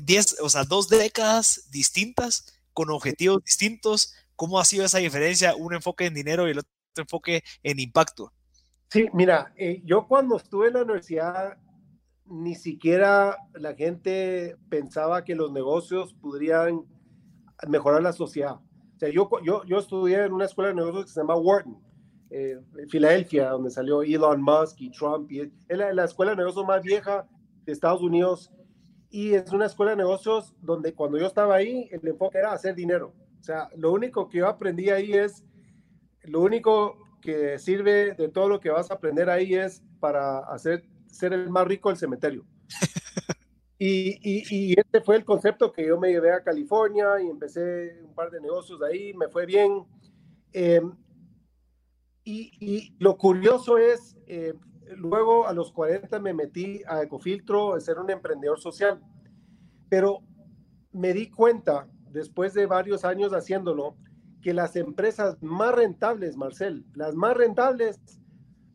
10, 0.00 0.36
o 0.40 0.50
sea, 0.50 0.64
dos 0.64 0.88
décadas 0.88 1.68
distintas, 1.70 2.46
con 2.72 2.90
objetivos 2.90 3.44
distintos. 3.44 4.14
¿Cómo 4.34 4.58
ha 4.58 4.64
sido 4.64 4.84
esa 4.84 4.98
diferencia? 4.98 5.54
Un 5.54 5.74
enfoque 5.74 6.06
en 6.06 6.14
dinero 6.14 6.48
y 6.48 6.52
el 6.52 6.58
otro 6.58 6.72
enfoque 7.00 7.42
en 7.62 7.80
impacto. 7.80 8.32
Sí, 8.88 9.08
mira, 9.12 9.52
eh, 9.56 9.82
yo 9.84 10.06
cuando 10.08 10.36
estuve 10.36 10.68
en 10.68 10.74
la 10.74 10.82
universidad, 10.82 11.58
ni 12.26 12.54
siquiera 12.54 13.36
la 13.54 13.74
gente 13.74 14.56
pensaba 14.68 15.24
que 15.24 15.34
los 15.34 15.52
negocios 15.52 16.14
podrían 16.14 16.84
mejorar 17.68 18.02
la 18.02 18.12
sociedad. 18.12 18.54
O 18.54 18.98
sea, 18.98 19.08
yo, 19.10 19.28
yo, 19.44 19.64
yo 19.64 19.78
estudié 19.78 20.24
en 20.24 20.32
una 20.32 20.44
escuela 20.44 20.68
de 20.68 20.76
negocios 20.76 21.06
que 21.06 21.10
se 21.12 21.20
llama 21.20 21.36
Wharton, 21.36 21.78
eh, 22.30 22.58
en 22.78 22.88
Filadelfia, 22.88 23.50
donde 23.50 23.70
salió 23.70 24.02
Elon 24.02 24.42
Musk 24.42 24.80
y 24.80 24.90
Trump. 24.90 25.30
Y 25.30 25.40
es 25.40 25.78
la, 25.78 25.92
la 25.92 26.04
escuela 26.04 26.32
de 26.32 26.38
negocios 26.38 26.66
más 26.66 26.82
vieja 26.82 27.26
de 27.64 27.72
Estados 27.72 28.02
Unidos. 28.02 28.52
Y 29.08 29.34
es 29.34 29.50
una 29.52 29.66
escuela 29.66 29.92
de 29.92 29.98
negocios 29.98 30.54
donde 30.60 30.94
cuando 30.94 31.18
yo 31.18 31.26
estaba 31.26 31.56
ahí, 31.56 31.88
el 31.90 32.06
enfoque 32.06 32.38
era 32.38 32.52
hacer 32.52 32.74
dinero. 32.74 33.12
O 33.40 33.42
sea, 33.42 33.68
lo 33.76 33.90
único 33.92 34.28
que 34.28 34.38
yo 34.38 34.48
aprendí 34.48 34.90
ahí 34.90 35.12
es 35.12 35.44
lo 36.24 36.40
único 36.40 36.96
que 37.20 37.58
sirve 37.58 38.14
de 38.14 38.28
todo 38.28 38.48
lo 38.48 38.60
que 38.60 38.70
vas 38.70 38.90
a 38.90 38.94
aprender 38.94 39.28
ahí 39.28 39.54
es 39.54 39.82
para 40.00 40.38
hacer 40.40 40.84
ser 41.10 41.32
el 41.32 41.50
más 41.50 41.66
rico 41.66 41.88
del 41.88 41.98
cementerio. 41.98 42.44
y, 43.78 44.16
y, 44.22 44.78
este 44.78 45.00
fue 45.00 45.16
el 45.16 45.24
concepto 45.24 45.72
que 45.72 45.86
yo 45.86 45.98
me 45.98 46.10
llevé 46.10 46.32
a 46.32 46.42
California 46.42 47.20
y 47.22 47.28
empecé 47.28 48.00
un 48.02 48.14
par 48.14 48.30
de 48.30 48.40
negocios 48.40 48.80
ahí, 48.82 49.12
me 49.14 49.28
fue 49.28 49.46
bien. 49.46 49.84
Em, 50.52 50.92
y, 52.24 52.94
lo 52.98 53.16
curioso 53.16 53.78
es, 53.78 54.16
eh, 54.26 54.54
luego 54.96 55.46
a 55.46 55.52
los 55.52 55.72
40 55.72 56.18
me 56.20 56.34
metí 56.34 56.82
a 56.86 57.02
Ecofiltro 57.02 57.74
a 57.74 57.80
ser 57.80 57.98
un 57.98 58.10
emprendedor 58.10 58.60
social, 58.60 59.00
pero 59.88 60.20
me 60.92 61.12
di 61.12 61.30
cuenta, 61.30 61.88
después 62.10 62.54
de 62.54 62.66
varios 62.66 63.04
años 63.04 63.32
haciéndolo, 63.32 63.96
que 64.42 64.54
las 64.54 64.76
empresas 64.76 65.36
más 65.42 65.74
rentables, 65.74 66.36
Marcel, 66.36 66.84
las 66.94 67.14
más 67.14 67.36
rentables 67.36 68.00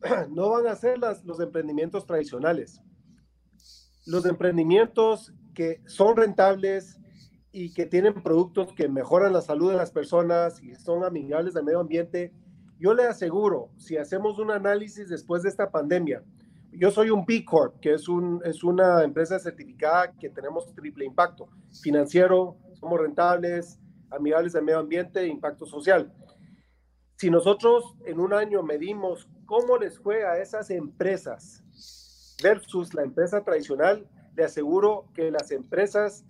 no 0.30 0.50
van 0.50 0.68
a 0.68 0.76
ser 0.76 1.00
los 1.00 1.40
emprendimientos 1.40 2.06
tradicionales. 2.06 2.82
Los 4.06 4.26
emprendimientos 4.26 5.34
que 5.54 5.82
son 5.86 6.16
rentables 6.16 7.00
y 7.52 7.74
que 7.74 7.86
tienen 7.86 8.22
productos 8.22 8.74
que 8.74 8.90
mejoran 8.90 9.34
la 9.34 9.42
salud 9.42 9.72
de 9.72 9.78
las 9.78 9.92
personas 9.92 10.62
y 10.62 10.76
son 10.76 11.04
amigables 11.04 11.56
al 11.56 11.64
medio 11.64 11.80
ambiente, 11.80 12.34
yo 12.78 12.94
le 12.94 13.06
aseguro, 13.06 13.70
si 13.78 13.98
hacemos 13.98 14.38
un 14.38 14.52
análisis 14.52 15.08
después 15.08 15.42
de 15.42 15.50
esta 15.50 15.72
pandemia, 15.72 16.22
yo 16.74 16.92
soy 16.92 17.10
un 17.10 17.26
B 17.26 17.46
Corp, 17.46 17.80
que 17.80 17.94
es 17.94 18.10
una 18.10 19.04
empresa 19.04 19.40
certificada 19.40 20.12
que 20.12 20.30
tenemos 20.30 20.74
triple 20.76 21.06
impacto, 21.06 21.48
financiero, 21.82 22.58
somos 22.74 23.00
rentables, 23.00 23.80
amigables 24.12 24.56
al 24.56 24.64
medio 24.64 24.80
ambiente 24.80 25.22
e 25.22 25.28
impacto 25.28 25.66
social. 25.66 26.14
Si 27.18 27.30
nosotros 27.30 27.96
en 28.06 28.20
un 28.20 28.34
año 28.34 28.62
medimos 28.64 29.30
cómo 29.46 29.78
les 29.78 30.00
fue 30.00 30.26
a 30.26 30.38
esas 30.38 30.70
empresas 30.70 31.64
versus 32.44 32.94
la 32.94 33.04
empresa 33.04 33.44
tradicional, 33.44 34.08
le 34.36 34.44
aseguro 34.44 35.06
que 35.14 35.32
las 35.32 35.52
empresas 35.52 36.26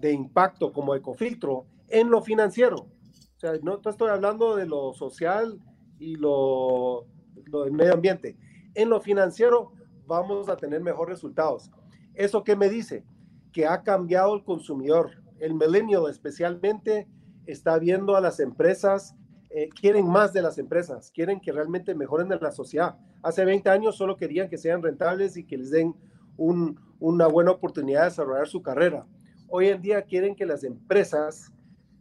de 0.00 0.12
impacto 0.12 0.72
como 0.72 0.94
Ecofiltro 0.94 1.66
en 1.88 2.10
lo 2.10 2.22
financiero, 2.22 2.76
o 2.76 3.38
sea, 3.38 3.52
no 3.62 3.80
estoy 3.84 4.08
hablando 4.08 4.56
de 4.56 4.66
lo 4.66 4.94
social 4.94 5.60
y 5.98 6.16
lo, 6.16 7.06
lo 7.44 7.64
del 7.64 7.72
medio 7.72 7.94
ambiente, 7.94 8.36
en 8.74 8.90
lo 8.90 9.00
financiero 9.00 9.72
vamos 10.06 10.48
a 10.48 10.56
tener 10.56 10.80
mejores 10.80 11.16
resultados. 11.16 11.70
¿Eso 12.14 12.44
qué 12.44 12.56
me 12.56 12.68
dice? 12.68 13.04
Que 13.52 13.66
ha 13.66 13.82
cambiado 13.82 14.34
el 14.34 14.44
consumidor. 14.44 15.22
El 15.38 15.54
millennial 15.54 16.04
especialmente 16.08 17.06
está 17.46 17.78
viendo 17.78 18.16
a 18.16 18.20
las 18.20 18.40
empresas, 18.40 19.14
eh, 19.50 19.68
quieren 19.68 20.08
más 20.08 20.32
de 20.32 20.42
las 20.42 20.58
empresas, 20.58 21.10
quieren 21.10 21.40
que 21.40 21.52
realmente 21.52 21.94
mejoren 21.94 22.30
en 22.32 22.40
la 22.40 22.50
sociedad. 22.50 22.98
Hace 23.22 23.44
20 23.44 23.68
años 23.70 23.96
solo 23.96 24.16
querían 24.16 24.48
que 24.48 24.58
sean 24.58 24.82
rentables 24.82 25.36
y 25.36 25.44
que 25.44 25.56
les 25.56 25.70
den 25.70 25.94
una 26.36 27.26
buena 27.26 27.52
oportunidad 27.52 28.02
de 28.02 28.08
desarrollar 28.10 28.46
su 28.48 28.62
carrera. 28.62 29.06
Hoy 29.48 29.68
en 29.68 29.80
día 29.80 30.02
quieren 30.02 30.34
que 30.34 30.44
las 30.44 30.64
empresas 30.64 31.52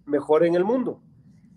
mejoren 0.05 0.55
el 0.55 0.65
mundo. 0.65 1.01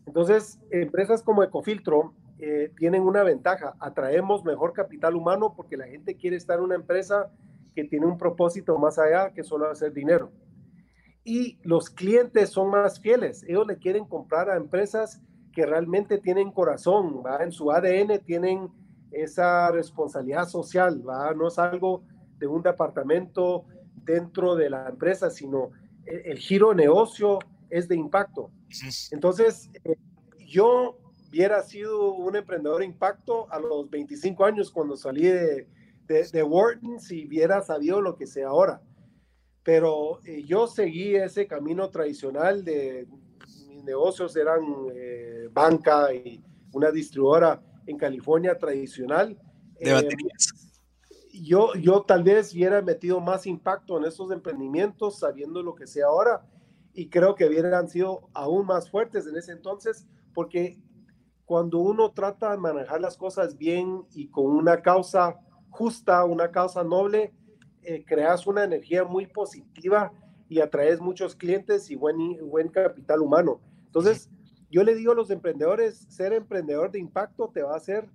Entonces, 0.06 0.60
empresas 0.70 1.22
como 1.22 1.42
Ecofiltro 1.42 2.14
eh, 2.38 2.72
tienen 2.76 3.02
una 3.02 3.22
ventaja. 3.24 3.74
Atraemos 3.80 4.44
mejor 4.44 4.72
capital 4.72 5.16
humano 5.16 5.54
porque 5.56 5.76
la 5.76 5.86
gente 5.86 6.16
quiere 6.16 6.36
estar 6.36 6.58
en 6.58 6.64
una 6.64 6.76
empresa 6.76 7.30
que 7.74 7.84
tiene 7.84 8.06
un 8.06 8.16
propósito 8.16 8.78
más 8.78 8.98
allá 8.98 9.32
que 9.32 9.42
solo 9.42 9.70
hacer 9.70 9.92
dinero. 9.92 10.30
Y 11.28 11.58
los 11.62 11.90
clientes 11.90 12.48
son 12.48 12.70
más 12.70 13.00
fieles. 13.00 13.44
Ellos 13.46 13.66
le 13.66 13.76
quieren 13.76 14.06
comprar 14.06 14.48
a 14.48 14.56
empresas 14.56 15.20
que 15.52 15.66
realmente 15.66 16.16
tienen 16.16 16.50
corazón, 16.50 17.22
¿va? 17.22 17.42
en 17.42 17.52
su 17.52 17.70
ADN 17.70 18.18
tienen 18.24 18.70
esa 19.10 19.70
responsabilidad 19.70 20.48
social, 20.48 21.06
¿va? 21.06 21.34
no 21.34 21.48
es 21.48 21.58
algo 21.58 22.02
de 22.38 22.46
un 22.46 22.62
departamento 22.62 23.66
dentro 24.04 24.54
de 24.54 24.70
la 24.70 24.88
empresa, 24.88 25.28
sino 25.28 25.70
el, 26.06 26.20
el 26.24 26.38
giro 26.38 26.72
negocio 26.72 27.40
es 27.68 27.88
de 27.88 27.96
impacto. 27.96 28.50
Entonces, 29.10 29.68
eh, 29.84 29.96
yo 30.46 30.98
hubiera 31.28 31.62
sido 31.62 32.14
un 32.14 32.36
emprendedor 32.36 32.78
de 32.78 32.86
impacto 32.86 33.52
a 33.52 33.60
los 33.60 33.90
25 33.90 34.46
años 34.46 34.70
cuando 34.70 34.96
salí 34.96 35.26
de, 35.26 35.66
de, 36.06 36.42
Wharton 36.42 36.98
si 37.00 37.26
hubiera 37.26 37.60
sabido 37.60 38.00
lo 38.00 38.16
que 38.16 38.26
sé 38.26 38.44
ahora. 38.44 38.80
Pero 39.68 40.20
eh, 40.24 40.44
yo 40.46 40.66
seguí 40.66 41.14
ese 41.14 41.46
camino 41.46 41.90
tradicional 41.90 42.64
de 42.64 43.06
mis 43.66 43.84
negocios 43.84 44.34
eran 44.34 44.62
eh, 44.94 45.46
banca 45.52 46.10
y 46.14 46.42
una 46.72 46.90
distribuidora 46.90 47.62
en 47.84 47.98
California 47.98 48.56
tradicional. 48.56 49.38
De 49.78 49.92
baterías. 49.92 50.70
Eh, 51.10 51.42
yo, 51.42 51.74
yo 51.74 52.00
tal 52.00 52.22
vez 52.22 52.54
hubiera 52.54 52.80
metido 52.80 53.20
más 53.20 53.46
impacto 53.46 53.98
en 53.98 54.06
esos 54.06 54.30
emprendimientos 54.30 55.18
sabiendo 55.18 55.62
lo 55.62 55.74
que 55.74 55.86
sé 55.86 56.02
ahora 56.02 56.46
y 56.94 57.10
creo 57.10 57.34
que 57.34 57.44
hubieran 57.44 57.90
sido 57.90 58.30
aún 58.32 58.64
más 58.64 58.90
fuertes 58.90 59.26
en 59.26 59.36
ese 59.36 59.52
entonces 59.52 60.06
porque 60.32 60.80
cuando 61.44 61.76
uno 61.80 62.12
trata 62.12 62.52
de 62.52 62.56
manejar 62.56 63.02
las 63.02 63.18
cosas 63.18 63.58
bien 63.58 64.06
y 64.14 64.28
con 64.28 64.46
una 64.46 64.80
causa 64.80 65.38
justa, 65.68 66.24
una 66.24 66.50
causa 66.50 66.82
noble, 66.84 67.34
eh, 67.82 68.04
creas 68.04 68.46
una 68.46 68.64
energía 68.64 69.04
muy 69.04 69.26
positiva 69.26 70.12
y 70.48 70.60
atraes 70.60 71.00
muchos 71.00 71.34
clientes 71.34 71.90
y 71.90 71.96
buen, 71.96 72.16
buen 72.48 72.68
capital 72.68 73.20
humano. 73.20 73.60
Entonces, 73.86 74.30
yo 74.70 74.82
le 74.82 74.94
digo 74.94 75.12
a 75.12 75.14
los 75.14 75.30
emprendedores, 75.30 76.06
ser 76.08 76.32
emprendedor 76.32 76.90
de 76.90 76.98
impacto 76.98 77.50
te 77.52 77.62
va 77.62 77.74
a 77.74 77.78
hacer 77.78 78.08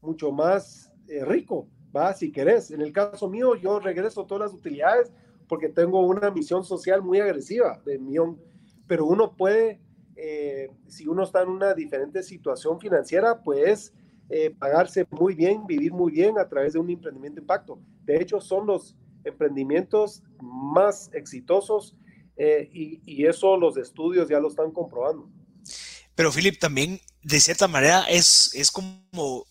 mucho 0.00 0.30
más 0.32 0.92
eh, 1.08 1.24
rico, 1.24 1.68
va, 1.94 2.12
si 2.12 2.30
querés. 2.30 2.70
En 2.70 2.80
el 2.80 2.92
caso 2.92 3.28
mío, 3.28 3.54
yo 3.56 3.80
regreso 3.80 4.26
todas 4.26 4.50
las 4.50 4.54
utilidades 4.54 5.12
porque 5.48 5.68
tengo 5.68 6.00
una 6.00 6.30
misión 6.30 6.64
social 6.64 7.02
muy 7.02 7.20
agresiva 7.20 7.80
de 7.84 7.98
millón, 7.98 8.40
pero 8.86 9.06
uno 9.06 9.34
puede 9.36 9.80
eh, 10.16 10.70
si 10.86 11.06
uno 11.06 11.24
está 11.24 11.42
en 11.42 11.50
una 11.50 11.74
diferente 11.74 12.22
situación 12.22 12.80
financiera, 12.80 13.42
pues 13.42 13.92
eh, 14.30 14.50
pagarse 14.58 15.06
muy 15.10 15.34
bien, 15.34 15.66
vivir 15.66 15.92
muy 15.92 16.10
bien 16.10 16.38
a 16.38 16.48
través 16.48 16.72
de 16.72 16.78
un 16.78 16.88
emprendimiento 16.88 17.36
de 17.36 17.42
impacto. 17.42 17.78
De 18.04 18.16
hecho, 18.16 18.40
son 18.40 18.66
los 18.66 18.96
emprendimientos 19.26 20.22
más 20.40 21.10
exitosos 21.12 21.96
eh, 22.36 22.68
y, 22.72 23.24
eso 23.26 23.56
los 23.56 23.76
estudios 23.76 24.28
ya 24.28 24.38
lo 24.38 24.48
están 24.48 24.70
comprobando. 24.70 25.30
Pero 26.14 26.30
Philip, 26.30 26.58
también 26.58 27.00
de 27.22 27.40
cierta 27.40 27.66
manera 27.68 28.04
es, 28.08 28.54
es 28.54 28.70
como 28.70 29.46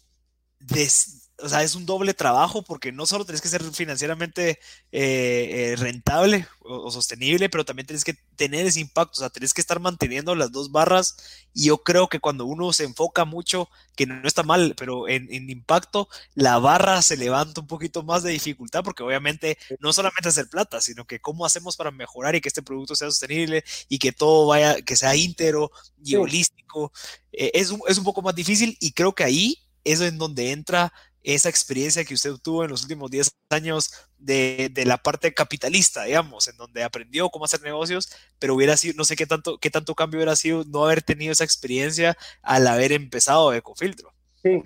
o 1.39 1.49
sea, 1.49 1.63
es 1.63 1.75
un 1.75 1.85
doble 1.85 2.13
trabajo 2.13 2.61
porque 2.61 2.91
no 2.91 3.05
solo 3.05 3.25
tienes 3.25 3.41
que 3.41 3.49
ser 3.49 3.61
financieramente 3.63 4.51
eh, 4.91 5.71
eh, 5.71 5.75
rentable 5.77 6.47
o, 6.61 6.89
sostenible, 6.91 7.49
pero 7.49 7.65
también 7.65 7.85
tienes 7.85 8.05
que 8.05 8.13
tener 8.35 8.65
ese 8.65 8.79
impacto, 8.79 9.17
o 9.17 9.19
sea, 9.19 9.29
tienes 9.29 9.53
que 9.53 9.59
estar 9.59 9.79
manteniendo 9.79 10.33
las 10.33 10.51
dos 10.51 10.71
barras 10.71 11.17
y 11.53 11.65
yo 11.65 11.79
creo 11.79 12.07
que 12.07 12.19
cuando 12.21 12.45
uno 12.45 12.71
se 12.71 12.85
enfoca 12.85 13.25
mucho, 13.25 13.69
que 13.95 14.05
no, 14.05 14.25
está 14.25 14.43
mal, 14.43 14.75
pero 14.77 15.09
en, 15.09 15.49
impacto, 15.49 16.07
la 16.35 16.57
barra 16.57 17.01
se 17.01 17.17
levanta 17.17 17.61
un 17.61 17.67
poquito 17.67 18.01
más 18.03 18.23
de 18.23 18.31
dificultad 18.31 18.83
porque 18.83 19.03
obviamente 19.03 19.57
no 19.79 19.91
solamente 19.91 20.29
hacer 20.29 20.49
plata, 20.49 20.79
sino 20.79 21.05
que 21.05 21.19
cómo 21.19 21.45
hacemos 21.45 21.75
para 21.75 21.91
mejorar 21.91 22.35
y 22.35 22.41
que 22.41 22.49
este 22.49 22.63
producto 22.63 22.95
sea 22.95 23.09
sostenible 23.09 23.63
y 23.89 23.99
que 23.99 24.13
todo 24.13 24.47
vaya, 24.47 24.81
que 24.81 24.95
sea 24.95 25.15
íntero 25.15 25.71
y 26.01 26.15
holístico, 26.15 26.93
eh, 27.33 27.51
es, 27.53 27.73
es 27.87 27.97
un 27.97 28.03
poco 28.05 28.21
más 28.21 28.35
difícil 28.35 28.77
y 28.79 28.93
creo 28.93 29.13
que 29.13 29.25
ahí 29.25 29.59
es 29.83 30.01
en 30.01 30.17
donde 30.17 30.51
entra 30.51 30.91
esa 31.25 31.49
experiencia 31.49 32.05
que 32.05 32.13
usted 32.13 32.35
tuvo 32.41 32.63
en 32.63 32.69
los 32.69 32.83
últimos 32.83 33.09
10 33.09 33.35
años 33.49 33.91
de, 34.19 34.69
de, 34.71 34.85
la 34.85 34.97
parte 34.97 35.33
capitalista, 35.33 36.03
digamos, 36.03 36.47
en 36.47 36.55
donde 36.55 36.83
aprendió 36.83 37.29
cómo 37.29 37.45
hacer 37.45 37.61
negocios, 37.63 38.11
pero 38.37 38.53
hubiera 38.53 38.77
sido, 38.77 38.93
no 38.95 39.03
sé 39.03 39.15
qué 39.15 39.25
tanto, 39.25 39.57
qué 39.57 39.71
tanto 39.71 39.95
cambio 39.95 40.19
hubiera 40.19 40.35
sido 40.35 40.63
no 40.65 40.85
haber 40.85 41.01
tenido 41.01 41.31
esa 41.31 41.43
experiencia 41.43 42.15
al 42.43 42.67
haber 42.67 42.91
empezado 42.91 43.53
Ecofiltro. 43.53 44.13
Sí, 44.35 44.61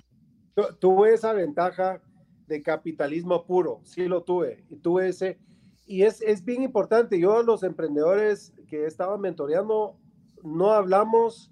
tuve 0.78 1.14
esa 1.14 1.32
ventaja 1.32 2.02
de 2.46 2.62
capitalismo 2.62 3.46
puro, 3.46 3.80
sí 3.84 4.06
lo 4.06 4.22
tuve, 4.22 4.64
y 4.68 4.76
tuve 4.76 5.08
ese, 5.08 5.38
y 5.86 6.02
es, 6.02 6.20
es 6.20 6.44
bien 6.44 6.62
importante, 6.62 7.18
yo 7.18 7.42
los 7.42 7.62
emprendedores 7.62 8.52
que 8.68 8.84
estaba 8.84 9.16
mentoreando, 9.16 9.96
no 10.42 10.72
hablamos 10.72 11.50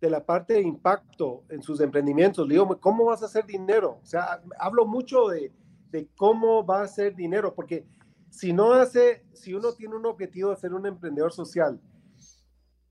de 0.00 0.10
la 0.10 0.24
parte 0.24 0.54
de 0.54 0.62
impacto 0.62 1.44
en 1.50 1.62
sus 1.62 1.80
emprendimientos. 1.80 2.46
Le 2.48 2.54
digo, 2.54 2.80
¿cómo 2.80 3.04
vas 3.06 3.22
a 3.22 3.26
hacer 3.26 3.44
dinero? 3.46 3.98
O 4.02 4.06
sea, 4.06 4.42
hablo 4.58 4.86
mucho 4.86 5.28
de, 5.28 5.52
de 5.90 6.08
cómo 6.16 6.64
va 6.64 6.80
a 6.80 6.84
hacer 6.84 7.14
dinero, 7.14 7.54
porque 7.54 7.86
si 8.30 8.52
no 8.52 8.72
hace, 8.72 9.24
si 9.34 9.54
uno 9.54 9.72
tiene 9.72 9.96
un 9.96 10.06
objetivo 10.06 10.50
de 10.50 10.56
ser 10.56 10.72
un 10.72 10.86
emprendedor 10.86 11.32
social, 11.32 11.80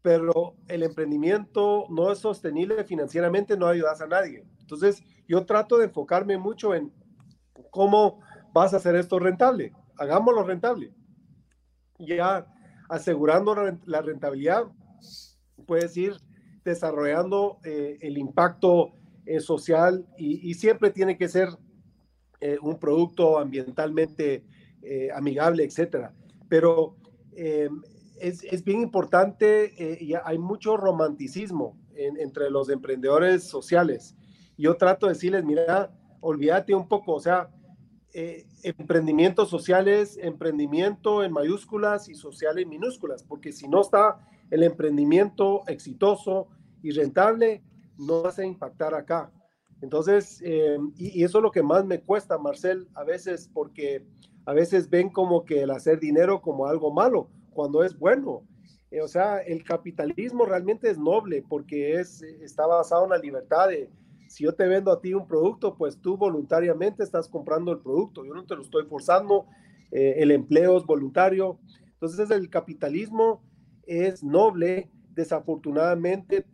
pero 0.01 0.55
el 0.67 0.83
emprendimiento 0.83 1.85
no 1.89 2.11
es 2.11 2.19
sostenible 2.19 2.83
financieramente, 2.83 3.57
no 3.57 3.67
ayudas 3.67 4.01
a 4.01 4.07
nadie. 4.07 4.45
Entonces, 4.59 5.03
yo 5.27 5.45
trato 5.45 5.77
de 5.77 5.85
enfocarme 5.85 6.37
mucho 6.37 6.73
en 6.73 6.93
cómo 7.71 8.19
vas 8.53 8.73
a 8.73 8.77
hacer 8.77 8.95
esto 8.95 9.19
rentable. 9.19 9.73
Hagámoslo 9.97 10.43
rentable. 10.43 10.93
Ya 11.97 12.47
asegurando 12.87 13.55
la 13.85 14.01
rentabilidad, 14.01 14.63
puedes 15.65 15.95
ir 15.97 16.15
desarrollando 16.69 17.59
eh, 17.63 17.97
el 18.01 18.17
impacto 18.17 18.93
eh, 19.25 19.39
social 19.39 20.07
y, 20.17 20.53
siempre 20.53 20.91
tiene 20.91 21.17
que 21.17 21.27
ser 21.27 21.49
eh, 22.39 22.57
un 22.61 22.79
producto 22.79 23.37
ambientalmente 23.37 24.45
amigable, 25.13 25.65
etcétera. 25.65 26.13
Pero 26.47 26.95
es, 27.35 28.43
es, 28.45 28.63
bien 28.63 28.81
importante 28.81 29.73
y 29.99 30.13
hay 30.13 30.37
mucho 30.37 30.77
romanticismo 30.77 31.77
entre 31.93 32.49
los 32.49 32.69
emprendedores 32.69 33.43
sociales. 33.43 34.15
Yo 34.57 34.77
trato 34.77 35.07
de 35.07 35.13
decirles, 35.13 35.43
mira, 35.43 35.91
olvídate 36.21 36.73
un 36.73 36.87
poco, 36.87 37.15
o 37.15 37.19
sea, 37.19 37.49
emprendimientos 38.63 39.49
sociales, 39.49 40.17
emprendimiento 40.21 41.25
en 41.25 41.33
mayúsculas 41.33 42.07
y 42.07 42.15
social 42.15 42.57
en 42.57 42.69
minúsculas, 42.69 43.21
porque 43.23 43.51
si 43.51 43.67
no 43.67 43.81
está 43.81 44.17
el 44.49 44.63
emprendimiento 44.63 45.63
exitoso 45.67 46.47
y 46.81 46.91
rentable, 46.91 47.63
no 47.97 48.23
vas 48.23 48.39
a 48.39 48.45
impactar 48.45 48.93
acá. 48.93 49.31
Entonces, 49.81 50.41
eh, 50.43 50.77
y, 50.97 51.23
eso 51.23 51.37
es 51.39 51.43
lo 51.43 51.51
que 51.51 51.63
más 51.63 51.85
me 51.85 52.01
cuesta, 52.01 52.37
Marcel, 52.37 52.87
a 52.95 53.03
veces, 53.03 53.49
porque 53.53 54.05
a 54.45 54.53
veces 54.53 54.89
ven 54.89 55.09
como 55.09 55.45
que 55.45 55.61
el 55.61 55.71
hacer 55.71 55.99
dinero 55.99 56.41
como 56.41 56.65
algo 56.65 56.91
malo, 56.91 57.29
cuando 57.51 57.83
es 57.83 57.97
bueno. 57.97 58.43
o 59.01 59.07
sea, 59.07 59.39
el 59.39 59.63
capitalismo 59.63 60.45
realmente 60.45 60.89
es 60.89 60.97
noble 60.97 61.43
porque 61.47 61.99
es, 61.99 62.21
está 62.41 62.65
basado 62.65 63.03
en 63.03 63.11
la 63.11 63.17
libertad 63.17 63.69
si 64.27 64.43
yo 64.43 64.53
te 64.53 64.67
vendo 64.67 64.91
a 64.91 65.01
ti 65.01 65.15
un 65.15 65.27
producto, 65.27 65.75
pues 65.75 65.99
tú 65.99 66.15
voluntariamente 66.15 67.03
estás 67.03 67.27
comprando 67.27 67.71
el 67.71 67.79
producto, 67.79 68.23
yo 68.23 68.35
no 68.35 68.45
te 68.45 68.55
lo 68.55 68.61
estoy 68.61 68.85
forzando, 68.85 69.47
el 69.91 70.29
empleo 70.29 70.77
es 70.77 70.85
voluntario. 70.85 71.59
Entonces 71.93 72.29
el 72.29 72.47
capitalismo 72.47 73.41
es 73.87 74.23
noble, 74.23 74.91
desafortunadamente 75.19 76.45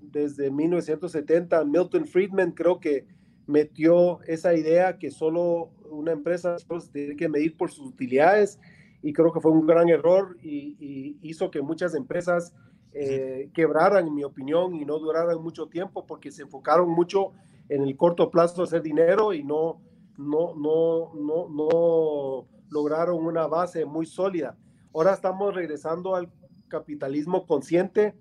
desde 0.00 0.50
1970 0.50 1.62
Milton 1.64 2.06
Friedman 2.06 2.52
creo 2.52 2.80
que 2.80 3.06
metió 3.46 4.20
esa 4.26 4.54
idea 4.54 4.98
que 4.98 5.10
solo 5.10 5.70
una 5.90 6.12
empresa 6.12 6.56
tiene 6.90 7.16
que 7.16 7.28
medir 7.28 7.54
por 7.54 7.70
sus 7.70 7.86
utilidades 7.86 8.58
y 9.02 9.12
creo 9.12 9.30
que 9.30 9.40
fue 9.40 9.52
un 9.52 9.66
gran 9.66 9.90
error 9.90 10.38
y, 10.42 11.18
hizo 11.20 11.50
que 11.50 11.60
muchas 11.60 11.94
empresas 11.94 12.54
eh, 12.94 13.50
quebraran, 13.52 14.06
en 14.06 14.14
mi 14.14 14.24
opinión, 14.24 14.74
y 14.74 14.84
no 14.86 14.98
duraran 14.98 15.40
mucho 15.42 15.66
tiempo 15.66 16.06
porque 16.06 16.32
se 16.32 16.42
enfocaron 16.42 16.88
mucho 16.88 17.32
en 17.68 17.82
el 17.82 17.94
corto 17.96 18.30
plazo 18.30 18.62
hacer 18.62 18.82
dinero 18.82 19.34
y 19.34 19.44
no, 19.44 19.80
no, 20.16 20.54
no, 20.54 21.12
no, 21.14 21.48
no 21.48 22.46
lograron 22.70 23.24
una 23.24 23.46
base 23.46 23.84
muy 23.84 24.06
sólida. 24.06 24.56
Ahora 24.94 25.12
estamos 25.12 25.54
regresando 25.54 26.16
al 26.16 26.28
capitalismo 26.68 27.46
consciente 27.46 28.14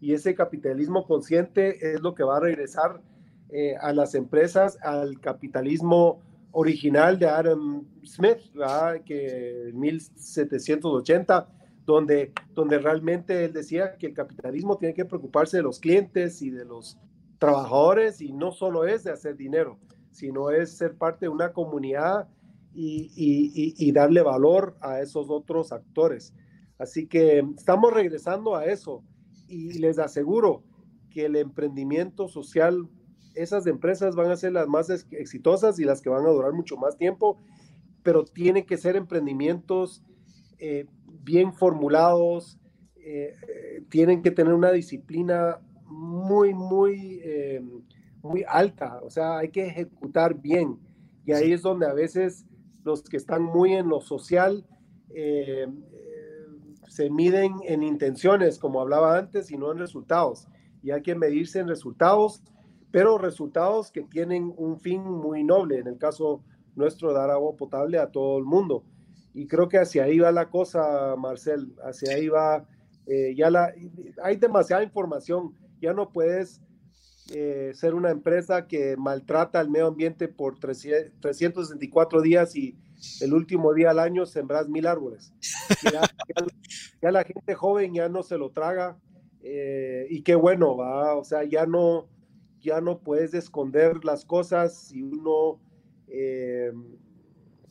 y 0.00 0.12
ese 0.12 0.34
capitalismo 0.34 1.06
consciente 1.06 1.94
es 1.94 2.00
lo 2.00 2.14
que 2.14 2.24
va 2.24 2.36
a 2.36 2.40
regresar 2.40 3.00
eh, 3.50 3.74
a 3.80 3.92
las 3.92 4.14
empresas 4.14 4.78
al 4.82 5.20
capitalismo 5.20 6.20
original 6.52 7.18
de 7.18 7.26
Adam 7.26 7.84
Smith, 8.04 8.38
que 9.04 9.68
en 9.68 9.78
1780, 9.78 11.48
donde, 11.84 12.32
donde 12.54 12.78
realmente 12.78 13.44
él 13.44 13.52
decía 13.52 13.96
que 13.96 14.06
el 14.06 14.14
capitalismo 14.14 14.76
tiene 14.76 14.94
que 14.94 15.04
preocuparse 15.04 15.56
de 15.56 15.62
los 15.62 15.80
clientes 15.80 16.42
y 16.42 16.50
de 16.50 16.64
los 16.64 16.98
trabajadores 17.38 18.20
y 18.20 18.32
no 18.32 18.52
solo 18.52 18.86
es 18.86 19.04
de 19.04 19.12
hacer 19.12 19.36
dinero, 19.36 19.78
sino 20.10 20.50
es 20.50 20.76
ser 20.76 20.96
parte 20.96 21.26
de 21.26 21.30
una 21.30 21.52
comunidad 21.52 22.28
y, 22.74 23.10
y 23.14 23.92
darle 23.92 24.22
valor 24.22 24.76
a 24.80 25.00
esos 25.00 25.30
otros 25.30 25.72
actores. 25.72 26.34
Así 26.78 27.06
que 27.06 27.44
estamos 27.56 27.92
regresando 27.92 28.56
a 28.56 28.66
eso. 28.66 29.02
Y 29.48 29.78
les 29.78 29.98
aseguro 29.98 30.62
que 31.10 31.26
el 31.26 31.36
emprendimiento 31.36 32.28
social 32.28 32.88
esas 33.34 33.66
empresas 33.66 34.14
van 34.14 34.30
a 34.30 34.36
ser 34.36 34.52
las 34.52 34.68
más 34.68 34.90
exitosas 35.10 35.78
y 35.78 35.84
las 35.84 36.00
que 36.00 36.08
van 36.08 36.24
a 36.24 36.30
durar 36.30 36.52
mucho 36.52 36.76
más 36.76 36.96
tiempo, 36.96 37.38
pero 38.02 38.24
tienen 38.24 38.64
que 38.64 38.76
ser 38.76 38.96
emprendimientos 38.96 40.02
eh, 40.58 40.86
bien 41.24 41.52
formulados, 41.52 42.58
eh, 42.96 43.34
tienen 43.88 44.22
que 44.22 44.30
tener 44.30 44.54
una 44.54 44.72
disciplina 44.72 45.60
muy, 45.86 46.54
muy, 46.54 47.20
eh, 47.24 47.62
muy 48.22 48.44
alta, 48.48 49.00
o 49.02 49.10
sea, 49.10 49.38
hay 49.38 49.50
que 49.50 49.66
ejecutar 49.66 50.40
bien. 50.40 50.78
Y 51.26 51.32
ahí 51.32 51.52
es 51.52 51.62
donde 51.62 51.86
a 51.86 51.92
veces 51.92 52.46
los 52.84 53.02
que 53.02 53.16
están 53.16 53.42
muy 53.42 53.72
en 53.72 53.88
lo 53.88 54.00
social 54.00 54.66
se 56.94 57.10
miden 57.10 57.56
en 57.64 57.82
intenciones, 57.82 58.60
como 58.60 58.80
hablaba 58.80 59.18
antes, 59.18 59.50
y 59.50 59.56
no 59.56 59.72
en 59.72 59.78
resultados. 59.78 60.46
Y 60.80 60.92
hay 60.92 61.02
que 61.02 61.16
medirse 61.16 61.58
en 61.58 61.66
resultados 61.66 62.40
pero 62.94 63.18
resultados 63.18 63.90
que 63.90 64.02
tienen 64.02 64.54
un 64.56 64.78
fin 64.78 65.02
muy 65.02 65.42
noble, 65.42 65.80
en 65.80 65.88
el 65.88 65.98
caso 65.98 66.44
nuestro, 66.76 67.12
dar 67.12 67.28
agua 67.28 67.56
potable 67.56 67.98
a 67.98 68.12
todo 68.12 68.38
el 68.38 68.44
mundo. 68.44 68.84
Y 69.32 69.48
creo 69.48 69.68
que 69.68 69.78
hacia 69.78 70.04
ahí 70.04 70.20
va 70.20 70.30
la 70.30 70.48
cosa, 70.48 71.16
Marcel, 71.18 71.74
hacia 71.82 72.14
ahí 72.14 72.28
va, 72.28 72.68
eh, 73.08 73.34
ya 73.36 73.50
la, 73.50 73.74
hay 74.22 74.36
demasiada 74.36 74.84
información, 74.84 75.54
ya 75.82 75.92
no 75.92 76.12
puedes 76.12 76.60
eh, 77.32 77.72
ser 77.74 77.96
una 77.96 78.12
empresa 78.12 78.68
que 78.68 78.96
maltrata 78.96 79.58
al 79.58 79.70
medio 79.70 79.88
ambiente 79.88 80.28
por 80.28 80.60
364 80.60 82.22
días 82.22 82.54
y 82.54 82.78
el 83.20 83.34
último 83.34 83.72
día 83.74 83.90
al 83.90 83.98
año 83.98 84.26
sembras 84.26 84.68
mil 84.68 84.86
árboles. 84.86 85.32
Ya, 87.02 87.10
la 87.10 87.24
gente 87.24 87.54
joven 87.54 87.94
ya 87.94 88.08
no 88.08 88.22
se 88.22 88.38
lo 88.38 88.50
traga 88.50 88.98
eh, 89.42 90.06
y 90.08 90.22
qué 90.22 90.34
bueno, 90.34 90.72
o 90.72 91.24
sea, 91.24 91.44
ya 91.44 91.66
no, 91.66 92.08
ya 92.60 92.80
no 92.80 93.00
puedes 93.00 93.34
esconder 93.34 94.04
las 94.04 94.24
cosas 94.24 94.74
si 94.74 95.02
uno 95.02 95.60
eh, 96.08 96.72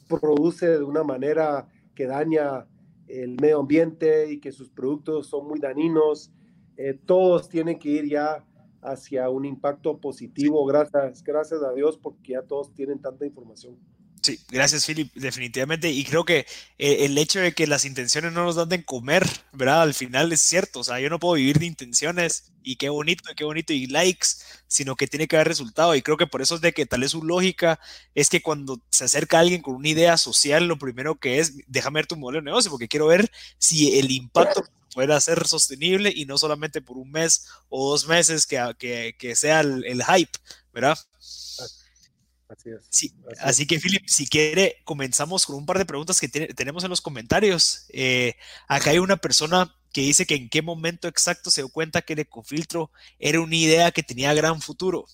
produce 0.08 0.68
de 0.68 0.84
una 0.84 1.04
manera 1.04 1.68
que 1.96 2.06
daña 2.06 2.68
el 3.08 3.40
medio 3.42 3.60
ambiente 3.60 4.32
y 4.32 4.40
que 4.40 4.52
sus 4.52 4.70
productos 4.70 5.28
son 5.28 5.48
muy 5.48 5.60
dañinos. 5.60 6.32
Eh, 6.78 7.00
todos 7.06 7.50
tienen 7.50 7.78
que 7.80 7.90
ir 7.90 8.10
ya 8.10 8.46
hacia 8.82 9.30
un 9.30 9.46
impacto 9.46 10.00
positivo, 10.00 10.66
gracias, 10.66 11.24
gracias 11.24 11.64
a 11.64 11.74
Dios, 11.74 11.98
porque 11.98 12.34
ya 12.34 12.42
todos 12.42 12.74
tienen 12.74 13.00
tanta 13.00 13.26
información. 13.26 13.78
Sí, 14.24 14.39
gracias 14.49 14.86
Philip, 14.86 15.11
definitivamente. 15.15 15.89
Y 15.91 16.05
creo 16.05 16.24
que 16.24 16.45
eh, 16.78 17.05
el 17.05 17.17
hecho 17.17 17.41
de 17.41 17.51
que 17.53 17.67
las 17.67 17.84
intenciones 17.84 18.32
no 18.32 18.45
nos 18.45 18.55
dan 18.55 18.69
de 18.69 18.86
comer, 18.86 19.28
¿verdad? 19.51 19.82
Al 19.82 19.93
final 19.93 20.32
es 20.32 20.39
cierto, 20.39 20.80
o 20.80 20.84
sea, 20.86 21.01
yo 21.01 21.09
no 21.09 21.19
puedo 21.19 21.34
vivir 21.36 21.59
de 21.59 21.65
intenciones 21.65 22.45
y 22.63 22.78
qué 22.78 22.88
bonito, 22.88 23.24
qué 23.36 23.43
bonito 23.43 23.74
y 23.74 23.86
likes, 23.88 24.28
sino 24.67 24.95
que 24.95 25.07
tiene 25.07 25.28
que 25.28 25.36
haber 25.36 25.49
resultado. 25.49 25.93
Y 25.93 26.01
creo 26.01 26.15
que 26.15 26.26
por 26.26 26.41
eso 26.41 26.55
es 26.55 26.61
de 26.61 26.71
que 26.71 26.86
tal 26.86 27.01
vez 27.01 27.11
su 27.11 27.21
lógica 27.21 27.82
es 28.15 28.30
que 28.30 28.41
cuando 28.41 28.82
se 28.91 29.03
acerca 29.03 29.39
alguien 29.39 29.61
con 29.61 29.76
una 29.76 29.89
idea 29.89 30.15
social, 30.15 30.67
lo 30.69 30.78
primero 30.80 31.15
que 31.19 31.39
es, 31.39 31.55
déjame 31.67 31.97
ver 31.99 32.07
tu 32.07 32.15
modelo 32.15 32.39
de 32.39 32.45
negocio, 32.45 32.71
porque 32.71 32.88
quiero 32.88 33.07
ver 33.07 33.30
si 33.57 33.99
el 33.99 34.09
impacto 34.09 34.63
pueda 34.93 35.19
ser 35.19 35.45
sostenible 35.47 36.13
y 36.15 36.26
no 36.26 36.38
solamente 36.38 36.82
por 36.82 36.97
un 36.97 37.11
mes 37.11 37.45
o 37.67 37.89
dos 37.91 38.07
meses 38.07 38.45
que, 38.47 38.74
que, 38.80 39.15
que 39.19 39.36
sea 39.36 39.59
el, 39.61 39.84
el 39.86 40.01
hype, 40.01 40.32
¿verdad? 40.71 40.97
Así, 43.39 43.68
que, 43.68 43.80
Philip, 43.80 44.04
si 44.08 44.28
quiere, 44.28 44.78
comenzamos 44.84 45.45
con 45.45 45.56
un 45.56 45.66
par 45.66 45.78
de 45.78 45.86
preguntas 45.86 46.20
que 46.20 46.28
tenemos 46.30 46.84
en 46.84 46.89
los 46.89 47.01
comentarios. 47.01 47.86
Eh, 47.89 48.36
acá 48.68 48.91
hay 48.91 48.99
una 48.99 49.18
persona 49.18 49.74
que 49.91 50.01
dice 50.01 50.26
que 50.26 50.36
en 50.36 50.49
qué 50.49 50.62
momento 50.62 51.08
exacto 51.08 51.51
se 51.51 51.62
dio 51.62 51.70
cuenta 51.70 52.01
que 52.01 52.14
el 52.14 52.20
ecofiltro 52.20 52.91
era 53.20 53.39
una 53.39 53.56
idea 53.56 53.91
que 53.91 54.04
tenía 54.04 54.34
gran 54.34 54.60
futuro. 54.60 55.06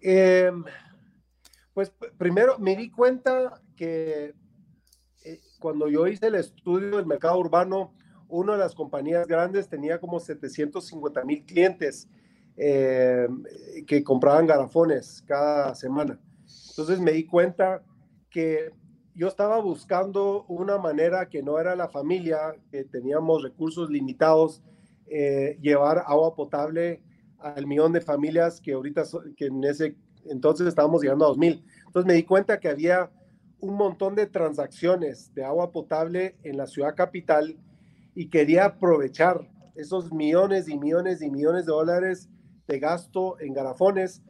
Em, 0.00 0.62
pues 1.72 1.90
primero 2.18 2.58
me 2.58 2.76
di 2.76 2.90
cuenta 2.90 3.62
que 3.76 4.34
eh, 5.24 5.40
cuando 5.58 5.88
yo 5.88 6.06
hice 6.06 6.26
el 6.26 6.34
estudio 6.34 6.98
del 6.98 7.06
mercado 7.06 7.38
urbano, 7.38 7.94
una 8.28 8.52
de 8.52 8.58
las 8.58 8.74
compañías 8.74 9.26
grandes 9.26 9.68
tenía 9.68 9.98
como 9.98 10.20
750 10.20 11.24
mil 11.24 11.44
clientes 11.46 12.08
eh, 12.56 13.26
que 13.86 14.04
compraban 14.04 14.46
garafones 14.46 15.22
cada 15.26 15.74
semana. 15.74 16.20
Entonces 16.70 17.00
me 17.00 17.12
di 17.12 17.26
cuenta 17.26 17.82
que 18.30 18.70
yo 19.14 19.28
estaba 19.28 19.60
buscando 19.60 20.44
una 20.48 20.78
manera 20.78 21.28
que 21.28 21.42
no 21.42 21.58
era 21.58 21.76
la 21.76 21.88
familia, 21.88 22.54
que 22.70 22.84
teníamos 22.84 23.42
recursos 23.42 23.90
limitados, 23.90 24.62
eh, 25.06 25.58
llevar 25.60 26.02
agua 26.06 26.34
potable 26.34 27.02
al 27.38 27.66
millón 27.66 27.92
de 27.92 28.00
familias 28.00 28.60
que 28.60 28.72
ahorita, 28.72 29.04
que 29.36 29.46
en 29.46 29.62
ese 29.64 29.96
entonces 30.26 30.66
estábamos 30.66 31.02
llegando 31.02 31.26
a 31.26 31.28
2000. 31.28 31.64
Entonces 31.86 32.06
me 32.06 32.14
di 32.14 32.24
cuenta 32.24 32.58
que 32.58 32.68
había 32.68 33.10
un 33.60 33.74
montón 33.74 34.14
de 34.14 34.26
transacciones 34.26 35.32
de 35.34 35.44
agua 35.44 35.70
potable 35.70 36.36
en 36.42 36.56
la 36.56 36.66
ciudad 36.66 36.94
capital 36.94 37.56
y 38.14 38.28
quería 38.28 38.66
aprovechar 38.66 39.48
esos 39.74 40.12
millones 40.12 40.68
y 40.68 40.78
millones 40.78 41.22
y 41.22 41.30
millones 41.30 41.66
de 41.66 41.72
dólares 41.72 42.28
de 42.66 42.78
gasto 42.78 43.38
en 43.40 43.52
garafones 43.52 44.22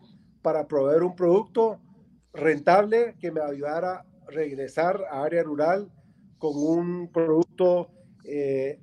para 0.43 0.67
proveer 0.67 1.03
un 1.03 1.17
producto 1.17 1.81
rentable 2.33 3.15
que 3.21 3.31
me 3.31 3.41
ayudara 3.41 4.05
a 4.27 4.31
regresar 4.31 5.03
a 5.11 5.23
área 5.23 5.43
rural 5.43 5.91
con 6.39 6.53
un 6.57 7.11
producto 7.11 7.91
eh, 8.25 8.79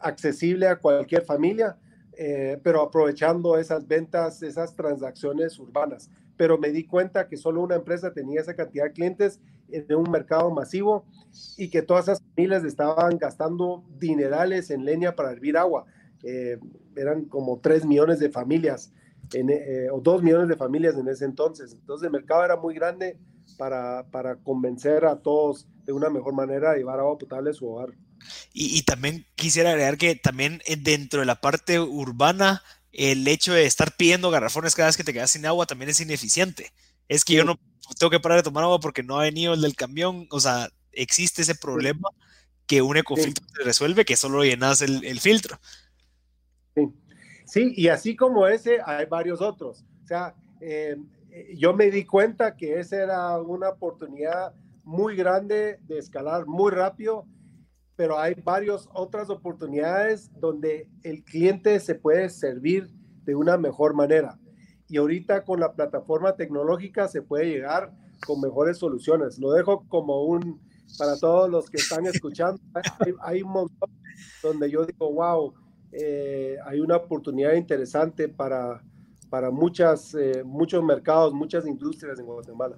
accesible 0.00 0.68
a 0.68 0.76
cualquier 0.76 1.22
familia, 1.22 1.76
eh, 2.16 2.58
pero 2.62 2.82
aprovechando 2.82 3.58
esas 3.58 3.86
ventas, 3.86 4.42
esas 4.42 4.74
transacciones 4.74 5.58
urbanas. 5.58 6.10
Pero 6.36 6.58
me 6.58 6.70
di 6.70 6.86
cuenta 6.86 7.28
que 7.28 7.36
solo 7.36 7.62
una 7.62 7.76
empresa 7.76 8.12
tenía 8.12 8.40
esa 8.40 8.54
cantidad 8.54 8.84
de 8.84 8.92
clientes 8.92 9.40
en 9.68 9.94
un 9.94 10.10
mercado 10.10 10.50
masivo 10.50 11.04
y 11.56 11.68
que 11.68 11.82
todas 11.82 12.04
esas 12.04 12.22
familias 12.34 12.64
estaban 12.64 13.18
gastando 13.18 13.84
dinerales 13.98 14.70
en 14.70 14.84
leña 14.84 15.14
para 15.14 15.32
hervir 15.32 15.56
agua. 15.56 15.84
Eh, 16.22 16.58
eran 16.96 17.24
como 17.26 17.60
3 17.60 17.84
millones 17.84 18.18
de 18.18 18.30
familias, 18.30 18.92
eh, 19.32 19.88
o 19.90 20.00
2 20.00 20.22
millones 20.22 20.48
de 20.48 20.56
familias 20.56 20.96
en 20.96 21.08
ese 21.08 21.24
entonces. 21.24 21.72
Entonces 21.72 22.06
el 22.06 22.12
mercado 22.12 22.44
era 22.44 22.56
muy 22.56 22.74
grande 22.74 23.18
para, 23.56 24.06
para 24.10 24.36
convencer 24.36 25.04
a 25.04 25.16
todos 25.16 25.66
de 25.84 25.92
una 25.92 26.10
mejor 26.10 26.34
manera 26.34 26.72
de 26.72 26.78
llevar 26.78 27.00
agua 27.00 27.18
potable 27.18 27.50
a 27.50 27.54
su 27.54 27.68
hogar. 27.68 27.90
Y, 28.52 28.82
también 28.82 29.26
quisiera 29.34 29.70
agregar 29.70 29.98
que 29.98 30.14
también 30.14 30.62
eh, 30.66 30.76
dentro 30.76 31.20
de 31.20 31.26
la 31.26 31.40
parte 31.40 31.80
urbana, 31.80 32.62
el 32.92 33.26
hecho 33.28 33.52
de 33.52 33.66
estar 33.66 33.96
pidiendo 33.96 34.30
garrafones 34.30 34.74
cada 34.74 34.88
vez 34.88 34.96
que 34.96 35.04
te 35.04 35.12
quedas 35.12 35.32
sin 35.32 35.44
agua 35.46 35.66
también 35.66 35.90
es 35.90 36.00
ineficiente. 36.00 36.72
Es 37.08 37.24
que 37.24 37.34
yo 37.34 37.44
no 37.44 37.58
tengo 37.98 38.10
que 38.10 38.20
parar 38.20 38.38
de 38.38 38.44
tomar 38.44 38.64
agua 38.64 38.80
porque 38.80 39.02
no 39.02 39.18
ha 39.18 39.24
venido 39.24 39.52
el 39.52 39.60
del 39.60 39.74
camión, 39.74 40.26
o 40.30 40.40
sea, 40.40 40.70
existe 40.92 41.42
ese 41.42 41.54
problema 41.54 42.08
que 42.66 42.80
un 42.80 42.96
ecofiltro 42.96 43.44
se 43.54 43.62
resuelve, 43.62 44.04
que 44.04 44.16
solo 44.16 44.42
llenas 44.42 44.80
el, 44.80 45.04
el 45.04 45.20
filtro. 45.20 45.60
Sí. 46.74 46.92
sí, 47.44 47.72
y 47.76 47.88
así 47.88 48.16
como 48.16 48.46
ese, 48.46 48.80
hay 48.84 49.06
varios 49.06 49.40
otros. 49.40 49.84
O 50.02 50.06
sea, 50.06 50.34
eh, 50.60 50.96
yo 51.56 51.74
me 51.74 51.90
di 51.90 52.04
cuenta 52.04 52.56
que 52.56 52.78
esa 52.78 53.02
era 53.02 53.40
una 53.40 53.70
oportunidad 53.70 54.54
muy 54.84 55.16
grande 55.16 55.78
de 55.82 55.98
escalar 55.98 56.46
muy 56.46 56.70
rápido, 56.70 57.26
pero 57.96 58.18
hay 58.18 58.34
varias 58.34 58.88
otras 58.92 59.30
oportunidades 59.30 60.30
donde 60.38 60.88
el 61.02 61.24
cliente 61.24 61.80
se 61.80 61.94
puede 61.94 62.28
servir 62.28 62.90
de 63.24 63.34
una 63.34 63.56
mejor 63.56 63.94
manera. 63.94 64.38
Y 64.88 64.98
ahorita 64.98 65.44
con 65.44 65.60
la 65.60 65.72
plataforma 65.72 66.36
tecnológica 66.36 67.08
se 67.08 67.22
puede 67.22 67.46
llegar 67.46 67.92
con 68.26 68.40
mejores 68.40 68.78
soluciones. 68.78 69.38
Lo 69.38 69.52
dejo 69.52 69.84
como 69.88 70.24
un, 70.24 70.60
para 70.98 71.16
todos 71.18 71.50
los 71.50 71.70
que 71.70 71.78
están 71.78 72.06
escuchando, 72.06 72.60
hay, 73.22 73.42
un 73.42 73.52
montón 73.52 73.90
donde 74.42 74.70
yo 74.70 74.84
digo, 74.84 75.12
wow, 75.12 75.54
eh, 75.96 76.56
hay 76.66 76.80
una 76.80 76.96
oportunidad 76.96 77.52
interesante 77.54 78.28
para, 78.28 78.82
para 79.30 79.50
muchas, 79.50 80.14
eh, 80.14 80.42
muchos 80.44 80.82
mercados, 80.82 81.32
muchas 81.32 81.66
industrias 81.66 82.18
en 82.18 82.26
Guatemala. 82.26 82.76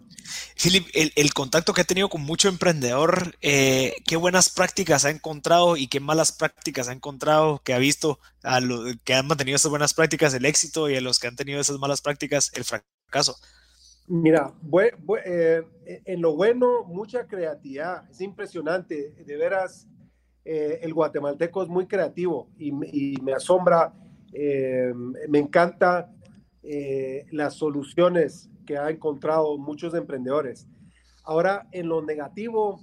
Philip, 0.54 0.86
el, 0.92 1.32
contacto 1.32 1.72
que 1.72 1.80
ha 1.80 1.84
tenido 1.84 2.08
con 2.10 2.22
mucho 2.22 2.48
emprendedor, 2.48 3.34
eh, 3.40 3.94
¿qué 4.06 4.16
buenas 4.16 4.50
prácticas 4.50 5.04
ha 5.04 5.10
encontrado 5.10 5.76
y 5.76 5.88
qué 5.88 6.00
malas 6.00 6.32
prácticas 6.32 6.88
ha 6.88 6.92
encontrado 6.92 7.60
que 7.64 7.72
ha 7.72 7.78
visto 7.78 8.18
a 8.42 8.60
los 8.60 8.96
que 9.04 9.14
han 9.14 9.26
mantenido 9.26 9.56
esas 9.56 9.70
buenas 9.70 9.94
prácticas 9.94 10.34
el 10.34 10.44
éxito 10.44 10.90
y 10.90 10.96
a 10.96 11.00
los 11.00 11.18
que 11.18 11.26
han 11.26 11.36
tenido 11.36 11.60
esas 11.60 11.78
malas 11.78 12.02
prácticas 12.02 12.50
el 12.54 12.64
fracaso? 12.64 13.36
Mira, 14.08 14.52
en 16.04 16.22
lo 16.22 16.36
bueno, 16.36 16.84
mucha 16.84 17.26
creatividad. 17.26 18.08
Es 18.10 18.20
impresionante, 18.20 19.10
de 19.24 19.36
veras, 19.36 19.86
eh, 20.46 20.78
el 20.82 20.94
guatemalteco 20.94 21.62
es 21.62 21.68
muy 21.68 21.86
creativo 21.86 22.48
y, 22.56 22.72
me 22.72 23.32
asombra, 23.32 23.92
me 25.28 25.38
encanta 25.38 26.12
las 27.32 27.54
soluciones 27.54 28.48
que 28.66 28.76
ha 28.76 28.90
encontrado 28.90 29.58
muchos 29.58 29.94
emprendedores. 29.94 30.66
Ahora, 31.24 31.66
en 31.72 31.88
lo 31.88 32.02
negativo, 32.02 32.80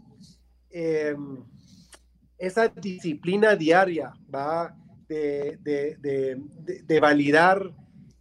esa 2.38 2.68
disciplina 2.68 3.56
diaria 3.56 4.14
va 4.34 4.76
de, 5.08 7.00
validar 7.02 7.74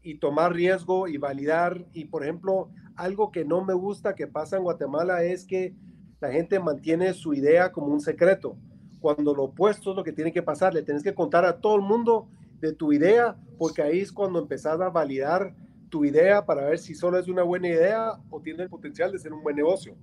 y 0.02 0.18
tomar 0.18 0.52
riesgo 0.52 1.08
y 1.08 1.16
validar. 1.16 1.84
Y, 1.92 2.06
por 2.06 2.22
ejemplo, 2.22 2.70
algo 2.96 3.30
que 3.30 3.44
no 3.44 3.64
me 3.64 3.74
gusta 3.74 4.14
que 4.14 4.26
pasa 4.26 4.56
en 4.56 4.64
Guatemala 4.64 5.22
es 5.22 5.44
que 5.44 5.74
la 6.20 6.30
gente 6.30 6.58
mantiene 6.60 7.12
su 7.14 7.34
idea 7.34 7.72
como 7.72 7.88
un 7.88 8.00
secreto, 8.00 8.56
cuando 9.02 9.34
lo 9.34 9.44
opuesto 9.44 9.90
es 9.90 9.96
lo 9.96 10.04
que 10.04 10.12
tiene 10.12 10.32
que 10.32 10.42
pasar. 10.42 10.72
Le 10.72 10.82
tienes 10.82 11.02
que 11.02 11.14
contar 11.14 11.44
a 11.44 11.60
todo 11.60 11.76
el 11.76 11.82
mundo 11.82 12.28
de 12.60 12.72
tu 12.72 12.92
idea, 12.92 13.36
porque 13.58 13.82
ahí 13.82 14.00
es 14.00 14.12
cuando 14.12 14.38
empezás 14.38 14.80
a 14.80 14.88
validar 14.88 15.54
tu 15.90 16.06
idea 16.06 16.46
para 16.46 16.64
ver 16.64 16.78
si 16.78 16.94
solo 16.94 17.18
es 17.18 17.28
una 17.28 17.42
buena 17.42 17.68
idea 17.68 18.12
o 18.30 18.40
tiene 18.40 18.62
el 18.62 18.70
potencial 18.70 19.12
de 19.12 19.18
ser 19.18 19.32
un 19.34 19.42
buen 19.42 19.56
negocio. 19.56 19.94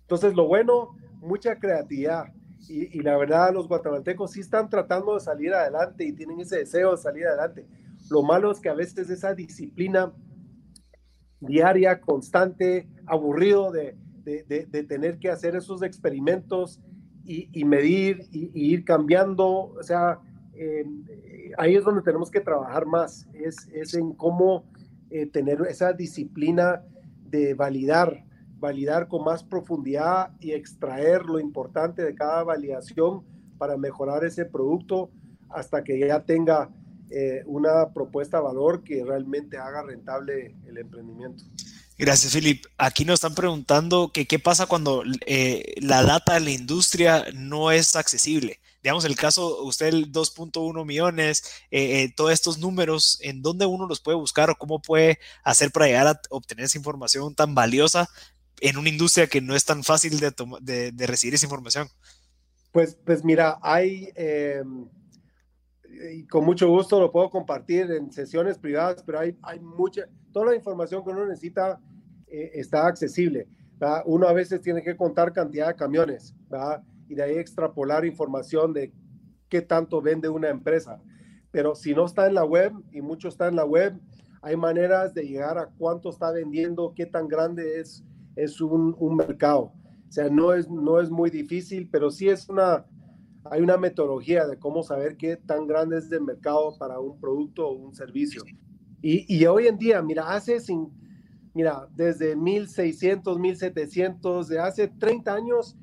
Entonces, 0.00 0.34
lo 0.34 0.48
bueno, 0.48 0.96
mucha 1.20 1.58
creatividad. 1.58 2.24
Y, 2.68 3.00
la 3.02 3.16
verdad, 3.16 3.52
los 3.52 3.68
guatemaltecos 3.68 4.32
sí 4.32 4.40
están 4.40 4.70
tratando 4.70 5.14
de 5.14 5.20
salir 5.20 5.52
adelante 5.52 6.04
y 6.04 6.12
tienen 6.12 6.40
ese 6.40 6.58
deseo 6.58 6.92
de 6.92 6.96
salir 6.96 7.26
adelante. 7.26 7.66
Lo 8.08 8.22
malo 8.22 8.50
es 8.50 8.60
que 8.60 8.68
a 8.68 8.74
veces 8.74 9.10
esa 9.10 9.34
disciplina 9.34 10.12
diaria, 11.40 12.00
constante, 12.00 12.88
aburrido 13.06 13.72
de, 13.72 13.96
de, 14.24 14.84
tener 14.84 15.18
que 15.18 15.28
hacer 15.28 15.56
esos 15.56 15.82
experimentos 15.82 16.80
y, 17.24 17.64
medir 17.64 18.26
y, 18.30 18.50
ir 18.54 18.84
cambiando, 18.84 19.48
o 19.48 19.82
sea, 19.82 20.18
eh, 20.54 20.84
ahí 21.58 21.76
es 21.76 21.84
donde 21.84 22.02
tenemos 22.02 22.30
que 22.30 22.40
trabajar 22.40 22.86
más, 22.86 23.26
es, 23.32 23.68
es 23.72 23.94
en 23.94 24.12
cómo 24.12 24.64
eh, 25.10 25.26
tener 25.26 25.60
esa 25.68 25.92
disciplina 25.92 26.82
de 27.28 27.54
validar, 27.54 28.24
validar 28.58 29.08
con 29.08 29.24
más 29.24 29.42
profundidad 29.44 30.30
y 30.40 30.52
extraer 30.52 31.24
lo 31.26 31.38
importante 31.38 32.02
de 32.02 32.14
cada 32.14 32.42
validación 32.44 33.22
para 33.58 33.76
mejorar 33.76 34.24
ese 34.24 34.44
producto 34.44 35.10
hasta 35.48 35.84
que 35.84 35.98
ya 35.98 36.24
tenga 36.24 36.70
eh, 37.10 37.42
una 37.44 37.92
propuesta 37.92 38.38
de 38.38 38.44
valor 38.44 38.82
que 38.82 39.04
realmente 39.04 39.58
haga 39.58 39.82
rentable 39.82 40.56
el 40.66 40.78
emprendimiento. 40.78 41.44
Gracias, 42.02 42.32
Philip. 42.32 42.64
Aquí 42.78 43.04
nos 43.04 43.14
están 43.14 43.36
preguntando 43.36 44.10
que 44.12 44.26
qué 44.26 44.40
pasa 44.40 44.66
cuando 44.66 45.04
eh, 45.24 45.74
la 45.80 46.02
data 46.02 46.34
de 46.34 46.40
la 46.40 46.50
industria 46.50 47.26
no 47.32 47.70
es 47.70 47.94
accesible 47.94 48.58
digamos, 48.82 49.04
el 49.04 49.14
caso, 49.14 49.62
usted 49.62 49.86
el 49.86 50.10
2.1 50.10 50.84
millones, 50.84 51.44
eh, 51.70 52.02
eh, 52.02 52.12
todos 52.16 52.32
estos 52.32 52.58
números, 52.58 53.20
¿en 53.22 53.40
dónde 53.40 53.64
uno 53.64 53.86
los 53.86 54.00
puede 54.00 54.18
buscar 54.18 54.50
o 54.50 54.56
cómo 54.56 54.82
puede 54.82 55.20
hacer 55.44 55.70
para 55.70 55.86
llegar 55.86 56.08
a 56.08 56.20
obtener 56.30 56.64
esa 56.64 56.78
información 56.78 57.32
tan 57.36 57.54
valiosa 57.54 58.08
en 58.60 58.76
una 58.76 58.88
industria 58.88 59.28
que 59.28 59.40
no 59.40 59.54
es 59.54 59.64
tan 59.64 59.84
fácil 59.84 60.18
de, 60.18 60.90
de, 60.90 61.06
recibir 61.06 61.34
esa 61.34 61.46
información? 61.46 61.86
Pues, 62.72 62.96
pues 63.04 63.22
mira, 63.22 63.60
hay, 63.62 64.10
em, 64.16 64.88
y 66.12 66.26
con 66.26 66.44
mucho 66.44 66.68
gusto 66.68 66.98
lo 66.98 67.12
puedo 67.12 67.30
compartir 67.30 67.88
en 67.92 68.10
sesiones 68.12 68.58
privadas, 68.58 69.04
pero 69.06 69.20
hay, 69.20 69.38
hay 69.42 69.60
mucha, 69.60 70.08
toda 70.32 70.46
la 70.46 70.56
información 70.56 71.04
que 71.04 71.10
uno 71.10 71.24
necesita 71.24 71.80
eh, 72.32 72.50
está 72.54 72.86
accesible. 72.86 73.46
Uno 74.06 74.28
a 74.28 74.32
veces 74.32 74.60
tiene 74.60 74.82
que 74.82 74.96
contar 74.96 75.32
cantidad 75.32 75.68
de 75.68 75.74
camiones, 75.74 76.36
¿verdad? 76.48 76.82
y 77.12 77.14
de 77.14 77.22
ahí 77.22 77.36
extrapolar 77.36 78.06
información 78.06 78.72
de 78.72 78.90
qué 79.50 79.60
tanto 79.60 80.00
vende 80.00 80.30
una 80.30 80.48
empresa. 80.48 80.98
Pero 81.50 81.74
si 81.74 81.94
no 81.94 82.06
está 82.06 82.26
en 82.26 82.34
la 82.34 82.44
web, 82.44 82.72
y 82.90 83.02
mucho 83.02 83.28
está 83.28 83.48
en 83.48 83.56
la 83.56 83.66
web, 83.66 84.00
hay 84.40 84.56
maneras 84.56 85.12
de 85.12 85.24
llegar 85.24 85.58
a 85.58 85.66
cuánto 85.76 86.08
está 86.08 86.30
vendiendo, 86.32 86.94
qué 86.96 87.04
tan 87.04 87.28
grande 87.28 87.80
es, 87.80 88.02
es 88.34 88.62
un, 88.62 88.96
un 88.98 89.16
mercado. 89.16 89.74
O 90.08 90.12
sea, 90.12 90.30
no 90.30 90.54
es, 90.54 90.70
no 90.70 91.00
es 91.00 91.10
muy 91.10 91.28
difícil, 91.28 91.86
pero 91.92 92.10
sí 92.10 92.30
es 92.30 92.48
una, 92.48 92.86
hay 93.44 93.60
una 93.60 93.76
metodología 93.76 94.46
de 94.46 94.58
cómo 94.58 94.82
saber 94.82 95.18
qué 95.18 95.36
tan 95.36 95.66
grande 95.66 95.98
es 95.98 96.10
el 96.10 96.22
mercado 96.22 96.78
para 96.78 96.98
un 96.98 97.20
producto 97.20 97.68
o 97.68 97.72
un 97.74 97.94
servicio. 97.94 98.42
Y, 99.02 99.26
y 99.28 99.44
hoy 99.44 99.66
en 99.66 99.76
día, 99.76 100.00
mira, 100.00 100.32
hace 100.32 100.60
sin, 100.60 100.88
mira, 101.54 101.88
desde 101.94 102.36
1600, 102.36 103.38
1700, 103.38 104.48
de 104.48 104.58
hace 104.58 104.88
30 104.88 105.34
años, 105.34 105.76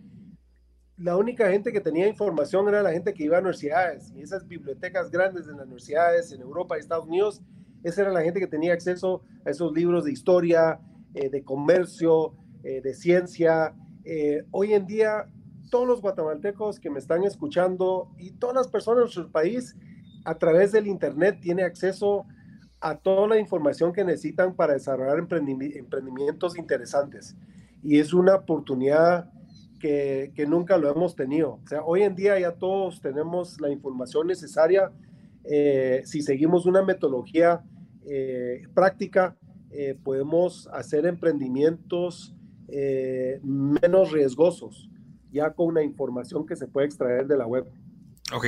la 0.97 1.15
única 1.15 1.49
gente 1.49 1.71
que 1.71 1.79
tenía 1.79 2.07
información 2.07 2.67
era 2.67 2.83
la 2.83 2.91
gente 2.91 3.13
que 3.13 3.23
iba 3.23 3.37
a 3.37 3.39
universidades 3.39 4.11
y 4.15 4.21
esas 4.21 4.45
bibliotecas 4.47 5.09
grandes 5.09 5.47
en 5.47 5.53
las 5.53 5.65
universidades 5.65 6.31
en 6.31 6.41
Europa 6.41 6.75
y 6.75 6.81
Estados 6.81 7.07
Unidos, 7.07 7.41
esa 7.83 8.01
era 8.01 8.11
la 8.11 8.21
gente 8.21 8.39
que 8.39 8.47
tenía 8.47 8.73
acceso 8.73 9.23
a 9.45 9.51
esos 9.51 9.71
libros 9.71 10.03
de 10.03 10.11
historia, 10.11 10.81
eh, 11.13 11.29
de 11.29 11.43
comercio, 11.43 12.35
eh, 12.63 12.81
de 12.81 12.93
ciencia. 12.93 13.73
Eh, 14.03 14.43
hoy 14.51 14.73
en 14.73 14.85
día, 14.85 15.29
todos 15.71 15.87
los 15.87 16.01
guatemaltecos 16.01 16.79
que 16.79 16.89
me 16.89 16.99
están 16.99 17.23
escuchando 17.23 18.11
y 18.17 18.31
todas 18.31 18.55
las 18.55 18.67
personas 18.67 18.97
en 18.97 19.03
nuestro 19.03 19.31
país, 19.31 19.77
a 20.25 20.37
través 20.37 20.73
del 20.73 20.87
Internet, 20.87 21.39
tiene 21.41 21.63
acceso 21.63 22.21
a 22.21 22.38
toda 23.01 23.27
la 23.27 23.39
información 23.39 23.91
que 23.93 24.03
necesitan 24.03 24.55
para 24.55 24.73
desarrollar 24.73 25.19
emprendimientos 25.19 26.57
interesantes. 26.57 27.35
Y 27.83 27.99
es 27.99 28.13
una 28.13 28.35
oportunidad 28.35 29.29
que, 29.79 30.45
nunca 30.47 30.77
lo 30.77 30.89
hemos 30.91 31.15
tenido. 31.15 31.59
O 31.63 31.67
sea, 31.67 31.83
hoy 31.83 32.03
en 32.03 32.15
día 32.15 32.39
ya 32.39 32.51
todos 32.51 33.01
tenemos 33.01 33.59
la 33.59 33.69
información 33.69 34.27
necesaria. 34.27 34.91
Eh, 35.45 36.03
si 36.05 36.21
seguimos 36.21 36.65
una 36.65 36.83
metodología 36.83 37.63
eh, 38.05 38.63
práctica, 38.73 39.37
eh, 39.71 39.97
podemos 40.03 40.67
hacer 40.73 41.05
emprendimientos 41.05 42.35
menos 43.41 44.11
riesgosos, 44.11 44.91
ya 45.31 45.51
con 45.53 45.69
una 45.69 45.81
información 45.81 46.45
que 46.45 46.55
se 46.55 46.67
puede 46.67 46.85
extraer 46.85 47.25
de 47.25 47.35
la 47.35 47.47
web. 47.47 47.65
Ok. 48.31 48.45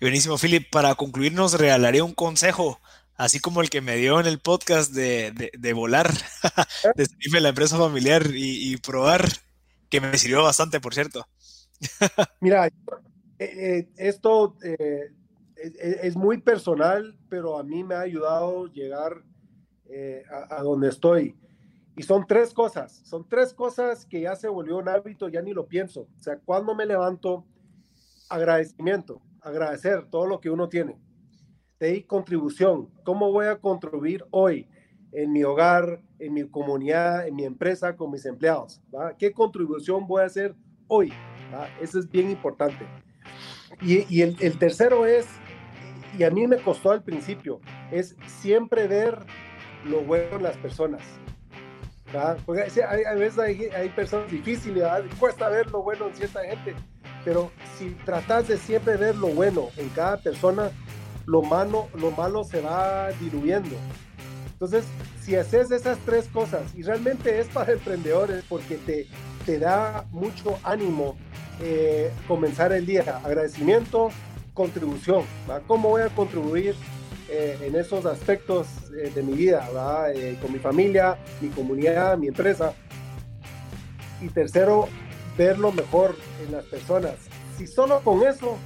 Buenísimo, 0.00 0.36
Philip. 0.36 0.68
Para 0.68 0.96
concluir, 0.96 1.32
nos 1.32 1.56
regalaría 1.56 2.02
un 2.02 2.12
consejo 2.12 2.80
así 3.16 3.40
como 3.40 3.62
el 3.62 3.70
que 3.70 3.80
me 3.80 3.96
dio 3.96 4.20
en 4.20 4.26
el 4.26 4.38
podcast 4.38 4.92
de, 4.92 5.50
de, 5.56 5.72
volar, 5.72 6.10
de 6.96 7.40
la 7.40 7.48
empresa 7.50 7.76
familiar 7.76 8.26
y, 8.32 8.76
probar 8.78 9.26
que 9.88 10.00
me 10.00 10.16
sirvió 10.18 10.42
bastante, 10.42 10.80
por 10.80 10.94
cierto. 10.94 11.26
Mira, 12.40 12.66
eh, 12.66 12.72
eh, 13.38 13.88
esto 13.96 14.56
eh, 14.62 15.12
es, 15.56 16.16
muy 16.16 16.38
personal, 16.38 17.16
pero 17.28 17.58
a 17.58 17.62
mí 17.62 17.84
me 17.84 17.94
ha 17.94 18.00
ayudado 18.00 18.66
llegar 18.66 19.22
a, 20.50 20.62
donde 20.62 20.88
estoy. 20.88 21.36
Y 21.96 22.02
son 22.02 22.26
tres 22.26 22.52
cosas, 22.52 23.00
son 23.04 23.26
tres 23.26 23.54
cosas 23.54 24.04
que 24.04 24.22
ya 24.22 24.36
se 24.36 24.48
volvió 24.48 24.76
un 24.76 24.88
hábito, 24.88 25.28
ya 25.28 25.40
ni 25.40 25.54
lo 25.54 25.66
pienso. 25.66 26.08
O 26.18 26.22
sea, 26.22 26.38
cuando 26.38 26.74
me 26.74 26.84
levanto, 26.84 27.46
agradecimiento, 28.28 29.22
agradecer 29.40 30.06
todo 30.10 30.26
lo 30.26 30.40
que 30.40 30.50
uno 30.50 30.68
tiene. 30.68 30.98
De 31.78 32.06
contribución, 32.06 32.88
¿cómo 33.04 33.32
voy 33.32 33.46
a 33.46 33.56
contribuir 33.56 34.24
hoy? 34.30 34.68
en 35.16 35.32
mi 35.32 35.42
hogar, 35.44 36.02
en 36.18 36.34
mi 36.34 36.46
comunidad, 36.46 37.26
en 37.26 37.34
mi 37.34 37.44
empresa, 37.44 37.96
con 37.96 38.10
mis 38.10 38.26
empleados. 38.26 38.82
¿Qué 39.18 39.32
contribución 39.32 40.06
voy 40.06 40.22
a 40.22 40.26
hacer 40.26 40.54
hoy? 40.88 41.10
Eso 41.80 41.98
es 41.98 42.10
bien 42.10 42.30
importante. 42.30 42.86
Y, 43.80 44.20
el, 44.20 44.58
tercero 44.58 45.06
es, 45.06 45.26
y 46.18 46.24
a 46.24 46.30
mí 46.30 46.46
me 46.46 46.58
costó 46.58 46.90
al 46.90 47.02
principio, 47.02 47.60
es 47.90 48.14
siempre 48.26 48.86
ver 48.86 49.18
lo 49.86 50.02
bueno 50.02 50.36
en 50.36 50.42
las 50.42 50.56
personas. 50.58 51.02
Porque 52.44 52.62
a 52.62 53.14
veces 53.14 53.38
hay, 53.38 53.88
personas 53.90 54.30
difíciles, 54.30 54.84
cuesta 55.18 55.48
ver 55.48 55.70
lo 55.70 55.82
bueno 55.82 56.08
en 56.08 56.14
cierta 56.14 56.44
gente, 56.44 56.74
pero 57.24 57.50
si 57.78 57.90
tratas 58.04 58.48
de 58.48 58.58
siempre 58.58 58.96
ver 58.96 59.16
lo 59.16 59.28
bueno 59.28 59.68
en 59.78 59.88
cada 59.90 60.18
persona, 60.18 60.70
lo 61.26 61.42
malo, 61.42 61.88
lo 61.94 62.10
malo 62.12 62.44
se 62.44 62.60
va 62.60 63.10
diluyendo. 63.20 63.76
Entonces, 64.52 64.84
si 65.20 65.36
haces 65.36 65.70
esas 65.70 65.98
tres 66.06 66.26
cosas, 66.28 66.62
y 66.74 66.82
realmente 66.82 67.40
es 67.40 67.46
para 67.48 67.72
emprendedores 67.72 68.42
porque 68.48 68.76
te, 68.76 69.06
te 69.44 69.58
da 69.58 70.06
mucho 70.12 70.58
ánimo 70.62 71.16
eh, 71.60 72.10
comenzar 72.26 72.72
el 72.72 72.86
día, 72.86 73.20
agradecimiento, 73.22 74.10
contribución, 74.54 75.24
¿cómo 75.66 75.90
voy 75.90 76.02
a 76.02 76.08
contribuir 76.08 76.74
eh, 77.28 77.58
en 77.62 77.76
esos 77.76 78.06
aspectos 78.06 78.66
eh, 78.96 79.10
de 79.14 79.22
mi 79.22 79.34
vida, 79.34 79.68
con 80.40 80.52
mi 80.52 80.58
familia, 80.58 81.18
mi 81.42 81.48
comunidad, 81.48 82.16
mi 82.16 82.28
empresa? 82.28 82.72
Y 84.22 84.28
tercero, 84.28 84.88
ver 85.36 85.58
lo 85.58 85.72
mejor 85.72 86.16
en 86.46 86.52
las 86.52 86.64
personas. 86.64 87.14
Si 87.58 87.66
solo 87.66 88.00
con 88.00 88.26
eso 88.26 88.56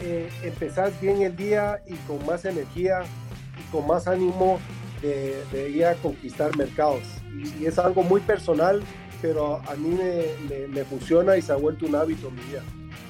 eh, 0.00 0.30
empezás 0.42 0.98
bien 1.00 1.22
el 1.22 1.36
día 1.36 1.80
y 1.86 1.94
con 2.06 2.24
más 2.26 2.44
energía 2.44 3.02
y 3.58 3.70
con 3.70 3.86
más 3.86 4.06
ánimo 4.06 4.60
de, 5.02 5.70
ir 5.70 5.84
a 5.84 5.94
conquistar 5.96 6.56
mercados. 6.56 7.02
Y, 7.60 7.66
es 7.66 7.78
algo 7.78 8.02
muy 8.02 8.20
personal, 8.20 8.82
pero 9.20 9.56
a 9.68 9.74
mí 9.74 9.98
me, 10.68 10.84
funciona 10.84 11.36
y 11.36 11.42
se 11.42 11.52
ha 11.52 11.56
vuelto 11.56 11.86
un 11.86 11.94
hábito 11.94 12.28
en 12.28 12.34
mi 12.36 12.42
vida. 12.42 12.62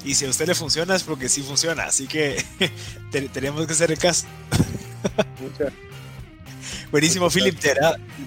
Y 0.04 0.14
si 0.14 0.26
a 0.26 0.28
usted 0.28 0.46
le 0.46 0.54
funciona 0.54 0.94
es 0.96 1.02
porque 1.02 1.28
sí 1.28 1.42
funciona, 1.42 1.84
así 1.84 2.06
que 2.06 2.36
tenemos 3.32 3.66
que 3.66 3.72
hacer 3.72 3.90
el 3.90 3.98
caso. 3.98 4.26
Muchas 5.40 5.72
Buenísimo, 6.94 7.28
Philip. 7.28 7.58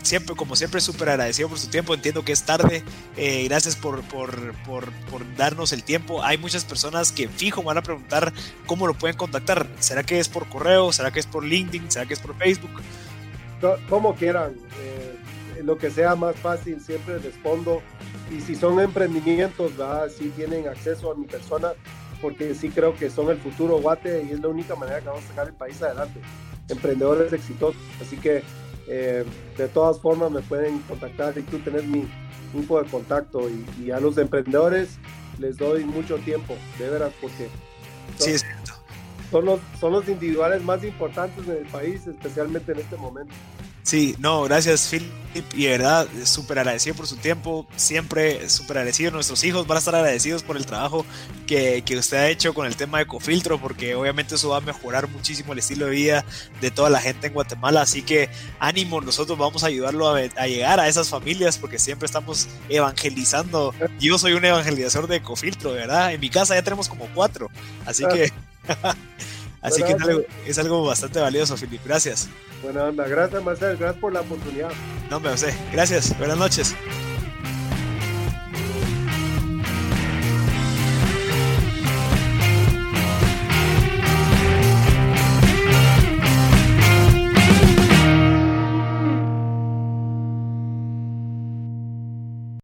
siempre, 0.03 0.35
como 0.35 0.57
siempre, 0.57 0.81
súper 0.81 1.07
agradecido 1.07 1.47
por 1.47 1.57
su 1.57 1.69
tiempo. 1.69 1.93
Entiendo 1.93 2.25
que 2.25 2.33
es 2.33 2.43
tarde. 2.43 2.83
Eh, 3.15 3.45
gracias 3.45 3.77
por, 3.77 4.01
por, 4.01 4.53
por, 4.65 4.91
por, 5.09 5.23
darnos 5.37 5.71
el 5.71 5.83
tiempo. 5.83 6.21
Hay 6.21 6.37
muchas 6.37 6.65
personas 6.65 7.13
que 7.13 7.29
fijo 7.29 7.63
van 7.63 7.77
a 7.77 7.81
preguntar 7.81 8.33
cómo 8.65 8.85
lo 8.85 8.93
pueden 8.93 9.15
contactar. 9.15 9.67
¿Será 9.79 10.03
que 10.03 10.19
es 10.19 10.27
por 10.27 10.49
correo? 10.49 10.91
¿Será 10.91 11.11
que 11.11 11.21
es 11.21 11.25
por 11.25 11.45
LinkedIn? 11.45 11.89
¿Será 11.89 12.05
que 12.05 12.13
es 12.15 12.19
por 12.19 12.35
Facebook? 12.35 12.81
Como 13.87 14.13
quieran. 14.15 14.57
Eh, 14.81 15.63
lo 15.63 15.77
que 15.77 15.89
sea 15.89 16.15
más 16.15 16.35
fácil, 16.35 16.81
siempre 16.81 17.19
respondo. 17.19 17.81
Y 18.37 18.41
si 18.41 18.53
son 18.53 18.81
emprendimientos, 18.81 19.71
si 20.17 20.27
tienen 20.31 20.67
acceso 20.67 21.09
a 21.09 21.15
mi 21.15 21.25
persona, 21.25 21.69
porque 22.21 22.53
sí 22.53 22.67
creo 22.67 22.97
que 22.97 23.09
son 23.09 23.29
el 23.29 23.37
futuro 23.37 23.77
Guate 23.77 24.25
y 24.29 24.33
es 24.33 24.41
la 24.41 24.49
única 24.49 24.75
manera 24.75 24.99
que 24.99 25.07
vamos 25.07 25.23
a 25.23 25.27
sacar 25.29 25.47
el 25.47 25.53
país 25.53 25.81
adelante 25.81 26.19
emprendedores 26.69 27.33
exitosos. 27.33 27.81
Así 28.01 28.17
que 28.17 28.43
eh, 28.87 29.25
de 29.57 29.67
todas 29.67 29.99
formas 29.99 30.31
me 30.31 30.41
pueden 30.41 30.79
contactar 30.79 31.37
y 31.37 31.41
tú 31.41 31.59
tenés 31.59 31.85
mi 31.85 32.07
info 32.53 32.81
de 32.81 32.89
contacto 32.89 33.49
y, 33.79 33.91
a 33.91 33.99
los 33.99 34.17
emprendedores 34.17 34.97
les 35.39 35.57
doy 35.57 35.83
mucho 35.83 36.17
tiempo, 36.17 36.55
de 36.79 36.89
veras, 36.89 37.11
porque 37.21 37.49
son, 38.17 38.39
sí, 38.39 38.45
son, 39.29 39.45
los, 39.45 39.59
son 39.79 39.91
los 39.91 40.07
individuales 40.07 40.63
más 40.63 40.83
importantes 40.83 41.47
en 41.47 41.57
el 41.57 41.65
país, 41.65 42.07
especialmente 42.07 42.71
en 42.71 42.79
este 42.79 42.95
momento. 42.95 43.33
Sí, 43.87 44.17
no, 44.19 44.43
gracias 44.43 44.89
Philip 44.91 45.53
y 45.55 45.63
de 45.63 45.69
verdad 45.69 46.07
súper 46.25 46.59
agradecido 46.59 46.93
por 46.93 47.07
su 47.07 47.15
tiempo, 47.15 47.65
siempre 47.77 48.49
súper 48.49 48.79
agradecido, 48.79 49.11
nuestros 49.11 49.41
hijos 49.45 49.65
van 49.65 49.77
a 49.77 49.79
estar 49.79 49.95
agradecidos 49.95 50.43
por 50.43 50.57
el 50.57 50.65
trabajo 50.65 51.05
que, 51.45 51.83
que, 51.85 51.95
usted 51.95 52.17
ha 52.17 52.27
hecho 52.27 52.53
con 52.53 52.67
el 52.67 52.75
tema 52.75 52.97
de 52.97 53.05
Ecofiltro, 53.05 53.61
porque 53.61 53.95
obviamente 53.95 54.35
eso 54.35 54.49
va 54.49 54.57
a 54.57 54.59
mejorar 54.59 55.07
muchísimo 55.07 55.53
el 55.53 55.59
estilo 55.59 55.85
de 55.85 55.91
vida 55.91 56.25
de 56.59 56.69
toda 56.69 56.89
la 56.89 56.99
gente 56.99 57.27
en 57.27 57.33
Guatemala, 57.33 57.81
así 57.81 58.01
que 58.01 58.29
ánimo, 58.59 58.99
nosotros 58.99 59.37
vamos 59.37 59.63
a 59.63 59.67
ayudarlo 59.67 60.09
a, 60.09 60.19
a 60.35 60.47
llegar 60.47 60.81
a 60.81 60.89
esas 60.89 61.07
familias 61.07 61.57
porque 61.57 61.79
siempre 61.79 62.07
estamos 62.07 62.49
evangelizando, 62.67 63.73
yo 64.01 64.17
soy 64.17 64.33
un 64.33 64.43
evangelizador 64.43 65.07
de 65.07 65.15
Ecofiltro, 65.15 65.71
¿verdad? 65.71 66.13
En 66.13 66.19
mi 66.19 66.29
casa 66.29 66.55
ya 66.55 66.61
tenemos 66.61 66.89
como 66.89 67.07
cuatro, 67.15 67.49
así 67.85 68.03
que... 68.11 68.33
Así 69.59 69.81
que 69.83 69.95
es 70.45 70.57
algo, 70.59 70.85
bastante 70.85 71.19
valioso, 71.19 71.57
Philip. 71.57 71.81
Gracias. 71.83 72.29
Buena 72.61 72.85
onda. 72.85 73.07
Gracias, 73.07 73.43
Marcel. 73.43 73.77
Gracias 73.77 73.99
por 74.01 74.13
la 74.13 74.21
oportunidad. 74.21 74.71
No, 75.09 75.19
me 75.19 75.37
sé. 75.37 75.53
Gracias. 75.71 76.17
Buenas 76.17 76.37
noches. 76.37 76.75